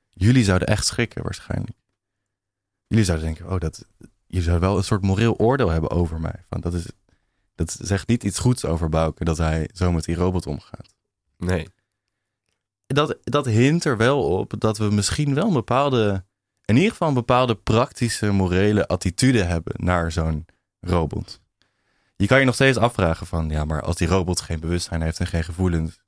Jullie 0.09 0.45
zouden 0.45 0.69
echt 0.69 0.87
schrikken 0.87 1.23
waarschijnlijk. 1.23 1.79
Jullie 2.87 3.05
zouden 3.05 3.27
denken, 3.27 3.51
oh, 3.51 3.59
dat, 3.59 3.87
je 4.27 4.43
zou 4.43 4.61
wel 4.61 4.77
een 4.77 4.85
soort 4.85 5.03
moreel 5.03 5.37
oordeel 5.37 5.69
hebben 5.69 5.91
over 5.91 6.21
mij. 6.21 6.45
Van, 6.49 6.61
dat, 6.61 6.75
is, 6.75 6.87
dat 7.55 7.77
zegt 7.81 8.09
niet 8.09 8.25
iets 8.25 8.39
goeds 8.39 8.65
over 8.65 8.89
Bouke 8.89 9.25
dat 9.25 9.39
hij 9.39 9.71
zo 9.73 9.93
met 9.93 10.05
die 10.05 10.15
robot 10.15 10.47
omgaat 10.47 10.95
Nee. 11.37 11.69
Dat, 12.87 13.19
dat 13.23 13.47
hint 13.47 13.85
er 13.85 13.97
wel 13.97 14.23
op 14.23 14.55
dat 14.59 14.79
we 14.79 14.85
misschien 14.85 15.35
wel 15.35 15.47
een 15.47 15.53
bepaalde, 15.53 16.25
in 16.65 16.77
ieder 16.77 16.91
geval 16.91 17.09
een 17.09 17.15
bepaalde 17.15 17.55
praktische, 17.55 18.31
morele 18.31 18.89
attitude 18.89 19.43
hebben 19.43 19.75
naar 19.77 20.13
zo'n 20.13 20.47
robot. 20.81 21.41
Je 22.17 22.27
kan 22.27 22.39
je 22.39 22.45
nog 22.45 22.55
steeds 22.55 22.79
afvragen 22.79 23.27
van, 23.27 23.49
ja, 23.49 23.65
maar 23.65 23.83
als 23.83 23.97
die 23.97 24.09
robot 24.09 24.41
geen 24.41 24.61
bewustzijn 24.61 25.03
heeft 25.03 25.21
en 25.21 25.27
geen 25.27 25.45
gevoelens, 25.45 26.01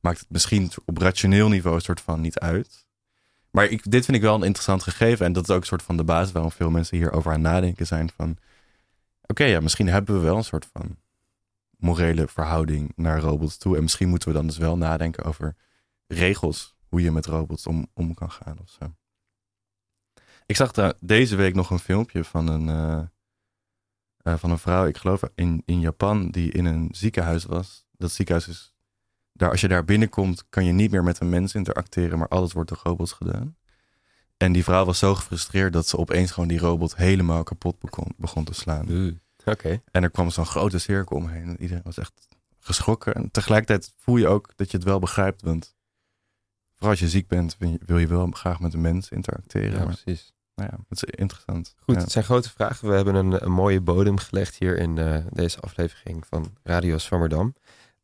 maakt 0.00 0.18
het 0.18 0.30
misschien 0.30 0.70
op 0.84 0.98
rationeel 0.98 1.48
niveau 1.48 1.76
een 1.76 1.82
soort 1.82 2.00
van 2.00 2.20
niet 2.20 2.38
uit. 2.38 2.86
Maar 3.50 3.66
ik, 3.66 3.90
dit 3.90 4.04
vind 4.04 4.16
ik 4.16 4.22
wel 4.22 4.34
een 4.34 4.42
interessant 4.42 4.82
gegeven 4.82 5.26
en 5.26 5.32
dat 5.32 5.48
is 5.48 5.54
ook 5.54 5.60
een 5.60 5.66
soort 5.66 5.82
van 5.82 5.96
de 5.96 6.04
basis 6.04 6.32
waarom 6.32 6.50
veel 6.50 6.70
mensen 6.70 6.96
hierover 6.96 7.32
aan 7.32 7.40
nadenken 7.40 7.86
zijn 7.86 8.10
van, 8.16 8.36
oké, 9.26 9.44
ja, 9.44 9.60
misschien 9.60 9.88
hebben 9.88 10.14
we 10.14 10.20
wel 10.20 10.36
een 10.36 10.44
soort 10.44 10.68
van 10.72 10.96
morele 11.76 12.28
verhouding 12.28 12.92
naar 12.96 13.20
robots 13.20 13.56
toe 13.56 13.76
en 13.76 13.82
misschien 13.82 14.08
moeten 14.08 14.28
we 14.28 14.34
dan 14.34 14.46
dus 14.46 14.58
wel 14.58 14.76
nadenken 14.76 15.24
over 15.24 15.56
regels 16.08 16.76
hoe 16.88 17.02
je 17.02 17.10
met 17.10 17.26
robots 17.26 17.66
om, 17.66 17.86
om 17.94 18.14
kan 18.14 18.30
gaan 18.30 18.58
of 18.60 18.70
zo. 18.70 18.94
Ik 20.46 20.56
zag 20.56 20.72
daar 20.72 20.94
deze 21.00 21.36
week 21.36 21.54
nog 21.54 21.70
een 21.70 21.78
filmpje 21.78 22.24
van 22.24 22.48
een, 22.48 22.68
eh, 22.68 23.02
eh, 24.16 24.38
van 24.38 24.50
een 24.50 24.58
vrouw, 24.58 24.86
ik 24.86 24.96
geloof 24.96 25.22
in, 25.34 25.62
in 25.64 25.80
Japan, 25.80 26.30
die 26.30 26.52
in 26.52 26.64
een 26.64 26.88
ziekenhuis 26.92 27.44
was. 27.44 27.86
Dat 27.96 28.12
ziekenhuis 28.12 28.48
is, 28.48 28.74
daar, 29.32 29.50
als 29.50 29.60
je 29.60 29.68
daar 29.68 29.84
binnenkomt, 29.84 30.44
kan 30.48 30.64
je 30.64 30.72
niet 30.72 30.90
meer 30.90 31.02
met 31.02 31.20
een 31.20 31.28
mens 31.28 31.54
interacteren, 31.54 32.18
maar 32.18 32.28
alles 32.28 32.52
wordt 32.52 32.68
door 32.68 32.80
robots 32.82 33.12
gedaan. 33.12 33.56
En 34.36 34.52
die 34.52 34.64
vrouw 34.64 34.84
was 34.84 34.98
zo 34.98 35.14
gefrustreerd 35.14 35.72
dat 35.72 35.86
ze 35.86 35.96
opeens 35.96 36.30
gewoon 36.30 36.48
die 36.48 36.58
robot 36.58 36.96
helemaal 36.96 37.42
kapot 37.42 37.78
begon, 37.78 38.14
begon 38.16 38.44
te 38.44 38.54
slaan. 38.54 38.86
Oké. 39.44 39.82
En 39.90 40.02
er 40.02 40.10
kwam 40.10 40.30
zo'n 40.30 40.46
grote 40.46 40.78
cirkel 40.78 41.16
omheen. 41.16 41.48
En 41.48 41.60
iedereen 41.60 41.82
was 41.84 41.98
echt 41.98 42.28
geschrokken. 42.60 43.14
En 43.14 43.30
tegelijkertijd 43.30 43.92
voel 43.96 44.16
je 44.16 44.28
ook 44.28 44.52
dat 44.56 44.70
je 44.70 44.76
het 44.76 44.86
wel 44.86 44.98
begrijpt. 44.98 45.42
Want 45.42 45.76
vooral 46.78 46.90
als 46.90 47.00
je 47.00 47.08
ziek 47.08 47.28
bent, 47.28 47.56
wil 47.86 47.98
je, 47.98 48.06
wel 48.06 48.28
graag 48.30 48.60
met 48.60 48.74
een 48.74 48.80
mens 48.80 49.08
interacteren. 49.08 49.70
Ja, 49.72 49.84
maar, 49.84 49.98
precies. 50.02 50.32
nou 50.54 50.68
ja, 50.72 50.78
het 50.88 51.02
is 51.02 51.14
interessant. 51.18 51.74
Goed, 51.80 51.94
Ja. 51.94 52.00
het 52.00 52.10
zijn 52.12 52.24
grote 52.24 52.50
vragen. 52.50 52.88
We 52.88 52.94
hebben 52.94 53.14
een, 53.14 53.44
een 53.44 53.52
mooie 53.52 53.80
bodem 53.80 54.18
gelegd 54.18 54.56
hier 54.56 54.78
in 54.78 54.98
eh, 54.98 55.18
deze 55.32 55.60
aflevering 55.60 56.26
van 56.28 56.56
Radio 56.62 56.98
Swammerdam. 56.98 57.54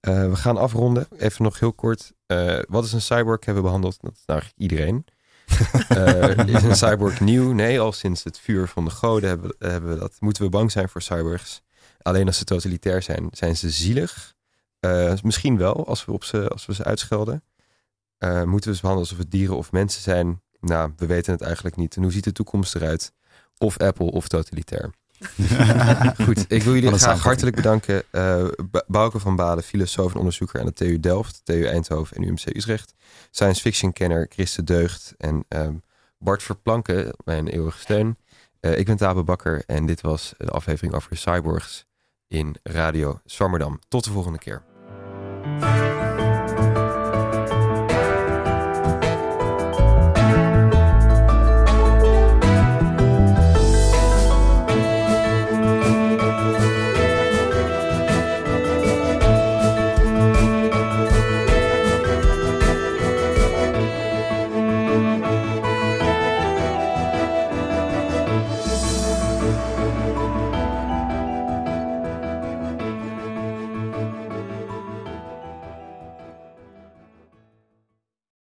Eh, 0.01 0.29
we 0.29 0.37
gaan 0.37 0.57
afronden. 0.57 1.07
Even 1.19 1.43
nog 1.45 1.59
heel 1.61 1.73
kort. 1.73 2.13
Eh, 2.27 2.59
wat 2.69 2.85
is 2.85 2.93
een 2.93 3.01
cyborg? 3.03 3.45
Hebben 3.45 3.63
we 3.63 3.69
behandeld? 3.69 3.99
Dat 4.01 4.13
is 4.13 4.23
nou 4.27 4.41
eigenlijk 4.41 4.61
iedereen. 4.73 5.05
Is 6.57 6.63
een 6.63 6.77
cyborg 6.77 7.21
nieuw? 7.21 7.53
Nee, 7.53 7.81
al 7.81 7.93
sinds 7.93 8.25
het 8.25 8.39
vuur 8.39 8.69
van 8.69 8.85
de 8.85 8.91
goden 8.91 9.29
hebben, 9.29 9.55
we- 9.59 9.67
hebben 9.67 9.91
we 9.93 9.99
dat. 9.99 10.17
Moeten 10.21 10.43
we 10.43 10.49
bang 10.49 10.73
zijn 10.73 10.89
voor 10.89 11.03
cyborgs? 11.03 11.63
Alleen 12.03 12.27
als 12.27 12.39
ze 12.39 12.45
totalitair 12.45 13.03
zijn, 13.03 13.29
zijn 13.31 13.57
ze 13.57 13.71
zielig. 13.71 14.35
Misschien 15.23 15.57
wel, 15.57 15.87
als 15.87 16.05
we, 16.05 16.13
op 16.13 16.25
ze, 16.25 16.49
als 16.49 16.67
we 16.67 16.75
ze 16.75 16.85
uitschelden. 16.85 17.43
Eh, 18.19 18.43
moeten 18.43 18.71
we 18.71 18.77
ze 18.77 18.81
behandelen 18.83 18.99
alsof 19.11 19.19
het 19.19 19.31
dieren 19.31 19.57
of 19.57 19.73
mensen 19.73 20.03
zijn? 20.03 20.43
Nou, 20.61 20.93
we 20.97 21.07
weten 21.07 21.33
het 21.33 21.43
eigenlijk 21.43 21.77
niet. 21.77 21.97
En 21.97 22.03
hoe 22.03 22.13
ziet 22.13 22.25
de 22.25 22.33
toekomst 22.33 22.75
eruit? 22.75 23.13
Of 23.59 23.79
Apple 23.79 24.11
of 24.11 24.29
totalitair. 24.29 24.91
Goed, 26.25 26.45
ik 26.53 26.63
wil 26.63 26.75
jullie 26.75 26.99
graag 26.99 27.23
hartelijk 27.23 27.57
bedanken. 27.57 28.03
eh 28.11 28.45
Ba- 28.71 28.85
Bouke 28.87 29.19
van 29.19 29.37
Baden, 29.37 29.65
filosoof 29.65 30.13
en 30.13 30.19
onderzoeker 30.19 30.61
aan 30.61 30.67
de 30.67 30.73
TU 30.73 31.01
Delft, 31.01 31.41
TU 31.45 31.65
Eindhoven 31.67 32.17
en 32.17 32.23
UMC 32.23 32.47
Utrecht. 32.47 32.95
Science 33.31 33.61
fiction 33.61 33.93
kenner 33.93 34.27
Christe 34.31 34.65
Deugd 34.65 35.15
en 35.19 35.45
ehm, 35.49 35.75
Bart 36.19 36.43
Verplanken, 36.43 37.15
mijn 37.25 37.49
eeuwige 37.49 37.79
steun. 37.79 38.17
Eh, 38.61 38.79
ik 38.79 38.87
ben 38.87 38.97
Tabe 38.97 39.23
Bakker 39.25 39.63
en 39.67 39.87
dit 39.87 40.01
was 40.01 40.35
de 40.39 40.51
aflevering 40.51 40.95
over 40.95 41.17
cyborgs 41.17 41.87
in 42.29 42.57
Radio 42.63 43.21
Swammerdam. 43.25 43.79
Tot 43.89 44.05
de 44.05 44.11
volgende 44.11 44.39
keer. 44.39 44.63